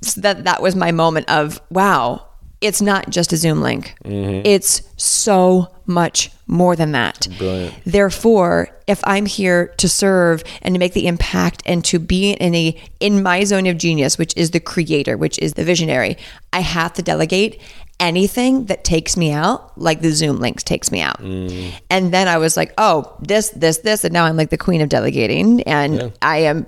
so 0.00 0.20
that 0.20 0.44
that 0.44 0.62
was 0.62 0.76
my 0.76 0.92
moment 0.92 1.28
of 1.28 1.60
wow, 1.70 2.24
it's 2.62 2.80
not 2.80 3.10
just 3.10 3.32
a 3.32 3.36
Zoom 3.36 3.60
link. 3.60 3.94
Mm-hmm. 4.04 4.46
It's 4.46 4.82
so 4.96 5.68
much 5.86 6.30
more 6.46 6.76
than 6.76 6.92
that. 6.92 7.26
Brilliant. 7.38 7.74
Therefore, 7.84 8.68
if 8.86 9.00
I'm 9.04 9.26
here 9.26 9.68
to 9.78 9.88
serve 9.88 10.44
and 10.62 10.74
to 10.74 10.78
make 10.78 10.92
the 10.92 11.06
impact 11.06 11.62
and 11.66 11.84
to 11.86 11.98
be 11.98 12.32
in 12.32 12.54
a 12.54 12.80
in 13.00 13.22
my 13.22 13.44
zone 13.44 13.66
of 13.66 13.78
genius, 13.78 14.18
which 14.18 14.36
is 14.36 14.52
the 14.52 14.60
creator, 14.60 15.16
which 15.16 15.38
is 15.38 15.54
the 15.54 15.64
visionary, 15.64 16.16
I 16.52 16.60
have 16.60 16.92
to 16.94 17.02
delegate 17.02 17.60
anything 18.00 18.66
that 18.66 18.82
takes 18.82 19.16
me 19.16 19.30
out, 19.30 19.78
like 19.78 20.00
the 20.00 20.10
Zoom 20.10 20.38
links 20.38 20.64
takes 20.64 20.90
me 20.90 21.00
out. 21.00 21.20
Mm-hmm. 21.20 21.76
And 21.88 22.12
then 22.12 22.26
I 22.26 22.36
was 22.38 22.56
like, 22.56 22.74
oh, 22.76 23.16
this, 23.20 23.50
this, 23.50 23.78
this, 23.78 24.02
and 24.04 24.12
now 24.12 24.24
I'm 24.24 24.36
like 24.36 24.50
the 24.50 24.58
queen 24.58 24.80
of 24.80 24.88
delegating, 24.88 25.62
and 25.62 26.12
I 26.20 26.38
am. 26.38 26.66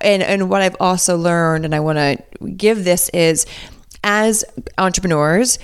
And 0.00 0.22
and 0.22 0.50
what 0.50 0.62
I've 0.62 0.76
also 0.80 1.16
learned, 1.16 1.64
and 1.64 1.74
I 1.74 1.80
want 1.80 1.98
to 1.98 2.48
give 2.56 2.82
this 2.84 3.08
is, 3.10 3.46
as 4.04 4.44
entrepreneurs, 4.78 5.58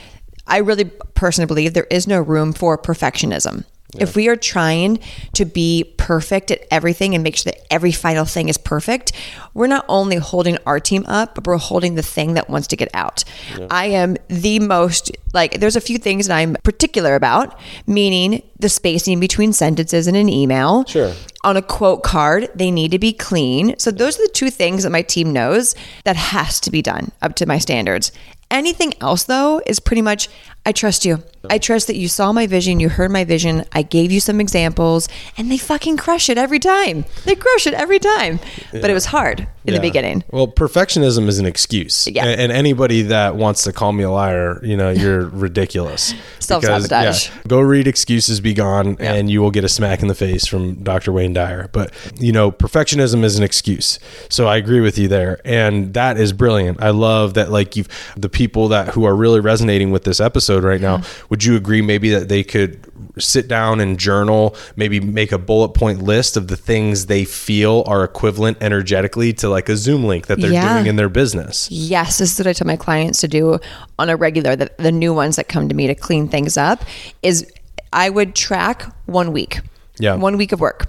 I 0.47 0.59
really 0.59 0.85
personally 0.85 1.47
believe 1.47 1.75
there 1.75 1.87
is 1.91 2.07
no 2.07 2.21
room 2.21 2.53
for 2.53 2.79
perfectionism. 2.79 3.65
If 3.97 4.17
we 4.17 4.29
are 4.29 4.37
trying 4.37 4.99
to 5.33 5.47
be 5.47 5.95
perfect 5.97 6.51
at 6.51 6.61
everything 6.71 7.15
and 7.15 7.25
make 7.25 7.37
sure 7.37 7.53
that 7.53 7.73
every 7.73 7.93
final 7.93 8.27
thing 8.27 8.51
is 8.51 8.59
perfect, 8.59 9.13
we're 9.55 9.67
not 9.67 9.87
only 9.89 10.17
holding 10.17 10.59
our 10.67 10.79
team 10.79 11.05
up, 11.07 11.35
but 11.35 11.47
we're 11.47 11.57
holding 11.57 11.95
the 11.95 12.03
thing 12.03 12.35
that 12.35 12.51
wants 12.51 12.67
to 12.69 12.77
get 12.77 12.91
out. 12.93 13.25
I 13.71 13.87
am 13.87 14.17
the 14.29 14.59
most 14.59 15.11
like 15.33 15.61
there's 15.61 15.77
a 15.77 15.81
few 15.81 15.99
things 15.99 16.27
that 16.27 16.37
I'm 16.37 16.55
particular 16.65 17.15
about, 17.15 17.59
meaning 17.87 18.43
the 18.59 18.69
spacing 18.69 19.21
between 19.21 19.55
sentences 19.55 20.07
in 20.07 20.17
an 20.17 20.29
email. 20.29 20.85
Sure. 20.85 21.15
On 21.45 21.57
a 21.57 21.63
quote 21.63 22.03
card, 22.03 22.51
they 22.55 22.71
need 22.71 22.91
to 22.91 22.99
be 22.99 23.13
clean. 23.15 23.79
So 23.79 23.91
those 23.91 24.19
are 24.19 24.27
the 24.27 24.33
two 24.35 24.51
things 24.51 24.83
that 24.83 24.91
my 24.91 25.03
team 25.03 25.33
knows 25.33 25.75
that 26.05 26.17
has 26.17 26.61
to 26.61 26.71
be 26.71 26.83
done 26.83 27.13
up 27.23 27.37
to 27.37 27.47
my 27.47 27.59
standards. 27.59 28.13
Anything 28.51 28.95
else, 29.03 29.25
though, 29.25 29.61
is 29.67 29.79
pretty 29.79 30.01
much 30.01 30.29
I 30.69 30.73
trust 30.73 31.07
you. 31.07 31.23
I 31.49 31.57
trust 31.57 31.87
that 31.87 31.97
you 31.97 32.09
saw 32.09 32.31
my 32.31 32.47
vision, 32.47 32.79
you 32.79 32.91
heard 32.91 33.11
my 33.11 33.25
vision, 33.25 33.65
I 33.73 33.81
gave 33.81 34.13
you 34.13 34.21
some 34.21 34.39
examples, 34.39 35.09
and 35.39 35.51
they 35.51 35.57
fucking 35.57 35.97
crush 35.97 36.29
it 36.29 36.37
every 36.37 36.59
time. 36.59 37.07
They 37.25 37.37
crush 37.37 37.67
it 37.67 37.73
every 37.73 37.99
time. 37.99 38.39
But 38.73 38.91
it 38.91 38.93
was 38.93 39.07
hard 39.07 39.49
in 39.65 39.75
the 39.75 39.81
beginning. 39.81 40.25
Well, 40.31 40.49
perfectionism 40.49 41.27
is 41.27 41.39
an 41.39 41.47
excuse. 41.47 42.07
Yeah. 42.07 42.27
And, 42.27 42.53
anybody 42.53 43.03
that 43.03 43.37
wants 43.37 43.65
to 43.65 43.73
call 43.73 43.93
me 43.93 44.03
a 44.03 44.11
liar, 44.11 44.59
you 44.65 44.77
know, 44.77 44.91
you're 44.91 45.27
ridiculous. 45.29 46.13
Self-sabotage. 46.41 47.29
Because, 47.29 47.47
Go 47.47 47.61
read 47.61 47.87
Excuses 47.87 48.41
Be 48.41 48.53
Gone 48.53 48.97
and 48.99 49.31
you 49.31 49.41
will 49.41 49.51
get 49.51 49.65
a 49.65 49.69
smack 49.69 50.03
in 50.03 50.09
the 50.09 50.15
face 50.15 50.47
from 50.47 50.83
Dr. 50.83 51.13
Wayne 51.13 51.33
Dyer. 51.33 51.69
But, 51.73 51.95
you 52.19 52.33
know, 52.33 52.51
perfectionism 52.51 53.23
is 53.23 53.39
an 53.39 53.45
excuse. 53.45 53.99
So 54.29 54.49
I 54.49 54.57
agree 54.57 54.81
with 54.81 54.99
you 54.99 55.09
there. 55.09 55.41
And 55.45 55.95
that 55.95 56.19
is 56.19 56.33
brilliant. 56.33 56.83
I 56.83 56.91
love 56.91 57.35
that, 57.35 57.51
like, 57.51 57.77
you've 57.77 57.89
the 58.17 58.29
people 58.29 58.69
that 58.69 58.89
who 58.95 59.05
are 59.05 59.15
really 59.15 59.41
resonating 59.41 59.91
with 59.93 60.05
this 60.05 60.21
episode 60.21 60.58
right 60.65 60.81
now, 60.81 61.03
would 61.29 61.45
you 61.45 61.57
agree 61.57 61.83
maybe 61.83 62.11
that 62.11 62.29
they 62.29 62.43
could 62.45 62.85
sit 63.19 63.49
down 63.49 63.81
and 63.81 63.99
journal, 63.99 64.55
maybe 64.77 65.01
make 65.01 65.33
a 65.33 65.39
bullet 65.39 65.71
point 65.71 66.03
list 66.03 66.37
of 66.37 66.49
the 66.49 66.57
things 66.57 67.07
they 67.07 67.25
feel 67.25 67.83
are 67.87 68.05
equivalent 68.05 68.59
energetically 68.61 69.33
to 69.33 69.49
like 69.49 69.69
a 69.69 69.77
Zoom 69.77 70.05
link 70.05 70.27
that 70.29 70.41
they're 70.41 70.53
Yeah. 70.53 70.75
doing 70.75 70.87
in 70.87 70.97
their 70.97 71.09
business. 71.09 71.69
Yes, 71.71 72.19
this 72.19 72.33
is 72.33 72.39
what 72.39 72.47
I 72.47 72.53
tell 72.53 72.67
my 72.67 72.77
clients 72.77 73.21
to 73.23 73.29
do 73.29 73.59
on 73.99 74.09
a 74.09 74.17
regular. 74.17 74.55
The, 74.55 74.71
the 74.79 74.93
new 74.93 75.13
ones 75.13 75.37
that 75.37 75.49
come 75.49 75.69
to 75.69 75.75
me 75.75 75.87
to 75.89 75.95
clean 75.95 76.29
things 76.29 76.57
up 76.57 76.85
is 77.23 77.45
I 77.93 78.09
would 78.11 78.35
track 78.35 78.85
one 79.07 79.33
week. 79.33 79.61
Yeah. 79.99 80.15
One 80.15 80.37
week 80.37 80.53
of 80.53 80.61
work. 80.61 80.87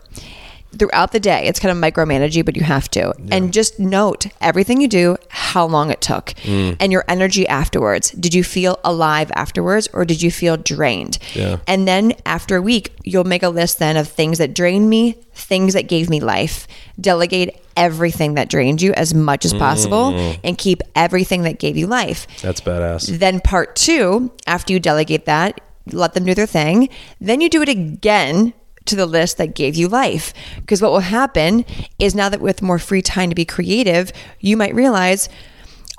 Throughout 0.77 1.11
the 1.13 1.19
day, 1.19 1.47
it's 1.47 1.59
kind 1.59 1.71
of 1.71 1.81
micromanaging, 1.83 2.45
but 2.45 2.55
you 2.55 2.63
have 2.63 2.89
to. 2.91 3.13
And 3.31 3.51
just 3.51 3.79
note 3.79 4.27
everything 4.39 4.81
you 4.81 4.87
do, 4.87 5.17
how 5.29 5.65
long 5.65 5.89
it 5.89 5.99
took, 5.99 6.33
Mm. 6.43 6.75
and 6.79 6.91
your 6.91 7.03
energy 7.07 7.47
afterwards. 7.47 8.11
Did 8.11 8.35
you 8.35 8.43
feel 8.43 8.77
alive 8.83 9.31
afterwards 9.35 9.89
or 9.93 10.05
did 10.05 10.21
you 10.21 10.29
feel 10.29 10.57
drained? 10.57 11.17
Yeah. 11.33 11.57
And 11.65 11.87
then 11.87 12.13
after 12.25 12.55
a 12.55 12.61
week, 12.61 12.93
you'll 13.03 13.23
make 13.23 13.41
a 13.41 13.49
list 13.49 13.79
then 13.79 13.97
of 13.97 14.07
things 14.07 14.37
that 14.37 14.53
drained 14.53 14.89
me, 14.91 15.15
things 15.33 15.73
that 15.73 15.87
gave 15.87 16.07
me 16.07 16.19
life. 16.19 16.67
Delegate 17.01 17.55
everything 17.75 18.35
that 18.35 18.47
drained 18.49 18.81
you 18.81 18.93
as 18.93 19.13
much 19.13 19.45
as 19.45 19.53
possible 19.55 20.11
Mm. 20.11 20.37
and 20.43 20.57
keep 20.57 20.83
everything 20.95 21.43
that 21.43 21.57
gave 21.59 21.77
you 21.77 21.87
life. 21.87 22.27
That's 22.43 22.61
badass. 22.61 23.17
Then 23.19 23.39
part 23.39 23.75
two, 23.75 24.31
after 24.45 24.73
you 24.73 24.79
delegate 24.79 25.25
that, 25.25 25.61
let 25.91 26.13
them 26.13 26.25
do 26.25 26.35
their 26.35 26.45
thing. 26.45 26.89
Then 27.19 27.41
you 27.41 27.49
do 27.49 27.63
it 27.63 27.69
again 27.69 28.53
to 28.85 28.95
the 28.95 29.05
list 29.05 29.37
that 29.37 29.55
gave 29.55 29.75
you 29.75 29.87
life. 29.87 30.33
Because 30.57 30.81
what 30.81 30.91
will 30.91 30.99
happen 30.99 31.65
is 31.99 32.15
now 32.15 32.29
that 32.29 32.41
with 32.41 32.61
more 32.61 32.79
free 32.79 33.01
time 33.01 33.29
to 33.29 33.35
be 33.35 33.45
creative, 33.45 34.11
you 34.39 34.57
might 34.57 34.73
realize, 34.75 35.29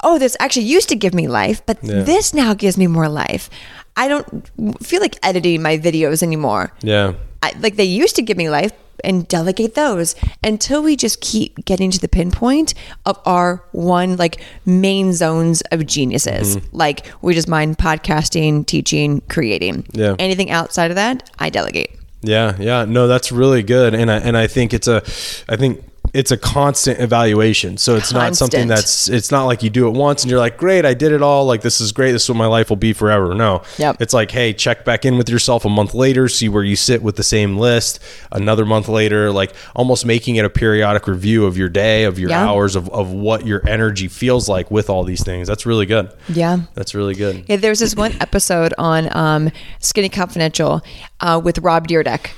oh, 0.02 0.18
this 0.18 0.36
actually 0.40 0.66
used 0.66 0.88
to 0.88 0.96
give 0.96 1.14
me 1.14 1.28
life, 1.28 1.64
but 1.66 1.78
Yeah. 1.82 2.02
this 2.02 2.32
now 2.34 2.54
gives 2.54 2.76
me 2.78 2.86
more 2.86 3.08
life. 3.08 3.50
I 3.96 4.08
don't 4.08 4.48
feel 4.82 5.00
like 5.00 5.16
editing 5.22 5.62
my 5.62 5.78
videos 5.78 6.22
anymore. 6.22 6.72
Yeah. 6.82 7.14
I, 7.42 7.52
like 7.60 7.76
they 7.76 7.84
used 7.84 8.16
to 8.16 8.22
give 8.22 8.36
me 8.36 8.48
life 8.50 8.72
and 9.02 9.26
delegate 9.28 9.74
those 9.74 10.14
until 10.44 10.82
we 10.82 10.94
just 10.94 11.22
keep 11.22 11.64
getting 11.64 11.90
to 11.90 11.98
the 11.98 12.06
pinpoint 12.08 12.74
of 13.06 13.18
our 13.24 13.64
one 13.72 14.16
like 14.16 14.42
main 14.66 15.14
zones 15.14 15.62
of 15.72 15.86
geniuses 15.86 16.56
Mm-hmm. 16.58 16.76
like 16.76 17.06
we 17.22 17.32
just 17.32 17.48
mind 17.48 17.78
podcasting 17.78 18.66
teaching 18.66 19.22
creating 19.30 19.86
Yeah. 19.92 20.16
anything 20.18 20.50
outside 20.50 20.90
of 20.90 20.96
that 20.96 21.30
i 21.38 21.48
delegate 21.48 21.96
Yeah, 22.22 22.56
yeah. 22.58 22.84
No, 22.84 23.06
that's 23.08 23.32
really 23.32 23.62
good. 23.62 23.94
And 23.94 24.10
I 24.10 24.18
and 24.18 24.36
I 24.36 24.46
think 24.46 24.74
it's 24.74 24.88
a 24.88 25.02
I 25.48 25.56
think 25.56 25.84
it's 26.12 26.30
a 26.30 26.36
constant 26.36 27.00
evaluation. 27.00 27.76
So 27.76 27.96
it's 27.96 28.12
not 28.12 28.36
something 28.36 28.66
that's 28.68 29.08
it's 29.08 29.30
not 29.30 29.44
like 29.44 29.62
you 29.62 29.70
do 29.70 29.86
it 29.88 29.92
once 29.92 30.22
and 30.22 30.30
you're 30.30 30.40
like, 30.40 30.56
"Great, 30.56 30.84
I 30.84 30.94
did 30.94 31.12
it 31.12 31.22
all. 31.22 31.44
Like 31.46 31.62
this 31.62 31.80
is 31.80 31.92
great. 31.92 32.12
This 32.12 32.24
is 32.24 32.28
what 32.28 32.36
my 32.38 32.46
life 32.46 32.68
will 32.68 32.76
be 32.76 32.92
forever." 32.92 33.34
No. 33.34 33.62
Yep. 33.78 34.00
It's 34.00 34.12
like, 34.14 34.30
"Hey, 34.30 34.52
check 34.52 34.84
back 34.84 35.04
in 35.04 35.16
with 35.18 35.28
yourself 35.28 35.64
a 35.64 35.68
month 35.68 35.94
later, 35.94 36.28
see 36.28 36.48
where 36.48 36.64
you 36.64 36.76
sit 36.76 37.02
with 37.02 37.16
the 37.16 37.22
same 37.22 37.56
list. 37.58 37.98
Another 38.32 38.64
month 38.66 38.88
later, 38.88 39.30
like 39.32 39.52
almost 39.74 40.04
making 40.06 40.36
it 40.36 40.44
a 40.44 40.50
periodic 40.50 41.06
review 41.06 41.46
of 41.46 41.56
your 41.56 41.68
day, 41.68 42.04
of 42.04 42.18
your 42.18 42.30
Yeah. 42.30 42.46
hours 42.48 42.76
of 42.76 42.88
of 42.90 43.10
what 43.10 43.46
your 43.46 43.62
energy 43.68 44.08
feels 44.08 44.48
like 44.48 44.70
with 44.70 44.90
all 44.90 45.04
these 45.04 45.22
things. 45.24 45.46
That's 45.48 45.66
really 45.66 45.86
good. 45.86 46.10
yeah 46.28 46.58
That's 46.74 46.94
really 46.94 47.14
good. 47.14 47.44
Yeah, 47.48 47.56
there's 47.56 47.78
this 47.80 47.94
one 47.96 48.12
episode 48.20 48.74
on 48.78 49.14
um, 49.16 49.50
Skinny 49.78 50.08
Confidential 50.08 50.82
uh, 51.20 51.40
with 51.42 51.58
Rob 51.58 51.86
Dyrdek. 51.88 52.30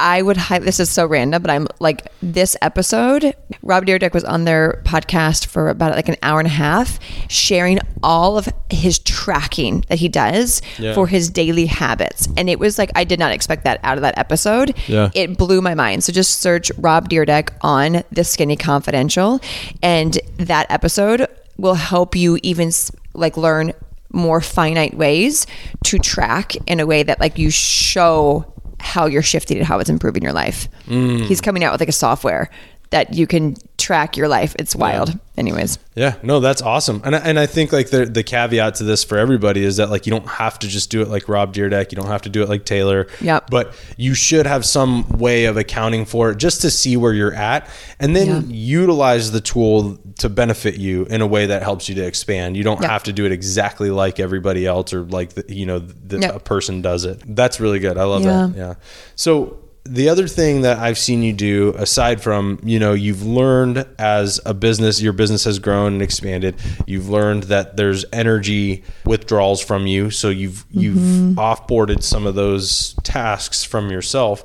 I 0.00 0.22
would 0.22 0.36
hi- 0.36 0.58
this 0.58 0.80
is 0.80 0.88
so 0.90 1.06
random, 1.06 1.42
but 1.42 1.50
I'm 1.50 1.68
like 1.78 2.10
this 2.22 2.56
episode. 2.62 3.34
Rob 3.62 3.84
Dyrdek 3.86 4.14
was 4.14 4.24
on 4.24 4.44
their 4.44 4.80
podcast 4.84 5.46
for 5.46 5.68
about 5.68 5.94
like 5.94 6.08
an 6.08 6.16
hour 6.22 6.38
and 6.40 6.46
a 6.46 6.50
half, 6.50 6.98
sharing 7.28 7.78
all 8.02 8.38
of 8.38 8.48
his 8.70 8.98
tracking 8.98 9.84
that 9.88 9.98
he 9.98 10.08
does 10.08 10.62
Yeah. 10.78 10.94
for 10.94 11.06
his 11.06 11.28
daily 11.28 11.66
habits, 11.66 12.26
and 12.36 12.48
it 12.48 12.58
was 12.58 12.78
like 12.78 12.90
I 12.96 13.04
did 13.04 13.18
not 13.18 13.32
expect 13.32 13.64
that 13.64 13.78
out 13.84 13.98
of 13.98 14.02
that 14.02 14.16
episode. 14.18 14.74
Yeah. 14.86 15.10
it 15.14 15.36
blew 15.36 15.60
my 15.60 15.74
mind. 15.74 16.02
So 16.02 16.12
just 16.12 16.40
search 16.40 16.72
Rob 16.78 17.08
Dyrdek 17.10 17.50
on 17.60 18.02
the 18.10 18.24
Skinny 18.24 18.56
Confidential, 18.56 19.40
and 19.82 20.18
that 20.38 20.66
episode 20.70 21.26
will 21.58 21.74
help 21.74 22.16
you 22.16 22.38
even 22.42 22.70
like 23.12 23.36
learn 23.36 23.72
more 24.12 24.40
finite 24.40 24.94
ways 24.94 25.46
to 25.84 25.98
track 25.98 26.56
in 26.66 26.80
a 26.80 26.86
way 26.86 27.02
that 27.02 27.20
like 27.20 27.38
you 27.38 27.50
show 27.50 28.44
how 28.80 29.06
you're 29.06 29.22
shifting 29.22 29.58
and 29.58 29.66
how 29.66 29.78
it's 29.78 29.90
improving 29.90 30.22
your 30.22 30.32
life. 30.32 30.68
Mm. 30.86 31.22
He's 31.26 31.40
coming 31.40 31.62
out 31.64 31.72
with 31.72 31.80
like 31.80 31.88
a 31.88 31.92
software 31.92 32.50
that 32.90 33.14
you 33.14 33.24
can 33.26 33.54
track 33.78 34.16
your 34.16 34.26
life. 34.26 34.56
It's 34.58 34.74
wild. 34.74 35.16
Anyways. 35.36 35.78
Yeah, 35.94 36.16
no, 36.22 36.40
that's 36.40 36.60
awesome, 36.60 37.00
and 37.04 37.16
I, 37.16 37.18
and 37.20 37.38
I 37.38 37.46
think 37.46 37.72
like 37.72 37.88
the 37.90 38.04
the 38.04 38.22
caveat 38.22 38.74
to 38.76 38.84
this 38.84 39.04
for 39.04 39.16
everybody 39.16 39.64
is 39.64 39.76
that 39.78 39.88
like 39.90 40.04
you 40.06 40.10
don't 40.10 40.26
have 40.28 40.58
to 40.58 40.68
just 40.68 40.90
do 40.90 41.00
it 41.00 41.08
like 41.08 41.28
Rob 41.30 41.54
Dyrdek, 41.54 41.92
you 41.92 41.96
don't 41.96 42.08
have 42.08 42.22
to 42.22 42.28
do 42.28 42.42
it 42.42 42.48
like 42.50 42.64
Taylor, 42.66 43.06
Yep. 43.22 43.48
but 43.50 43.74
you 43.96 44.12
should 44.14 44.46
have 44.46 44.66
some 44.66 45.08
way 45.18 45.46
of 45.46 45.56
accounting 45.56 46.04
for 46.04 46.30
it 46.30 46.36
just 46.36 46.60
to 46.62 46.70
see 46.70 46.96
where 46.96 47.14
you're 47.14 47.32
at, 47.34 47.68
and 47.98 48.14
then 48.14 48.26
Yeah. 48.26 48.40
utilize 48.46 49.30
the 49.32 49.40
tool 49.40 49.98
to 50.20 50.28
benefit 50.28 50.76
you 50.76 51.04
in 51.06 51.22
a 51.22 51.26
way 51.26 51.46
that 51.46 51.62
helps 51.62 51.88
you 51.88 51.94
to 51.94 52.06
expand. 52.06 52.56
You 52.56 52.62
don't 52.62 52.84
have 52.84 53.04
to 53.04 53.12
do 53.12 53.24
it 53.24 53.32
exactly 53.32 53.90
like 53.90 54.20
everybody 54.20 54.66
else 54.66 54.92
or 54.92 55.02
like 55.02 55.32
the, 55.32 55.44
you 55.48 55.64
know 55.64 55.78
the, 55.78 56.34
a 56.34 56.38
person 56.38 56.82
does 56.82 57.04
it. 57.06 57.22
That's 57.26 57.58
really 57.58 57.78
good. 57.78 57.96
I 57.96 58.04
love 58.04 58.22
Yeah. 58.22 58.46
that. 58.46 58.56
Yeah. 58.56 58.74
So 59.16 59.58
the 59.84 60.10
other 60.10 60.28
thing 60.28 60.60
that 60.60 60.78
I've 60.78 60.98
seen 60.98 61.22
you 61.22 61.32
do, 61.32 61.74
aside 61.76 62.20
from, 62.20 62.60
you 62.62 62.78
know, 62.78 62.92
you've 62.92 63.22
learned 63.22 63.86
as 63.98 64.38
a 64.44 64.52
business, 64.52 65.00
your 65.00 65.14
business 65.14 65.44
has 65.44 65.58
grown 65.58 65.94
and 65.94 66.02
expanded. 66.02 66.56
You've 66.86 67.08
learned 67.08 67.44
that 67.44 67.78
there's 67.78 68.04
energy 68.12 68.84
withdrawals 69.06 69.62
from 69.62 69.86
you. 69.86 70.10
So 70.10 70.28
you've 70.28 70.66
you've 70.70 70.96
mm-hmm. 70.96 71.38
offboarded 71.38 72.02
some 72.02 72.26
of 72.26 72.34
those 72.34 72.94
tasks 73.04 73.64
from 73.64 73.90
yourself. 73.90 74.44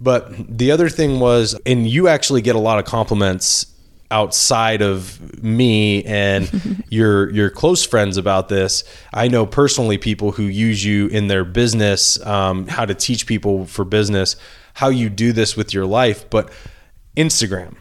But 0.00 0.58
the 0.58 0.72
other 0.72 0.88
thing 0.88 1.20
was, 1.20 1.58
and 1.64 1.88
you 1.88 2.08
actually 2.08 2.42
get 2.42 2.56
a 2.56 2.58
lot 2.58 2.80
of 2.80 2.84
compliments 2.84 3.73
outside 4.10 4.82
of 4.82 5.42
me 5.42 6.04
and 6.04 6.84
your 6.88 7.30
your 7.30 7.50
close 7.50 7.84
friends 7.84 8.16
about 8.16 8.48
this. 8.48 8.84
I 9.12 9.28
know 9.28 9.46
personally 9.46 9.98
people 9.98 10.32
who 10.32 10.44
use 10.44 10.84
you 10.84 11.08
in 11.08 11.28
their 11.28 11.44
business, 11.44 12.24
um, 12.24 12.66
how 12.68 12.84
to 12.84 12.94
teach 12.94 13.26
people 13.26 13.66
for 13.66 13.84
business, 13.84 14.36
how 14.74 14.88
you 14.88 15.08
do 15.08 15.32
this 15.32 15.56
with 15.56 15.72
your 15.72 15.86
life, 15.86 16.28
but 16.30 16.52
Instagram. 17.16 17.74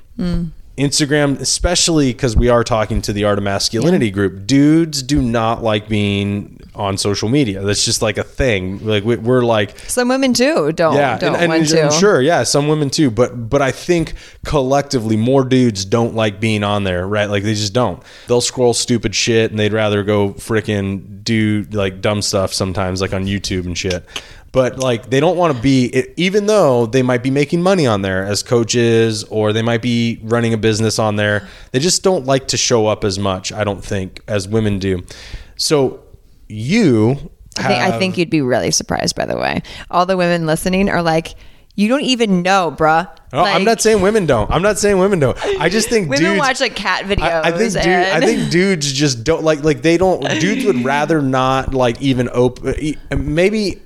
Instagram, 0.78 1.40
especially 1.40 2.14
because 2.14 2.36
we 2.36 2.50
are 2.50 2.64
talking 2.64 3.02
to 3.04 3.14
the 3.14 3.26
Art 3.26 3.38
of 3.38 3.44
Masculinity 3.44 4.10
group, 4.10 4.48
dudes 4.48 5.04
do 5.04 5.22
not 5.22 5.62
like 5.62 5.88
being 5.88 6.60
on 6.74 6.98
social 6.98 7.30
media. 7.30 7.62
That's 7.62 7.86
just 7.86 8.02
like 8.02 8.18
a 8.18 8.24
thing. 8.24 8.84
Like 8.84 9.04
we- 9.04 9.18
we're 9.18 9.44
like, 9.44 9.78
Some 9.82 10.08
women 10.08 10.34
too 10.34 10.72
don't 10.72 10.96
yeah, 10.96 11.20
don't 11.20 11.36
and, 11.36 11.44
and, 11.44 11.50
want 11.52 11.70
to. 11.70 11.92
sure, 11.92 12.20
yeah, 12.22 12.42
some 12.42 12.68
women 12.68 12.90
too, 12.90 13.12
but 13.12 13.50
but 13.50 13.62
I 13.62 13.72
think 13.72 14.14
collectively 14.46 15.16
more 15.16 15.44
dudes 15.44 15.86
don't 15.86 16.16
like 16.16 16.40
being 16.40 16.64
on 16.64 16.84
there, 16.84 17.06
right? 17.08 17.30
Like 17.30 17.44
they 17.44 17.54
just 17.54 17.74
don't. 17.74 18.02
They'll 18.28 18.42
scroll 18.42 18.74
stupid 18.74 19.14
shit 19.14 19.52
and 19.52 19.60
they'd 19.60 19.74
rather 19.74 20.02
go 20.04 20.30
freaking 20.34 21.24
do 21.24 21.68
like 21.72 22.02
dumb 22.02 22.24
stuff 22.24 22.52
sometimes, 22.52 23.00
like 23.00 23.14
on 23.14 23.26
YouTube 23.26 23.66
and 23.68 23.78
shit. 23.78 24.04
But 24.54 24.78
like 24.80 25.10
they 25.10 25.20
don't 25.20 25.36
want 25.36 25.56
to 25.58 25.62
be, 25.62 26.06
even 26.16 26.46
though 26.46 26.86
they 26.86 27.02
might 27.02 27.24
be 27.24 27.32
making 27.32 27.62
money 27.62 27.86
on 27.88 28.04
there 28.04 28.24
as 28.24 28.44
coaches, 28.44 29.24
or 29.26 29.52
they 29.52 29.64
might 29.64 29.82
be 29.82 30.20
running 30.24 30.54
a 30.54 30.58
business 30.58 31.00
on 31.00 31.16
there. 31.18 31.48
They 31.72 31.80
just 31.80 32.04
don't 32.04 32.26
like 32.26 32.48
to 32.50 32.58
show 32.58 32.86
up 32.88 33.04
as 33.04 33.18
much. 33.20 33.52
I 33.52 33.64
don't 33.66 33.84
think 33.84 34.22
as 34.28 34.48
women 34.48 34.78
do. 34.80 35.04
So 35.58 36.04
you. 36.48 37.32
I 37.58 37.68
think, 37.68 37.84
I 37.84 38.00
think 38.00 38.18
you'd 38.18 38.30
be 38.32 38.42
really 38.42 38.72
surprised, 38.72 39.16
by 39.16 39.26
the 39.26 39.38
way. 39.38 39.62
All 39.92 40.06
the 40.06 40.18
women 40.18 40.46
listening 40.48 40.90
are 40.90 41.04
like, 41.04 41.36
you 41.76 41.88
don't 41.88 42.02
even 42.02 42.42
know, 42.44 42.74
bruh. 42.76 43.06
No, 43.32 43.40
Oh, 43.40 43.44
I'm 43.44 43.64
not 43.64 43.82
saying 43.82 44.02
women 44.02 44.28
don't. 44.28 44.50
I'm 44.52 44.62
not 44.62 44.78
saying 44.78 45.00
women 45.00 45.20
don't. 45.20 45.38
I 45.60 45.70
just 45.70 45.90
think 45.90 46.10
Women 46.10 46.24
dudes 46.24 46.40
watch 46.40 46.62
like 46.62 46.76
cat 46.76 47.06
videos. 47.06 47.24
I, 47.24 47.50
I 47.50 47.52
think 47.52 47.74
dude, 47.74 47.88
I 47.88 48.20
think 48.20 48.52
dudes 48.52 48.92
just 48.92 49.24
don't 49.24 49.44
like 49.44 49.64
like 49.64 49.82
they 49.82 49.98
don't. 49.98 50.22
Dudes 50.40 50.66
would 50.66 50.84
rather 50.86 51.22
not 51.22 51.74
like 51.74 52.00
even 52.02 52.30
open. 52.32 52.76
Maybe 53.16 53.82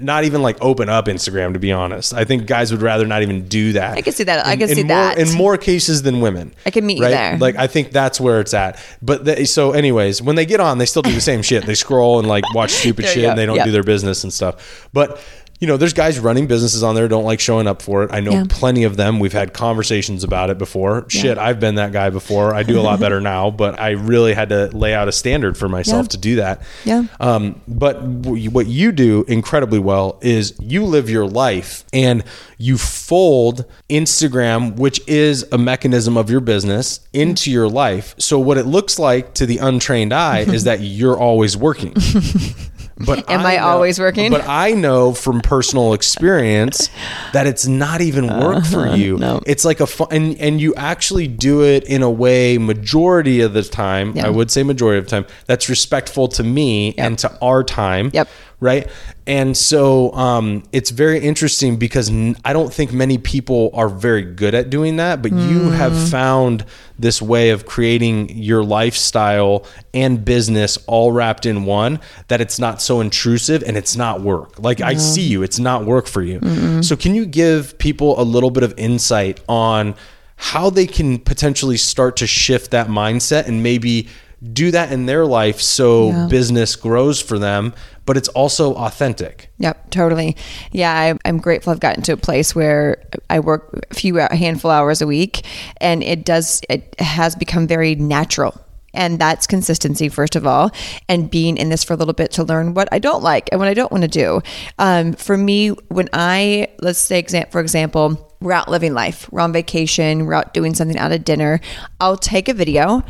not 0.00 0.24
even 0.24 0.40
like 0.42 0.56
open 0.62 0.88
up 0.88 1.06
Instagram. 1.06 1.52
To 1.52 1.58
be 1.58 1.70
honest, 1.70 2.14
I 2.14 2.24
think 2.24 2.46
guys 2.46 2.72
would 2.72 2.80
rather 2.82 3.06
not 3.06 3.22
even 3.22 3.46
do 3.48 3.72
that. 3.74 3.96
I 3.96 4.00
can 4.00 4.12
see 4.12 4.24
that. 4.24 4.46
I 4.46 4.56
can 4.56 4.68
see 4.68 4.82
more, 4.82 4.88
that. 4.88 5.18
in 5.18 5.32
more 5.36 5.58
cases 5.58 6.02
than 6.02 6.20
women. 6.20 6.54
I 6.64 6.70
can 6.70 6.86
meet 6.86 6.98
you 6.98 7.04
there. 7.04 7.36
Like 7.38 7.56
I 7.56 7.66
think 7.66 7.92
that's 7.92 8.20
where 8.20 8.40
it's 8.40 8.54
at. 8.54 8.82
But 9.02 9.24
they, 9.24 9.44
so, 9.44 9.72
anyways, 9.72 10.22
when 10.22 10.36
they 10.36 10.46
get 10.46 10.60
on, 10.60 10.78
they 10.78 10.86
still 10.86 11.02
do 11.02 11.12
the 11.12 11.20
same 11.20 11.42
shit. 11.42 11.66
They 11.66 11.74
scroll 11.74 12.18
and 12.18 12.26
like 12.28 12.44
watch 12.54 12.70
stupid 12.82 13.06
shit, 13.06 13.24
and 13.24 13.38
they 13.38 13.46
don't 13.46 13.56
Yep. 13.56 13.66
do 13.66 13.70
their 13.72 13.82
business 13.82 14.24
and 14.24 14.32
stuff. 14.32 14.88
But 14.92 15.22
you 15.62 15.68
know, 15.68 15.76
there's 15.76 15.92
guys 15.92 16.18
running 16.18 16.48
businesses 16.48 16.82
on 16.82 16.96
there 16.96 17.06
don't 17.06 17.22
like 17.22 17.38
showing 17.38 17.68
up 17.68 17.82
for 17.82 18.02
it. 18.02 18.10
I 18.12 18.18
know 18.18 18.32
Yeah. 18.32 18.44
plenty 18.48 18.82
of 18.82 18.96
them. 18.96 19.20
We've 19.20 19.32
had 19.32 19.52
conversations 19.54 20.24
about 20.24 20.50
it 20.50 20.58
before. 20.58 21.04
Shit, 21.06 21.38
I've 21.38 21.60
been 21.60 21.76
that 21.76 21.92
guy 21.92 22.10
before. 22.10 22.52
I 22.52 22.64
do 22.64 22.80
a 22.80 22.82
lot 22.82 22.98
better 22.98 23.20
now, 23.32 23.48
but 23.52 23.78
I 23.78 23.90
really 23.90 24.34
had 24.34 24.48
to 24.48 24.70
lay 24.76 24.92
out 24.92 25.06
a 25.06 25.12
standard 25.12 25.56
for 25.56 25.68
myself 25.68 26.06
Yeah. 26.06 26.08
to 26.08 26.18
do 26.18 26.36
that. 26.36 26.62
Yeah. 26.84 27.04
Um, 27.20 27.60
but 27.68 28.22
w- 28.22 28.50
what 28.50 28.66
you 28.66 28.90
do 28.90 29.24
incredibly 29.28 29.78
well 29.78 30.18
is 30.20 30.52
you 30.58 30.84
live 30.84 31.08
your 31.08 31.26
life 31.28 31.84
and 31.92 32.24
you 32.58 32.76
fold 32.76 33.64
Instagram, 33.88 34.74
which 34.76 35.00
is 35.06 35.46
a 35.52 35.58
mechanism 35.58 36.16
of 36.16 36.28
your 36.28 36.40
business, 36.40 36.98
into 37.12 37.52
your 37.52 37.68
life. 37.68 38.16
So 38.18 38.36
what 38.40 38.58
it 38.58 38.66
looks 38.66 38.98
like 38.98 39.34
to 39.34 39.46
the 39.46 39.58
untrained 39.58 40.12
eye 40.12 40.40
is 40.40 40.64
that 40.64 40.80
you're 40.80 41.16
always 41.16 41.56
working. 41.56 41.94
But 42.96 43.28
Am 43.30 43.44
I 43.46 43.56
know- 43.56 43.62
always 43.64 43.98
working? 43.98 44.30
But 44.30 44.46
I 44.46 44.72
know 44.72 45.12
from 45.14 45.40
personal 45.40 45.92
experience 45.94 46.90
that 47.32 47.46
it's 47.46 47.66
not 47.66 48.00
even 48.00 48.28
uh, 48.28 48.40
work 48.40 48.64
for 48.64 48.86
you. 48.96 49.16
No. 49.18 49.40
It's 49.46 49.64
like 49.64 49.80
a 49.80 49.86
fun, 49.86 50.08
and, 50.10 50.38
and 50.38 50.60
you 50.60 50.74
actually 50.74 51.26
do 51.28 51.62
it 51.64 51.84
in 51.84 52.02
a 52.02 52.10
way, 52.10 52.58
majority 52.58 53.40
of 53.40 53.52
the 53.54 53.62
time, 53.62 54.12
Yeah. 54.16 54.26
I 54.26 54.30
would 54.30 54.50
say 54.50 54.62
majority 54.62 54.98
of 54.98 55.04
the 55.06 55.10
time, 55.10 55.26
that's 55.46 55.68
respectful 55.68 56.28
to 56.28 56.42
me 56.42 56.94
and 56.98 57.18
to 57.20 57.38
our 57.40 57.64
time. 57.64 58.10
Yep. 58.12 58.28
Right? 58.62 58.88
And 59.26 59.56
so 59.56 60.12
um, 60.14 60.62
it's 60.72 60.90
very 60.90 61.18
interesting 61.18 61.76
because 61.76 62.08
n- 62.08 62.36
I 62.44 62.52
don't 62.52 62.72
think 62.72 62.92
many 62.92 63.18
people 63.18 63.70
are 63.74 63.88
very 63.88 64.22
good 64.22 64.54
at 64.54 64.70
doing 64.70 64.96
that, 64.96 65.20
but 65.20 65.32
you 65.32 65.70
have 65.70 65.92
found 66.10 66.64
this 66.98 67.20
way 67.20 67.50
of 67.50 67.66
creating 67.66 68.30
your 68.36 68.62
lifestyle 68.64 69.66
and 69.92 70.24
business 70.24 70.78
all 70.86 71.10
wrapped 71.12 71.44
in 71.44 71.64
one 71.64 71.98
that 72.28 72.40
it's 72.40 72.58
not 72.58 72.80
so 72.80 73.00
intrusive 73.00 73.62
and 73.66 73.76
it's 73.76 73.96
not 73.96 74.20
work. 74.20 74.58
Like 74.58 74.80
I 74.80 74.94
see 74.94 75.22
you, 75.22 75.42
it's 75.42 75.58
not 75.58 75.84
work 75.84 76.06
for 76.06 76.22
you. 76.22 76.40
So 76.82 76.96
can 76.96 77.14
you 77.14 77.26
give 77.26 77.76
people 77.78 78.20
a 78.20 78.24
little 78.24 78.50
bit 78.50 78.62
of 78.62 78.72
insight 78.76 79.40
on 79.48 79.94
how 80.36 80.70
they 80.70 80.86
can 80.86 81.18
potentially 81.18 81.76
start 81.76 82.16
to 82.18 82.26
shift 82.26 82.70
that 82.70 82.86
mindset 82.88 83.46
and 83.48 83.62
maybe 83.62 84.08
do 84.52 84.72
that 84.72 84.90
in 84.90 85.06
their 85.06 85.24
life 85.24 85.60
so 85.60 86.08
Yeah. 86.08 86.26
business 86.28 86.74
grows 86.74 87.20
for 87.20 87.38
them, 87.38 87.72
but 88.04 88.16
it's 88.16 88.28
also 88.28 88.74
authentic. 88.74 89.50
Yep, 89.58 89.90
totally. 89.90 90.36
Yeah, 90.72 90.92
I, 90.92 91.28
I'm 91.28 91.38
grateful 91.38 91.72
I've 91.72 91.80
gotten 91.80 92.02
to 92.04 92.12
a 92.12 92.16
place 92.16 92.54
where 92.54 93.02
I 93.30 93.40
work 93.40 93.86
a 93.90 93.94
few 93.94 94.18
a 94.18 94.34
handful 94.34 94.70
hours 94.70 95.02
a 95.02 95.06
week, 95.06 95.44
and 95.78 96.02
it 96.02 96.24
does 96.24 96.60
it 96.68 96.98
has 97.00 97.36
become 97.36 97.66
very 97.66 97.94
natural. 97.94 98.60
And 98.94 99.18
that's 99.18 99.46
consistency, 99.46 100.10
first 100.10 100.36
of 100.36 100.46
all, 100.46 100.70
and 101.08 101.30
being 101.30 101.56
in 101.56 101.70
this 101.70 101.82
for 101.82 101.94
a 101.94 101.96
little 101.96 102.12
bit 102.12 102.30
to 102.32 102.44
learn 102.44 102.74
what 102.74 102.88
I 102.92 102.98
don't 102.98 103.22
like 103.22 103.48
and 103.50 103.58
what 103.58 103.68
I 103.68 103.74
don't 103.74 103.90
want 103.90 104.02
to 104.02 104.08
do. 104.08 104.42
Um, 104.78 105.14
for 105.14 105.38
me, 105.38 105.68
when 105.88 106.10
I 106.12 106.68
let's 106.80 106.98
say, 106.98 107.22
for 107.50 107.60
example, 107.60 108.32
we're 108.42 108.52
out 108.52 108.68
living 108.68 108.92
life, 108.92 109.30
we're 109.32 109.40
on 109.40 109.52
vacation, 109.52 110.26
we're 110.26 110.34
out 110.34 110.52
doing 110.52 110.74
something 110.74 110.98
out 110.98 111.12
at 111.12 111.24
dinner, 111.24 111.60
I'll 112.00 112.16
take 112.16 112.48
a 112.48 112.54
video. 112.54 113.02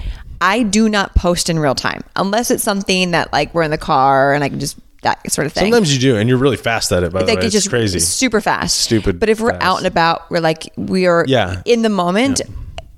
I 0.43 0.65
do 0.65 0.89
not 0.89 1.15
post 1.15 1.49
in 1.49 1.59
real 1.59 1.75
time 1.77 2.03
unless 2.17 2.51
it's 2.51 2.65
something 2.65 3.13
that 3.13 3.33
like 3.33 3.55
we're 3.55 3.63
in 3.63 3.71
the 3.71 3.79
car 3.79 4.35
and 4.35 4.43
I 4.45 4.49
can 4.49 4.59
just 4.61 4.77
that 5.03 5.31
sort 5.33 5.47
of 5.47 5.53
thing 5.53 5.65
Sometimes 5.73 5.93
you 5.95 6.01
do, 6.01 6.17
and 6.17 6.29
you're 6.29 6.39
really 6.39 6.57
fast 6.57 6.93
at 6.93 7.03
it. 7.03 7.13
By 7.13 7.21
the 7.21 7.27
like 7.27 7.39
way, 7.41 7.47
it's 7.47 7.55
it's 7.55 7.65
just 7.65 7.71
crazy. 7.71 7.99
super 8.01 8.41
fast 8.41 8.79
Stupid 8.83 9.19
but 9.21 9.29
if 9.29 9.41
we're 9.41 9.51
fast. 9.53 9.63
out 9.63 9.79
and 9.79 9.87
about 9.87 10.31
we're 10.31 10.41
like 10.41 10.73
we 10.77 11.07
are 11.07 11.25
Yeah. 11.27 11.63
in 11.65 11.83
the 11.83 11.89
moment 11.89 12.41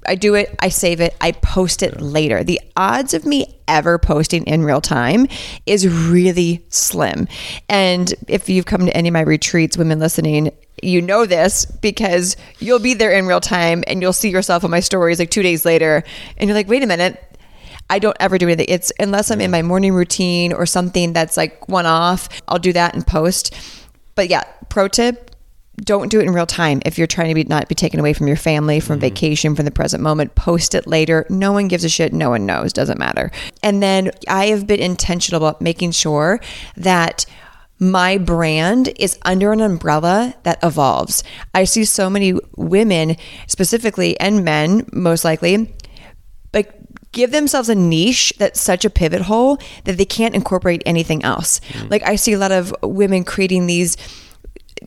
i 0.07 0.15
do 0.15 0.35
it 0.35 0.55
i 0.61 0.69
save 0.69 1.01
it 1.01 1.17
i 1.23 1.33
post 1.33 1.83
it 1.83 1.99
later 2.03 2.45
the 2.45 2.61
odds 2.77 3.15
of 3.15 3.25
me 3.25 3.47
ever 3.69 3.99
posting 3.99 4.45
in 4.45 4.63
real 4.63 4.83
time 4.83 5.27
is 5.65 5.89
really 5.89 6.63
slim 6.69 7.27
and 7.71 8.13
if 8.29 8.51
you've 8.51 8.67
come 8.67 8.85
to 8.85 8.95
any 8.95 9.09
of 9.09 9.15
my 9.15 9.23
retreats 9.23 9.79
women 9.79 9.99
listening 9.99 10.51
you 10.83 11.01
know 11.01 11.25
this 11.25 11.65
because 11.65 12.37
you'll 12.59 12.79
be 12.81 12.93
there 12.93 13.13
in 13.13 13.25
real 13.27 13.41
time 13.41 13.83
and 13.87 14.03
you'll 14.03 14.13
see 14.13 14.29
yourself 14.29 14.63
on 14.63 14.71
my 14.71 14.81
stories 14.81 15.19
like 15.19 15.31
two 15.31 15.43
days 15.43 15.65
later 15.65 16.05
and 16.37 16.49
you're 16.49 16.55
like 16.57 16.69
wait 16.69 16.83
a 16.83 16.87
minute 16.87 17.19
I 17.91 17.99
don't 17.99 18.16
ever 18.20 18.39
do 18.39 18.47
anything. 18.47 18.66
It's 18.68 18.93
unless 18.99 19.30
I'm 19.30 19.41
in 19.41 19.51
my 19.51 19.62
morning 19.62 19.93
routine 19.93 20.53
or 20.53 20.66
something 20.66 21.12
that's 21.12 21.37
like 21.37 21.68
one 21.68 21.87
off, 21.87 22.28
I'll 22.49 22.59
do 22.59 22.72
that 22.72 22.95
and 22.95 23.07
post. 23.07 23.55
But 24.14 24.28
yeah, 24.28 24.45
pro 24.68 24.89
tip, 24.89 25.30
don't 25.76 26.11
do 26.11 26.20
it 26.20 26.24
in 26.26 26.32
real 26.32 26.47
time. 26.47 26.80
If 26.85 26.99
you're 26.99 27.07
trying 27.07 27.28
to 27.28 27.35
be 27.35 27.45
not 27.45 27.68
be 27.68 27.74
taken 27.74 28.01
away 28.01 28.12
from 28.12 28.28
your 28.28 28.37
family, 28.37 28.80
from 28.80 28.97
mm-hmm. 28.97 29.01
vacation, 29.01 29.57
from 29.57 29.64
the 29.64 29.70
present 29.70 30.03
moment, 30.03 30.35
post 30.35 30.74
it 30.74 30.87
later. 30.87 31.26
No 31.28 31.53
one 31.53 31.68
gives 31.68 31.85
a 31.85 31.89
shit. 31.89 32.12
No 32.12 32.30
one 32.30 32.47
knows. 32.47 32.72
Doesn't 32.72 32.99
matter. 32.99 33.30
And 33.62 33.82
then 33.82 34.11
I 34.28 34.47
have 34.47 34.66
been 34.66 34.80
intentional 34.80 35.45
about 35.45 35.61
making 35.61 35.91
sure 35.93 36.41
that 36.76 37.26
my 37.80 38.18
brand 38.18 38.93
is 39.01 39.18
under 39.22 39.53
an 39.53 39.61
umbrella 39.61 40.35
that 40.45 40.62
evolves. 40.62 41.24
I 41.55 41.64
see 41.64 41.85
so 41.85 42.09
many 42.09 42.35
women 42.57 43.16
specifically 43.49 44.18
and 44.20 44.45
men 44.45 44.89
most 44.93 45.24
likely 45.24 45.57
like 45.57 45.84
give 47.15 47.31
themselves 47.31 47.71
a 47.71 47.75
niche 47.75 48.35
that's 48.39 48.61
such 48.61 48.85
a 48.85 48.91
pivot 48.91 49.23
hole 49.23 49.59
that 49.85 49.97
they 49.97 50.05
can't 50.05 50.35
incorporate 50.35 50.83
anything 50.85 51.25
else. 51.25 51.61
Mm. 51.71 51.91
Like 51.91 52.03
I 52.03 52.17
see 52.17 52.35
a 52.35 52.39
lot 52.39 52.53
of 52.53 52.75
women 52.83 53.25
creating 53.25 53.67
these 53.67 53.97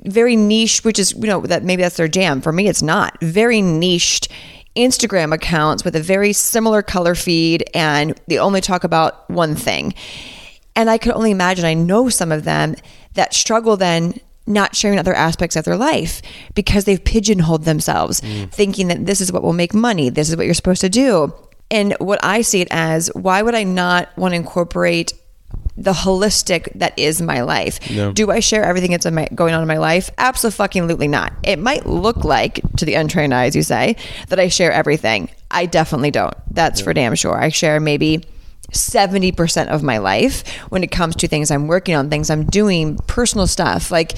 very 0.06 0.36
niche, 0.36 0.84
which 0.84 1.00
is, 1.00 1.14
you 1.14 1.26
know, 1.26 1.42
that 1.42 1.64
maybe 1.64 1.82
that's 1.82 1.98
their 1.98 2.08
jam. 2.08 2.42
For 2.42 2.52
me, 2.52 2.68
it's 2.68 2.84
not. 2.84 3.20
Very 3.22 3.62
niched 3.62 4.28
Instagram 4.76 5.34
accounts 5.34 5.84
with 5.84 5.96
a 5.96 6.02
very 6.02 6.34
similar 6.34 6.84
color 6.84 7.16
feed 7.16 7.68
and 7.74 8.20
they 8.28 8.38
only 8.38 8.62
talk 8.62 8.84
about 8.84 9.28
one 9.30 9.56
thing. 9.56 9.96
And 10.76 10.90
I 10.90 11.00
could 11.00 11.14
only 11.14 11.32
imagine, 11.32 11.66
I 11.66 11.74
know 11.74 12.10
some 12.10 12.32
of 12.32 12.44
them 12.44 12.76
that 13.14 13.34
struggle 13.34 13.78
then 13.78 14.20
not 14.46 14.76
sharing 14.76 15.00
other 15.00 15.14
aspects 15.14 15.56
of 15.56 15.66
their 15.66 15.76
life 15.76 16.22
because 16.54 16.86
they've 16.86 17.04
pigeonholed 17.04 17.66
themselves, 17.66 18.22
mm. 18.22 18.50
thinking 18.52 18.88
that 18.88 19.06
this 19.06 19.20
is 19.20 19.32
what 19.32 19.44
will 19.44 19.54
make 19.54 19.74
money, 19.74 20.10
this 20.10 20.30
is 20.30 20.38
what 20.38 20.46
you're 20.46 20.54
supposed 20.54 20.82
to 20.82 20.90
do. 20.90 21.34
And 21.70 21.96
what 22.00 22.20
I 22.24 22.42
see 22.42 22.62
it 22.62 22.68
as, 22.72 23.10
why 23.14 23.42
would 23.42 23.56
I 23.56 23.64
not 23.64 24.16
want 24.18 24.34
to 24.34 24.36
incorporate 24.38 25.14
the 25.76 25.94
holistic 25.94 26.72
that 26.76 26.98
is 26.98 27.22
my 27.22 27.42
life? 27.42 27.80
Do 28.14 28.32
I 28.32 28.40
share 28.40 28.64
everything 28.64 28.92
that's 28.92 29.06
in 29.06 29.14
my, 29.14 29.28
going 29.36 29.54
on 29.54 29.62
in 29.62 29.68
my 29.68 29.78
life? 29.78 30.10
Absolutely 30.18 31.08
not. 31.08 31.34
It 31.44 31.60
might 31.60 31.86
look 31.86 32.24
like, 32.24 32.62
to 32.78 32.86
the 32.86 32.96
untrained 32.96 33.34
eye, 33.34 33.46
as 33.46 33.56
you 33.56 33.64
say, 33.64 33.96
that 34.30 34.40
I 34.40 34.48
share 34.48 34.72
everything. 34.72 35.30
I 35.52 35.66
definitely 35.66 36.12
don't. 36.12 36.36
That's 36.50 36.82
for 36.82 36.94
damn 36.94 37.16
sure. 37.16 37.38
I 37.38 37.50
share 37.50 37.80
maybe 37.80 38.26
70% 38.72 39.68
of 39.68 39.84
my 39.84 40.00
life 40.00 40.48
when 40.70 40.84
it 40.84 40.92
comes 40.92 41.16
to 41.18 41.28
things 41.28 41.52
I'm 41.52 41.68
working 41.68 41.96
on, 41.96 42.10
things 42.10 42.30
I'm 42.30 42.46
doing, 42.46 42.98
personal 43.08 43.48
stuff. 43.48 43.92
Like 43.92 44.14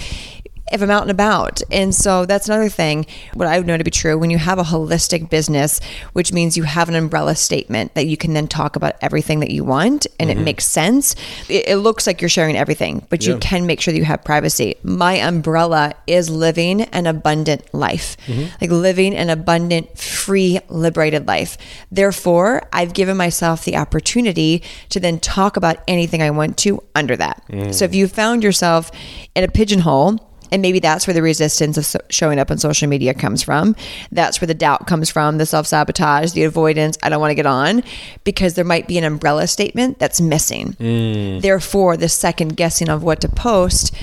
if 0.72 0.82
I'm 0.82 0.89
out 0.89 1.01
and 1.01 1.11
about. 1.11 1.61
And 1.72 1.93
so 1.93 2.26
that's 2.26 2.47
another 2.47 2.70
thing, 2.70 3.05
what 3.34 3.47
I 3.47 3.57
would 3.57 3.67
know 3.67 3.78
to 3.78 3.84
be 3.84 3.91
true 3.91 4.17
when 4.17 4.30
you 4.30 4.38
have 4.38 4.59
a 4.59 4.63
holistic 4.63 5.30
business, 5.30 5.80
which 6.13 6.32
means 6.34 6.57
you 6.57 6.63
have 6.63 6.89
an 6.89 6.95
umbrella 6.95 7.36
statement 7.36 7.95
that 7.95 8.07
you 8.07 8.17
can 8.17 8.34
then 8.34 8.47
talk 8.47 8.76
about 8.76 8.95
everything 9.01 9.39
that 9.39 9.51
you 9.51 9.63
want 9.63 10.07
and 10.20 10.30
it 10.30 10.36
mm-hmm. 10.36 10.45
makes 10.45 10.65
sense. 10.65 11.15
It, 11.47 11.67
it 11.67 11.78
looks 11.78 12.07
like 12.07 12.22
you're 12.22 12.30
sharing 12.30 12.55
everything, 12.55 13.05
but 13.09 13.26
you 13.26 13.38
can 13.38 13.65
make 13.65 13.82
sure 13.82 13.91
that 13.91 13.97
you 13.97 14.05
have 14.05 14.24
privacy. 14.24 14.76
My 14.84 15.15
umbrella 15.15 15.93
is 16.07 16.30
living 16.30 16.82
an 16.82 17.07
abundant 17.07 17.74
life, 17.74 18.17
mm-hmm. 18.26 18.47
like 18.61 18.72
living 18.72 19.15
an 19.15 19.30
abundant, 19.30 19.97
free, 19.97 20.59
liberated 20.70 21.28
life. 21.28 21.57
Therefore, 21.91 22.67
I've 22.72 22.93
given 22.93 23.17
myself 23.17 23.65
the 23.65 23.78
opportunity 23.78 24.63
to 24.89 24.99
then 24.99 25.20
talk 25.20 25.57
about 25.57 25.78
anything 25.88 26.22
I 26.22 26.32
want 26.32 26.57
to 26.59 26.84
under 26.95 27.15
that. 27.17 27.43
So 27.72 27.86
if 27.86 27.91
mm. 27.91 27.95
you 27.95 28.07
found 28.07 28.43
yourself 28.43 28.91
in 29.36 29.43
a 29.43 29.47
pigeonhole, 29.47 30.28
and 30.52 30.62
maybe 30.62 30.80
that's 30.80 31.08
where 31.08 31.14
the 31.14 31.22
resistance 31.22 31.78
of 31.78 31.86
so- 31.86 32.00
showing 32.10 32.39
up 32.39 32.52
on 32.52 32.58
social 32.58 32.88
media 32.88 33.14
comes 33.14 33.43
from. 33.43 33.76
That's 34.12 34.39
where 34.41 34.47
the 34.47 34.54
doubt 34.54 34.88
comes 34.88 35.10
from, 35.10 35.38
the 35.38 35.45
self 35.45 35.68
sabotage, 35.68 36.32
the 36.32 36.43
avoidance. 36.43 36.97
I 37.04 37.10
don't 37.10 37.20
want 37.22 37.32
to 37.32 37.36
get 37.36 37.45
on 37.45 37.84
because 38.24 38.54
there 38.56 38.66
might 38.66 38.88
be 38.88 38.97
an 38.97 39.04
umbrella 39.04 39.47
statement 39.47 40.00
that's 40.00 40.20
missing. 40.22 40.74
Mm. 40.80 41.41
Therefore, 41.41 41.97
the 41.97 42.10
second 42.10 42.56
guessing 42.58 42.89
of 42.89 43.04
what 43.04 43.22
to 43.22 43.30
post 43.30 43.93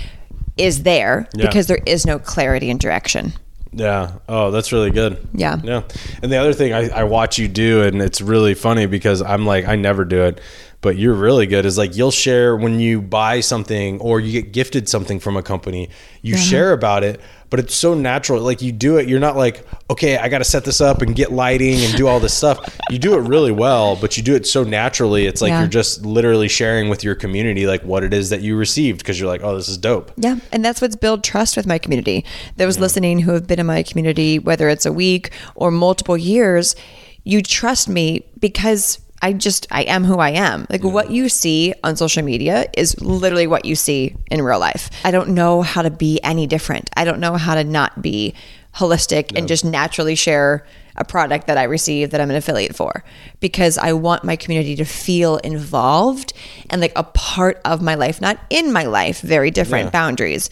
is 0.57 0.83
there 0.85 1.29
Yeah. 1.35 1.47
because 1.47 1.67
there 1.67 1.81
is 1.87 2.07
no 2.07 2.19
clarity 2.19 2.71
and 2.71 2.81
direction. 2.81 3.33
Yeah. 3.73 4.13
Oh, 4.27 4.51
that's 4.53 4.73
really 4.73 4.91
good. 4.91 5.19
Yeah. 5.35 5.61
Yeah. 5.63 5.83
And 6.23 6.33
the 6.33 6.39
other 6.39 6.55
thing 6.55 6.73
I, 6.73 6.89
I 6.89 7.05
watch 7.05 7.39
you 7.39 7.47
do, 7.47 7.83
and 7.83 8.01
it's 8.01 8.23
really 8.23 8.55
funny 8.55 8.87
because 8.87 9.21
I'm 9.21 9.45
like, 9.45 9.67
I 9.67 9.77
never 9.77 10.07
do 10.07 10.23
it, 10.23 10.41
but 10.81 10.97
you're 10.97 11.15
really 11.15 11.47
good, 11.47 11.67
is 11.67 11.79
like 11.79 11.97
you'll 11.97 12.11
share 12.11 12.57
when 12.57 12.81
you 12.81 13.01
buy 13.01 13.41
something 13.41 14.01
or 14.01 14.21
you 14.21 14.33
get 14.41 14.53
gifted 14.53 14.89
something 14.89 15.19
from 15.19 15.37
a 15.37 15.43
company, 15.43 15.91
you 16.23 16.35
uh-huh. 16.35 16.45
share 16.45 16.73
about 16.73 17.03
it, 17.03 17.21
but 17.51 17.61
it's 17.61 17.75
so 17.75 17.95
natural. 17.95 18.43
Like 18.43 18.63
you 18.63 18.73
do 18.73 18.99
it, 18.99 19.09
you're 19.09 19.21
not 19.21 19.37
like, 19.37 19.67
okay, 19.91 20.17
I 20.17 20.29
got 20.29 20.39
to 20.39 20.45
set 20.45 20.65
this 20.65 20.81
up 20.81 21.03
and 21.03 21.15
get 21.15 21.33
lighting 21.33 21.81
and 21.81 21.97
do 21.97 22.07
all 22.07 22.21
this 22.21 22.35
stuff. 22.35 22.79
You 22.89 23.01
do 23.01 23.15
it 23.15 23.23
really 23.23 23.51
well, 23.51 23.97
but 23.97 24.17
you 24.17 24.23
do 24.23 24.37
it 24.37 24.47
so 24.47 24.63
naturally. 24.63 25.27
It's 25.27 25.43
like 25.43 25.51
Yeah. 25.51 25.59
you're 25.61 25.69
just 25.69 26.07
literally 26.07 26.47
sharing 26.47 26.89
with 26.89 27.03
your 27.03 27.17
community, 27.17 27.67
like 27.67 27.83
what 27.83 28.05
it 28.05 28.15
is 28.15 28.31
that 28.31 28.43
you 28.43 28.57
received 28.57 28.99
because 28.99 29.19
you're 29.19 29.29
like, 29.29 29.43
oh, 29.43 29.57
this 29.57 29.69
is 29.69 29.77
dope. 29.77 30.13
Yeah, 30.17 30.37
and 30.53 30.65
that's 30.65 30.81
what's 30.81 30.95
built 30.95 31.25
trust 31.25 31.57
with 31.57 31.67
my 31.67 31.79
community. 31.79 32.25
Those 32.59 32.79
listening 32.79 33.19
who 33.19 33.33
have 33.33 33.49
been 33.49 33.59
in 33.59 33.67
my 33.67 33.83
community, 33.83 34.39
whether 34.39 34.69
it's 34.69 34.87
a 34.87 34.93
week 34.93 35.31
or 35.57 35.73
multiple 35.73 36.17
years, 36.17 36.77
you 37.25 37.43
trust 37.43 37.89
me 37.89 38.25
because 38.39 39.01
I 39.27 39.33
just 39.33 39.67
I 39.73 39.83
am 39.83 40.05
who 40.05 40.21
I 40.21 40.31
am. 40.31 40.69
Like 40.71 40.85
what 40.85 41.11
you 41.11 41.29
see 41.29 41.75
on 41.83 41.97
social 41.97 42.23
media 42.23 42.67
is 42.77 43.01
literally 43.01 43.49
what 43.49 43.65
you 43.65 43.75
see 43.75 44.15
in 44.31 44.41
real 44.41 44.61
life. 44.61 44.89
I 45.05 45.11
don't 45.11 45.31
know 45.31 45.63
how 45.63 45.83
to 45.83 45.91
be 45.91 46.21
any 46.23 46.47
different. 46.47 46.91
I 46.97 47.05
don't 47.05 47.19
know 47.19 47.35
how 47.35 47.57
to 47.57 47.65
not 47.65 48.01
be 48.01 48.35
holistic 48.73 49.37
and 49.37 49.49
just 49.49 49.65
naturally 49.65 50.15
share 50.15 50.65
a 50.95 51.05
product 51.05 51.49
that 51.49 51.59
I 51.59 51.65
receive 51.65 52.11
that 52.11 52.21
I'm 52.21 52.31
an 52.31 52.37
affiliate 52.37 52.77
for 52.77 53.03
because 53.41 53.79
I 53.79 53.95
want 53.95 54.23
my 54.23 54.37
community 54.37 54.77
to 54.77 54.85
feel 54.85 55.39
involved 55.39 56.33
and 56.71 56.81
like 56.81 56.93
a 56.95 57.03
part 57.03 57.61
of 57.65 57.83
my 57.83 57.97
life, 57.97 58.21
not 58.21 58.39
in 58.49 58.73
my 58.73 58.85
life, 58.85 59.23
very 59.23 59.51
different 59.51 59.91
boundaries, 59.91 60.51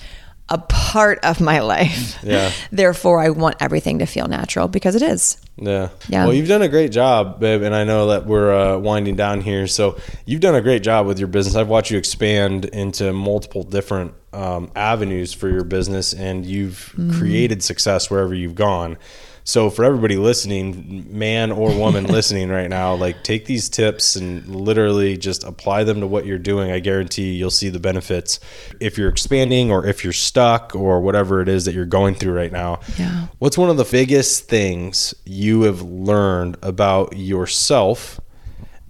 a 0.49 0.59
part 0.59 1.18
of 1.24 1.40
my 1.40 1.61
life. 1.61 2.12
Yeah. 2.24 2.53
Therefore, 2.72 3.20
I 3.20 3.28
want 3.30 3.57
everything 3.61 3.99
to 3.99 4.07
feel 4.07 4.28
natural 4.28 4.66
because 4.66 4.95
it 4.95 5.03
is. 5.03 5.36
Yeah. 5.57 5.90
Yeah. 6.09 6.24
Well, 6.24 6.32
you've 6.32 6.49
done 6.49 6.62
a 6.62 6.68
great 6.68 6.90
job, 6.90 7.38
babe, 7.38 7.61
and 7.62 7.74
I 7.74 7.84
know 7.84 8.07
that 8.09 8.24
we're 8.24 8.53
uh, 8.53 8.78
winding 8.78 9.14
down 9.14 9.42
here. 9.42 9.66
So 9.66 9.99
you've 10.24 10.40
done 10.40 10.55
a 10.55 10.62
great 10.62 10.82
job 10.82 11.07
with 11.07 11.18
your 11.18 11.28
business. 11.28 11.55
I've 11.55 11.68
watched 11.68 11.90
you 11.90 11.99
expand 11.99 12.64
into 12.66 13.12
multiple 13.12 13.62
different 13.62 14.14
um, 14.32 14.70
avenues 14.74 15.34
for 15.34 15.51
your 15.51 15.64
business 15.64 16.14
and 16.14 16.47
you've 16.47 16.95
created 17.12 17.62
success 17.62 18.11
wherever 18.11 18.34
you've 18.34 18.55
gone. 18.55 18.97
So 19.47 19.68
for 19.68 19.84
everybody 19.84 20.16
listening, 20.16 21.07
man 21.11 21.53
or 21.53 21.76
woman 21.76 22.05
listening 22.09 22.49
right 22.49 22.68
now, 22.68 22.95
like 22.95 23.22
take 23.22 23.45
these 23.45 23.68
tips 23.68 24.16
and 24.16 24.47
literally 24.49 25.18
just 25.18 25.45
apply 25.45 25.84
them 25.84 26.01
to 26.01 26.07
what 26.07 26.24
you're 26.24 26.38
doing. 26.38 26.70
I 26.70 26.80
guarantee 26.80 27.32
you'll 27.34 27.51
see 27.51 27.68
the 27.68 27.78
benefits 27.78 28.40
if 28.80 28.97
you're 28.97 29.11
expanding 29.11 29.70
or 29.70 29.86
if 29.86 30.03
you're 30.03 30.14
stuck 30.14 30.74
or 30.74 31.01
whatever 31.01 31.42
it 31.42 31.49
is 31.49 31.66
that 31.66 31.74
you're 31.74 31.84
going 31.84 32.14
through 32.14 32.32
right 32.32 32.53
now. 32.53 32.80
Yeah. 32.99 33.26
What's 33.38 33.59
one 33.59 33.68
of 33.68 33.76
the 33.76 33.84
biggest 33.84 34.49
things 34.49 35.14
you 35.26 35.62
have 35.62 35.82
learned 35.82 36.57
about 36.62 37.14
yourself 37.14 38.18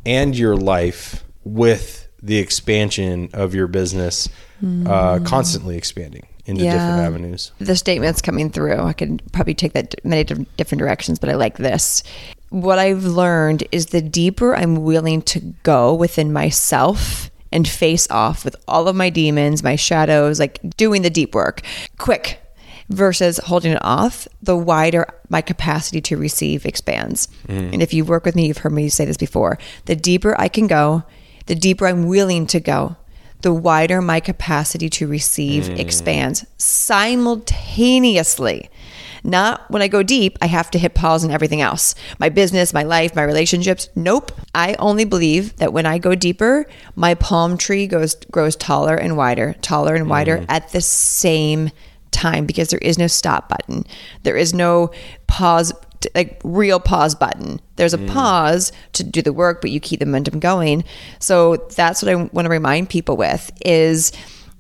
and 0.06 0.38
your 0.38 0.56
life 0.56 1.24
with 1.42 2.08
the 2.22 2.38
expansion 2.38 3.28
of 3.34 3.54
your 3.54 3.66
business, 3.66 4.28
uh, 4.86 5.18
constantly 5.24 5.76
expanding 5.76 6.26
into 6.46 6.62
different 6.62 6.98
Yeah. 6.98 7.06
avenues? 7.06 7.52
the 7.58 7.76
statements 7.76 8.20
coming 8.22 8.50
through. 8.50 8.80
I 8.80 8.92
could 8.92 9.22
probably 9.32 9.54
take 9.54 9.72
that 9.72 9.94
many 10.04 10.24
different 10.24 10.78
directions, 10.78 11.18
but 11.18 11.28
I 11.30 11.34
like 11.34 11.56
this. 11.58 12.02
What 12.50 12.78
I've 12.78 13.04
learned 13.04 13.64
is 13.72 13.86
the 13.86 14.02
deeper 14.02 14.54
I'm 14.54 14.84
willing 14.84 15.22
to 15.22 15.40
go 15.62 15.92
within 15.94 16.32
myself 16.32 17.30
and 17.50 17.66
face 17.68 18.08
off 18.10 18.44
with 18.44 18.56
all 18.68 18.88
of 18.88 18.96
my 18.96 19.10
demons, 19.10 19.62
my 19.62 19.76
shadows, 19.76 20.38
like 20.40 20.58
doing 20.76 21.02
the 21.02 21.10
deep 21.10 21.34
work 21.34 21.62
quick 21.98 22.40
versus 22.90 23.38
holding 23.38 23.72
it 23.72 23.78
off, 23.82 24.28
the 24.42 24.56
wider 24.56 25.06
my 25.30 25.40
capacity 25.40 26.00
to 26.02 26.16
receive 26.16 26.66
expands. 26.66 27.28
Mm. 27.48 27.72
And 27.72 27.82
if 27.82 27.94
you 27.94 28.04
work 28.04 28.24
with 28.24 28.36
me, 28.36 28.46
you've 28.46 28.58
heard 28.58 28.72
me 28.72 28.88
say 28.88 29.04
this 29.04 29.16
before. 29.16 29.58
The 29.86 29.96
deeper 29.96 30.38
I 30.38 30.48
can 30.48 30.66
go, 30.66 31.02
the 31.46 31.54
deeper 31.54 31.86
I'm 31.86 32.06
willing 32.06 32.46
to 32.48 32.60
go, 32.60 32.96
the 33.44 33.52
wider 33.52 34.00
my 34.00 34.20
capacity 34.20 34.88
to 34.88 35.06
receive 35.06 35.64
mm. 35.64 35.78
expands 35.78 36.46
simultaneously. 36.56 38.70
Not 39.22 39.70
when 39.70 39.82
I 39.82 39.88
go 39.88 40.02
deep, 40.02 40.38
I 40.40 40.46
have 40.46 40.70
to 40.72 40.78
hit 40.78 40.94
pause 40.94 41.24
on 41.24 41.30
everything 41.30 41.60
else. 41.60 41.94
My 42.18 42.30
business, 42.30 42.72
my 42.72 42.84
life, 42.84 43.14
my 43.14 43.22
relationships. 43.22 43.90
Nope. 43.94 44.32
I 44.54 44.76
only 44.78 45.04
believe 45.04 45.56
that 45.56 45.74
when 45.74 45.84
I 45.84 45.98
go 45.98 46.14
deeper, 46.14 46.64
my 46.96 47.12
palm 47.14 47.58
tree 47.58 47.86
goes 47.86 48.14
grows 48.30 48.56
taller 48.56 48.96
and 48.96 49.14
wider, 49.16 49.54
taller 49.60 49.94
and 49.94 50.08
wider 50.08 50.38
mm. 50.38 50.46
at 50.48 50.72
the 50.72 50.80
same 50.80 51.70
time 52.12 52.46
because 52.46 52.70
there 52.70 52.80
is 52.80 52.98
no 52.98 53.08
stop 53.08 53.50
button. 53.50 53.84
There 54.22 54.36
is 54.36 54.54
no 54.54 54.90
pause 55.26 55.74
like 56.14 56.40
real 56.44 56.80
pause 56.80 57.14
button. 57.14 57.60
There's 57.76 57.94
a 57.94 57.98
mm. 57.98 58.08
pause 58.08 58.72
to 58.92 59.04
do 59.04 59.22
the 59.22 59.32
work, 59.32 59.60
but 59.60 59.70
you 59.70 59.80
keep 59.80 60.00
the 60.00 60.06
momentum 60.06 60.40
going. 60.40 60.84
So 61.18 61.56
that's 61.56 62.02
what 62.02 62.10
I 62.10 62.16
want 62.16 62.46
to 62.46 62.50
remind 62.50 62.88
people 62.88 63.16
with 63.16 63.50
is 63.64 64.12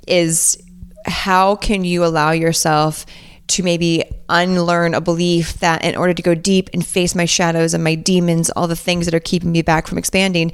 is 0.06 0.60
how 1.06 1.56
can 1.56 1.84
you 1.84 2.04
allow 2.04 2.30
yourself 2.30 3.06
to 3.46 3.62
maybe 3.62 4.04
unlearn 4.28 4.94
a 4.94 5.00
belief 5.00 5.54
that 5.54 5.84
in 5.84 5.96
order 5.96 6.14
to 6.14 6.22
go 6.22 6.34
deep 6.34 6.70
and 6.72 6.86
face 6.86 7.14
my 7.14 7.26
shadows 7.26 7.74
and 7.74 7.84
my 7.84 7.94
demons, 7.94 8.50
all 8.50 8.66
the 8.66 8.76
things 8.76 9.04
that 9.04 9.14
are 9.14 9.20
keeping 9.20 9.52
me 9.52 9.62
back 9.62 9.86
from 9.86 9.98
expanding, 9.98 10.50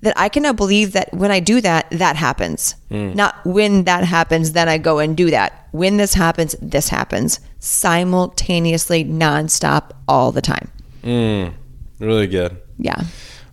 that 0.00 0.14
I 0.16 0.28
cannot 0.28 0.56
believe 0.56 0.92
that 0.92 1.12
when 1.12 1.30
I 1.30 1.40
do 1.40 1.60
that, 1.60 1.90
that 1.90 2.16
happens. 2.16 2.76
Mm. 2.90 3.14
Not 3.14 3.34
when 3.44 3.84
that 3.84 4.04
happens, 4.04 4.52
then 4.52 4.68
I 4.68 4.78
go 4.78 5.00
and 5.00 5.16
do 5.16 5.30
that. 5.30 5.68
When 5.72 5.96
this 5.96 6.14
happens, 6.14 6.56
this 6.62 6.88
happens 6.88 7.40
simultaneously, 7.58 9.04
nonstop, 9.04 9.90
all 10.06 10.32
the 10.32 10.42
time. 10.42 10.70
Really 11.98 12.26
good. 12.26 12.56
Yeah. 12.78 13.02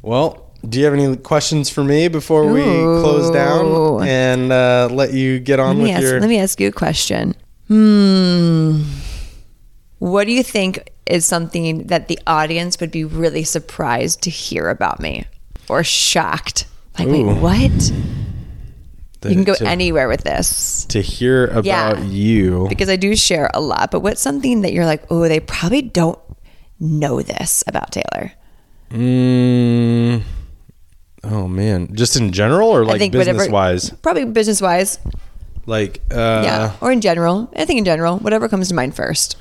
Well, 0.01 0.51
do 0.67 0.79
you 0.79 0.85
have 0.85 0.93
any 0.93 1.15
questions 1.17 1.69
for 1.69 1.83
me 1.83 2.07
before 2.07 2.51
we 2.51 2.63
close 2.63 3.31
down 3.31 4.07
and 4.07 4.51
uh, 4.51 4.89
let 4.91 5.13
you 5.13 5.39
get 5.39 5.59
on 5.59 5.79
with 5.79 5.91
ask, 5.91 6.01
your? 6.01 6.19
let 6.19 6.29
me 6.29 6.39
ask 6.39 6.59
you 6.59 6.67
a 6.67 6.71
question. 6.71 7.35
Hmm. 7.67 8.83
What 9.99 10.25
do 10.25 10.33
you 10.33 10.43
think 10.43 10.91
is 11.07 11.25
something 11.25 11.87
that 11.87 12.07
the 12.07 12.19
audience 12.27 12.79
would 12.79 12.91
be 12.91 13.03
really 13.03 13.43
surprised 13.43 14.21
to 14.23 14.29
hear 14.29 14.69
about 14.69 14.99
me 14.99 15.25
or 15.69 15.83
shocked? 15.83 16.67
Like, 16.97 17.07
Ooh. 17.07 17.25
wait, 17.27 17.41
what? 17.41 17.91
You 19.29 19.35
can 19.35 19.43
go 19.43 19.55
to, 19.55 19.65
anywhere 19.67 20.07
with 20.07 20.23
this 20.23 20.85
to 20.85 21.01
hear 21.01 21.47
about 21.47 21.65
Yeah. 21.65 22.01
you. 22.03 22.65
because 22.69 22.89
I 22.89 22.95
do 22.95 23.15
share 23.15 23.49
a 23.53 23.61
lot. 23.61 23.91
But 23.91 24.01
what's 24.01 24.21
something 24.21 24.61
that 24.61 24.73
you're 24.73 24.85
like, 24.85 25.03
oh, 25.09 25.27
they 25.27 25.39
probably 25.39 25.81
don't 25.81 26.19
know 26.79 27.21
this 27.21 27.63
about 27.67 27.91
Taylor? 27.91 28.31
Mm, 28.91 30.21
oh 31.23 31.47
man, 31.47 31.93
just 31.95 32.15
in 32.15 32.31
general 32.31 32.69
or 32.69 32.85
like 32.85 33.01
whatever- 33.01 33.17
business 33.25 33.49
wise? 33.49 33.89
Probably 33.89 34.25
business 34.25 34.61
wise. 34.61 34.99
Like, 35.67 36.01
uh, 36.11 36.41
yeah. 36.45 36.73
Or 36.79 36.91
in 36.91 37.01
general. 37.01 37.51
I 37.55 37.65
think 37.65 37.79
in 37.79 37.85
general, 37.85 38.19
whatever 38.19 38.47
comes 38.47 38.67
to 38.69 38.75
mind 38.75 38.95
first. 38.95 39.37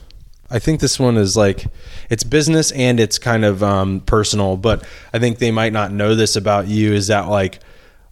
I 0.51 0.59
think 0.59 0.81
this 0.81 0.99
one 0.99 1.17
is 1.17 1.37
like 1.37 1.67
it's 2.11 2.25
business 2.25 2.71
and 2.73 2.99
it's 3.01 3.19
kind 3.19 3.45
of 3.45 3.63
um, 3.63 4.01
personal, 4.01 4.57
but 4.57 4.85
I 5.13 5.19
think 5.19 5.39
they 5.39 5.51
might 5.51 5.73
not 5.73 5.93
know 5.93 6.15
this 6.15 6.37
about 6.37 6.67
you 6.67 6.93
is 6.93 7.09
that 7.09 7.29
like 7.29 7.61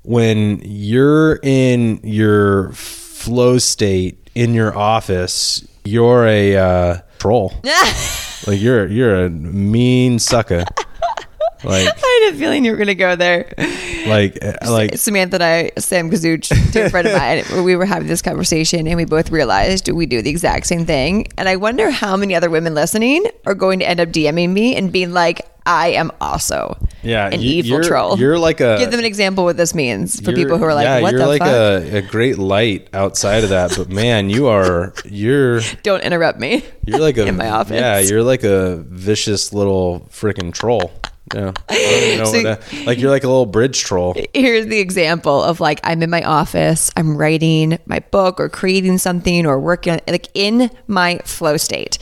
when 0.02 0.60
you're 0.64 1.38
in 1.42 2.00
your 2.02 2.72
flow 2.72 3.58
state 3.58 4.18
in 4.34 4.54
your 4.54 4.76
office, 4.76 5.66
you're 5.84 6.26
a 6.26 6.56
uh, 6.56 6.98
troll. 7.18 7.52
like 8.46 8.60
you're 8.60 8.86
you're 8.86 9.24
a 9.24 9.30
mean 9.30 10.18
sucker. 10.18 10.64
like 11.64 11.88
I 11.88 12.22
had 12.24 12.34
a 12.34 12.38
feeling 12.38 12.64
you 12.64 12.72
were 12.72 12.76
going 12.76 12.88
to 12.88 12.94
go 12.94 13.14
there. 13.14 13.52
like 14.06 14.42
uh, 14.42 14.54
like 14.68 14.98
Samantha 14.98 15.36
and 15.36 15.44
I, 15.44 15.70
Sam 15.78 16.10
Kazuch, 16.10 16.72
dear 16.72 16.90
friend 16.90 17.06
of 17.06 17.16
mine, 17.16 17.44
we 17.64 17.76
were 17.76 17.84
having 17.84 18.08
this 18.08 18.22
conversation 18.22 18.86
and 18.86 18.96
we 18.96 19.04
both 19.04 19.30
realized 19.30 19.88
we 19.88 20.06
do 20.06 20.22
the 20.22 20.30
exact 20.30 20.66
same 20.66 20.84
thing. 20.84 21.28
And 21.38 21.48
I 21.48 21.56
wonder 21.56 21.90
how 21.90 22.16
many 22.16 22.34
other 22.34 22.50
women 22.50 22.74
listening 22.74 23.24
are 23.46 23.54
going 23.54 23.78
to 23.78 23.88
end 23.88 24.00
up 24.00 24.08
DMing 24.08 24.50
me 24.50 24.74
and 24.74 24.90
being 24.90 25.12
like, 25.12 25.46
I 25.64 25.88
am 25.90 26.10
also 26.20 26.76
Yeah, 27.02 27.28
an 27.32 27.40
you- 27.40 27.50
evil 27.54 27.70
you're- 27.70 27.84
troll. 27.84 28.18
you're 28.18 28.38
like 28.38 28.60
a- 28.60 28.76
Give 28.78 28.90
them 28.90 28.98
an 29.00 29.06
example 29.06 29.44
what 29.44 29.56
this 29.56 29.74
means 29.74 30.20
for 30.20 30.32
people 30.32 30.58
who 30.58 30.64
are 30.64 30.74
like, 30.74 30.84
yeah, 30.84 31.00
what 31.00 31.12
you're 31.12 31.20
the 31.20 31.26
like 31.26 31.40
fuck? 31.42 31.48
a, 31.92 31.96
a 31.98 32.02
great 32.02 32.38
light 32.38 32.88
outside 32.92 33.44
of 33.44 33.50
that, 33.50 33.74
but 33.76 33.88
man, 33.88 34.28
you 34.30 34.48
are 34.48 34.92
you're 35.04 35.60
Don't 35.82 36.02
interrupt 36.02 36.38
me. 36.40 36.64
You're 36.86 36.98
like 37.00 37.16
a 37.18 37.26
in 37.28 37.36
my 37.36 37.50
office. 37.50 37.80
Yeah, 37.80 37.98
you're 38.00 38.22
like 38.24 38.42
a 38.44 38.76
vicious 38.88 39.52
little 39.52 40.08
freaking 40.10 40.52
troll. 40.52 40.90
Yeah, 41.34 41.52
I 41.68 41.74
don't 41.74 42.02
even 42.02 42.18
know 42.18 42.24
So- 42.32 42.42
that, 42.42 42.86
like 42.86 42.98
you're 42.98 43.10
like 43.10 43.24
a 43.24 43.28
little 43.28 43.46
bridge 43.46 43.80
troll. 43.84 44.14
here's 44.34 44.66
the 44.66 44.80
example 44.80 45.42
of 45.42 45.60
like 45.60 45.80
I'm 45.84 46.02
in 46.02 46.10
my 46.10 46.22
office, 46.24 46.90
I'm 46.96 47.16
writing 47.16 47.78
my 47.86 48.00
book 48.10 48.38
or 48.40 48.48
creating 48.48 48.98
something 48.98 49.46
or 49.46 49.58
working 49.60 49.92
on 49.94 50.00
like 50.08 50.28
in 50.34 50.70
my 50.88 51.18
flow 51.24 51.56
state. 51.56 51.98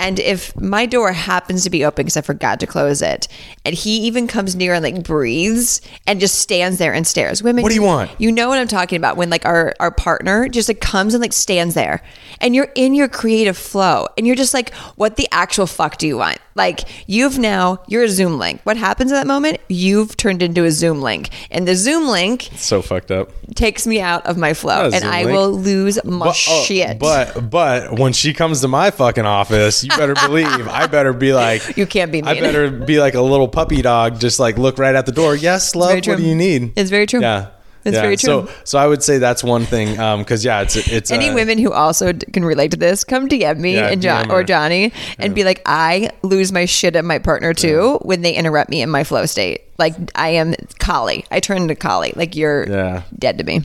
And 0.00 0.18
if 0.18 0.56
my 0.56 0.86
door 0.86 1.12
happens 1.12 1.62
to 1.64 1.70
be 1.70 1.84
open 1.84 2.04
because 2.06 2.16
I 2.16 2.22
forgot 2.22 2.58
to 2.60 2.66
close 2.66 3.02
it, 3.02 3.28
and 3.64 3.74
he 3.74 3.98
even 4.06 4.26
comes 4.26 4.56
near 4.56 4.74
and 4.74 4.82
like 4.82 5.04
breathes 5.04 5.80
and 6.06 6.18
just 6.18 6.36
stands 6.40 6.78
there 6.78 6.92
and 6.94 7.06
stares. 7.06 7.42
Women, 7.42 7.62
What 7.62 7.68
do 7.68 7.74
you 7.74 7.82
want? 7.82 8.10
You 8.18 8.32
know 8.32 8.48
what 8.48 8.58
I'm 8.58 8.66
talking 8.68 8.96
about 8.96 9.16
when 9.16 9.28
like 9.30 9.44
our 9.44 9.74
our 9.78 9.90
partner 9.90 10.48
just 10.48 10.68
like 10.68 10.80
comes 10.80 11.12
and 11.14 11.20
like 11.20 11.32
stands 11.34 11.74
there, 11.74 12.02
and 12.40 12.54
you're 12.54 12.72
in 12.74 12.94
your 12.94 13.08
creative 13.08 13.56
flow, 13.58 14.06
and 14.16 14.26
you're 14.26 14.36
just 14.36 14.54
like, 14.54 14.74
what 14.96 15.16
the 15.16 15.28
actual 15.30 15.66
fuck 15.66 15.98
do 15.98 16.06
you 16.08 16.16
want? 16.16 16.38
Like 16.54 16.80
you've 17.06 17.38
now 17.38 17.82
you're 17.86 18.02
a 18.04 18.08
Zoom 18.08 18.38
link. 18.38 18.60
What 18.64 18.76
happens 18.76 19.12
at 19.12 19.16
that 19.16 19.26
moment? 19.26 19.58
You've 19.68 20.16
turned 20.16 20.42
into 20.42 20.64
a 20.64 20.70
Zoom 20.70 21.00
link, 21.02 21.28
and 21.50 21.68
the 21.68 21.74
Zoom 21.76 22.08
link 22.08 22.48
So 22.56 22.80
fucked 22.82 23.10
up. 23.10 23.30
takes 23.54 23.86
me 23.86 24.00
out 24.00 24.26
of 24.26 24.36
my 24.38 24.54
flow, 24.54 24.86
and 24.86 24.94
Zoom 24.94 25.10
I 25.12 25.24
link. 25.24 25.36
will 25.36 25.52
lose 25.52 26.02
my 26.04 26.26
But, 26.26 26.44
oh, 26.48 26.62
shit. 26.64 26.98
but 26.98 27.50
but 27.50 27.98
when 27.98 28.12
she 28.14 28.32
comes 28.32 28.60
to 28.62 28.68
my 28.68 28.90
fucking 28.90 29.26
office, 29.26 29.84
you 29.90 29.96
better 29.96 30.14
believe 30.14 30.68
I 30.68 30.86
better 30.86 31.12
be 31.12 31.32
like 31.32 31.76
You 31.76 31.86
can't 31.86 32.12
be 32.12 32.22
I 32.22 32.34
better 32.40 32.70
be 32.70 32.98
like 33.00 33.14
a 33.14 33.22
little 33.22 33.48
puppy 33.48 33.82
dog, 33.82 34.20
just 34.20 34.38
like 34.40 34.58
look 34.58 34.78
right 34.78 34.94
at 34.94 35.06
the 35.06 35.12
door. 35.12 35.34
Yes, 35.36 35.74
love. 35.74 35.94
What 35.94 36.04
do 36.04 36.22
you 36.22 36.34
need? 36.34 36.72
It's 36.76 36.90
very 36.90 37.06
true. 37.06 37.20
Yeah. 37.20 37.48
It's 37.82 37.94
yeah. 37.94 38.02
very 38.02 38.16
true. 38.18 38.46
So, 38.46 38.52
so 38.64 38.78
I 38.78 38.86
would 38.86 39.02
say 39.02 39.16
that's 39.16 39.42
one 39.42 39.64
thing, 39.64 39.98
Um, 39.98 40.20
because 40.20 40.44
yeah, 40.44 40.60
it's 40.60 40.76
it's 40.76 41.10
Any 41.10 41.30
uh, 41.30 41.34
women 41.34 41.56
who 41.56 41.72
also 41.72 42.12
can 42.12 42.44
relate 42.44 42.72
to 42.72 42.76
this, 42.76 43.04
come 43.04 43.26
DM 43.26 43.58
me 43.58 43.74
Yeah, 43.76 43.88
and 43.88 44.02
John 44.02 44.30
or. 44.30 44.44
Johnny 44.44 44.92
and 45.18 45.34
be 45.34 45.44
like, 45.44 45.62
I 45.64 46.10
lose 46.22 46.52
my 46.52 46.66
shit 46.66 46.94
at 46.94 47.04
my 47.06 47.18
partner 47.18 47.54
too 47.54 47.98
when 48.02 48.20
they 48.20 48.34
interrupt 48.34 48.68
me 48.68 48.82
in 48.82 48.90
my 48.90 49.02
flow 49.04 49.24
state. 49.24 49.62
Like 49.78 49.94
I 50.14 50.30
am 50.30 50.54
Kali. 50.78 51.24
I 51.30 51.40
turn 51.40 51.62
into 51.62 51.74
Kali. 51.74 52.12
Like 52.16 52.36
you're 52.36 52.68
Yeah. 52.68 53.02
dead 53.18 53.38
to 53.38 53.44
me. 53.44 53.62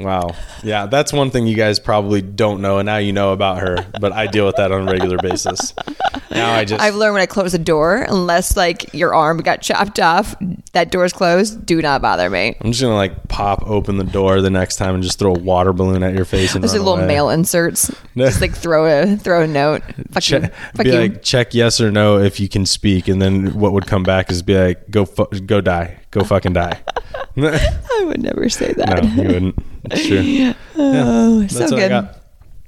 Wow. 0.00 0.30
Yeah, 0.64 0.86
that's 0.86 1.12
one 1.12 1.30
thing 1.30 1.46
you 1.46 1.56
guys 1.56 1.78
probably 1.78 2.22
don't 2.22 2.60
know, 2.62 2.78
and 2.78 2.86
now 2.86 2.96
you 2.96 3.12
know 3.12 3.32
about 3.32 3.58
her. 3.58 3.86
But 4.00 4.12
I 4.12 4.26
deal 4.26 4.46
with 4.46 4.56
that 4.56 4.72
on 4.72 4.88
a 4.88 4.90
regular 4.90 5.18
basis. 5.18 5.74
Now 6.30 6.52
I 6.54 6.64
just 6.64 6.80
I've 6.80 6.94
learned 6.94 7.14
when 7.14 7.22
I 7.22 7.26
close 7.26 7.54
a 7.54 7.58
door, 7.58 7.96
unless 8.08 8.56
like 8.56 8.94
your 8.94 9.12
arm 9.14 9.38
got 9.38 9.60
chopped 9.62 9.98
off, 10.00 10.34
that 10.72 10.90
door's 10.90 11.12
closed. 11.12 11.66
Do 11.66 11.82
not 11.82 12.00
bother 12.00 12.30
me. 12.30 12.56
I'm 12.60 12.70
just 12.70 12.80
gonna 12.82 12.94
like 12.94 13.28
pop 13.28 13.62
open 13.66 13.96
the 13.98 14.04
door 14.04 14.40
the 14.40 14.50
next 14.50 14.76
time 14.76 14.94
and 14.94 15.02
just 15.02 15.18
throw 15.18 15.34
a 15.34 15.38
water 15.38 15.72
balloon 15.72 16.02
at 16.02 16.14
your 16.14 16.24
face 16.24 16.54
and 16.54 16.62
Just 16.62 16.74
run 16.76 16.84
little 16.84 16.98
away. 16.98 17.06
mail 17.06 17.30
inserts. 17.30 17.90
Just 18.16 18.40
like 18.40 18.54
throw 18.54 18.86
a 18.86 19.16
throw 19.16 19.42
a 19.42 19.46
note. 19.46 19.82
Fuck 20.12 20.30
you. 20.30 20.40
Fuck 20.40 20.84
be 20.84 20.90
you. 20.90 20.98
like 20.98 21.22
check 21.22 21.52
yes 21.52 21.80
or 21.80 21.90
no 21.90 22.18
if 22.18 22.38
you 22.40 22.48
can 22.48 22.64
speak, 22.64 23.08
and 23.08 23.20
then 23.20 23.58
what 23.58 23.72
would 23.72 23.86
come 23.86 24.02
back 24.04 24.30
is 24.30 24.42
be 24.42 24.56
like 24.56 24.88
go 24.90 25.04
fu- 25.04 25.26
go 25.46 25.60
die, 25.60 25.98
go 26.10 26.22
fucking 26.24 26.52
die. 26.52 26.80
I 27.36 28.04
would 28.06 28.22
never 28.22 28.48
say 28.48 28.72
that. 28.74 29.02
No, 29.04 29.22
you 29.22 29.28
wouldn't. 29.28 29.58
It's 29.84 30.06
true. 30.06 30.20
Yeah, 30.20 30.54
Oh, 30.76 31.46
so 31.48 31.58
that's 31.58 31.72
what 31.72 31.82
I 31.82 31.88
good. 31.88 32.08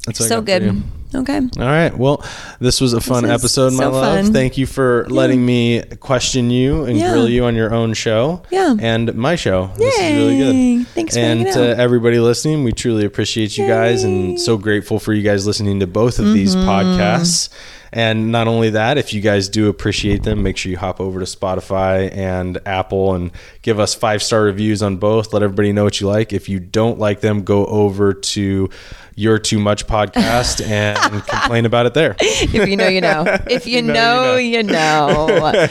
That's 0.06 0.28
So 0.28 0.40
good. 0.40 0.82
Okay. 1.14 1.36
All 1.58 1.64
right. 1.64 1.96
Well, 1.96 2.24
this 2.58 2.80
was 2.80 2.94
a 2.94 3.00
fun 3.00 3.26
is 3.26 3.30
episode, 3.30 3.74
my 3.74 3.84
so 3.84 3.90
love. 3.90 4.24
fun. 4.24 4.32
Thank 4.32 4.56
you 4.56 4.64
for 4.64 5.06
letting 5.10 5.44
me 5.44 5.82
question 6.00 6.48
you 6.50 6.84
and 6.84 6.96
Yeah. 6.96 7.12
grill 7.12 7.28
you 7.28 7.44
on 7.44 7.54
your 7.54 7.72
own 7.74 7.92
show. 7.92 8.42
Yeah. 8.50 8.74
And 8.80 9.14
my 9.14 9.36
show. 9.36 9.70
This 9.76 9.94
is 9.94 10.16
really 10.16 10.38
Yay. 10.38 10.76
good. 10.78 10.86
Thanks 10.88 11.14
for 11.14 11.20
And 11.20 11.46
to 11.52 11.76
everybody 11.78 12.18
listening, 12.18 12.64
we 12.64 12.72
truly 12.72 13.04
appreciate 13.04 13.58
you 13.58 13.66
guys 13.66 14.04
and 14.04 14.40
so 14.40 14.56
grateful 14.56 14.98
for 14.98 15.12
you 15.12 15.22
guys 15.22 15.46
listening 15.46 15.80
to 15.80 15.86
both 15.86 16.18
of 16.18 16.32
these 16.32 16.56
Mm-hmm. 16.56 16.68
podcasts. 16.68 17.50
And 17.92 18.32
not 18.32 18.48
only 18.48 18.70
that, 18.70 18.96
if 18.96 19.12
you 19.12 19.20
guys 19.20 19.48
do 19.50 19.68
appreciate 19.68 20.22
them, 20.22 20.42
make 20.42 20.56
sure 20.56 20.70
you 20.70 20.78
hop 20.78 20.98
over 20.98 21.20
to 21.20 21.26
Spotify 21.26 22.10
and 22.10 22.58
Apple 22.64 23.14
and 23.14 23.30
give 23.60 23.78
us 23.78 23.94
five 23.94 24.22
star 24.22 24.42
reviews 24.42 24.82
on 24.82 24.96
both. 24.96 25.34
Let 25.34 25.42
everybody 25.42 25.72
know 25.72 25.84
what 25.84 26.00
you 26.00 26.06
like. 26.06 26.32
If 26.32 26.48
you 26.48 26.58
don't 26.58 26.98
like 26.98 27.20
them, 27.20 27.44
go 27.44 27.66
over 27.66 28.14
to 28.14 28.70
your 29.14 29.38
Too 29.38 29.58
Much 29.58 29.86
podcast 29.86 30.66
and 30.66 30.98
complain 31.26 31.66
about 31.66 31.86
it 31.86 31.94
there. 31.94 32.16
If 32.20 32.68
you 32.68 32.76
know, 32.76 32.88
you 32.88 33.00
know. 33.00 33.24
If 33.48 33.66
you, 33.66 33.82
know, 33.82 34.36
you 34.36 34.62
know. 34.62 35.66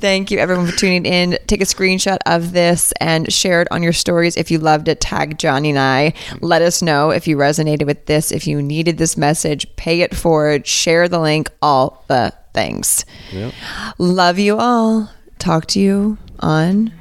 Thank 0.00 0.30
you, 0.30 0.38
everyone, 0.38 0.66
for 0.66 0.76
tuning 0.76 1.06
in. 1.06 1.38
Take 1.46 1.60
a 1.60 1.64
screenshot 1.64 2.18
of 2.26 2.52
this 2.52 2.92
and 3.00 3.32
share 3.32 3.62
it 3.62 3.68
on 3.70 3.82
your 3.82 3.92
stories. 3.92 4.36
If 4.36 4.50
you 4.50 4.58
loved 4.58 4.88
it, 4.88 5.00
tag 5.00 5.38
Johnny 5.38 5.70
and 5.70 5.78
I. 5.78 6.14
Let 6.40 6.62
us 6.62 6.82
know 6.82 7.10
if 7.10 7.26
you 7.26 7.36
resonated 7.36 7.86
with 7.86 8.06
this, 8.06 8.32
if 8.32 8.46
you 8.46 8.62
needed 8.62 8.98
this 8.98 9.16
message, 9.16 9.74
pay 9.76 10.00
it 10.00 10.14
forward, 10.14 10.66
share 10.66 11.08
the 11.08 11.20
link, 11.20 11.50
all 11.60 12.04
the 12.08 12.32
things. 12.54 13.04
Yep. 13.32 13.54
Love 13.98 14.38
you 14.38 14.58
all. 14.58 15.10
Talk 15.38 15.66
to 15.66 15.80
you 15.80 16.18
on 16.40 16.92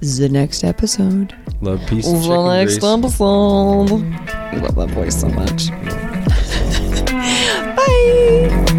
the 0.00 0.28
next 0.28 0.64
episode. 0.64 1.34
Love, 1.60 1.80
peace, 1.88 2.06
and 2.06 2.22
The 2.22 2.54
next 2.54 2.74
grease. 2.74 2.84
episode. 2.84 3.90
I 3.90 4.54
mm. 4.54 4.62
love 4.62 4.74
that 4.76 4.90
voice 4.90 5.20
so 5.20 5.28
much. 5.28 5.70
Bye. 7.76 8.74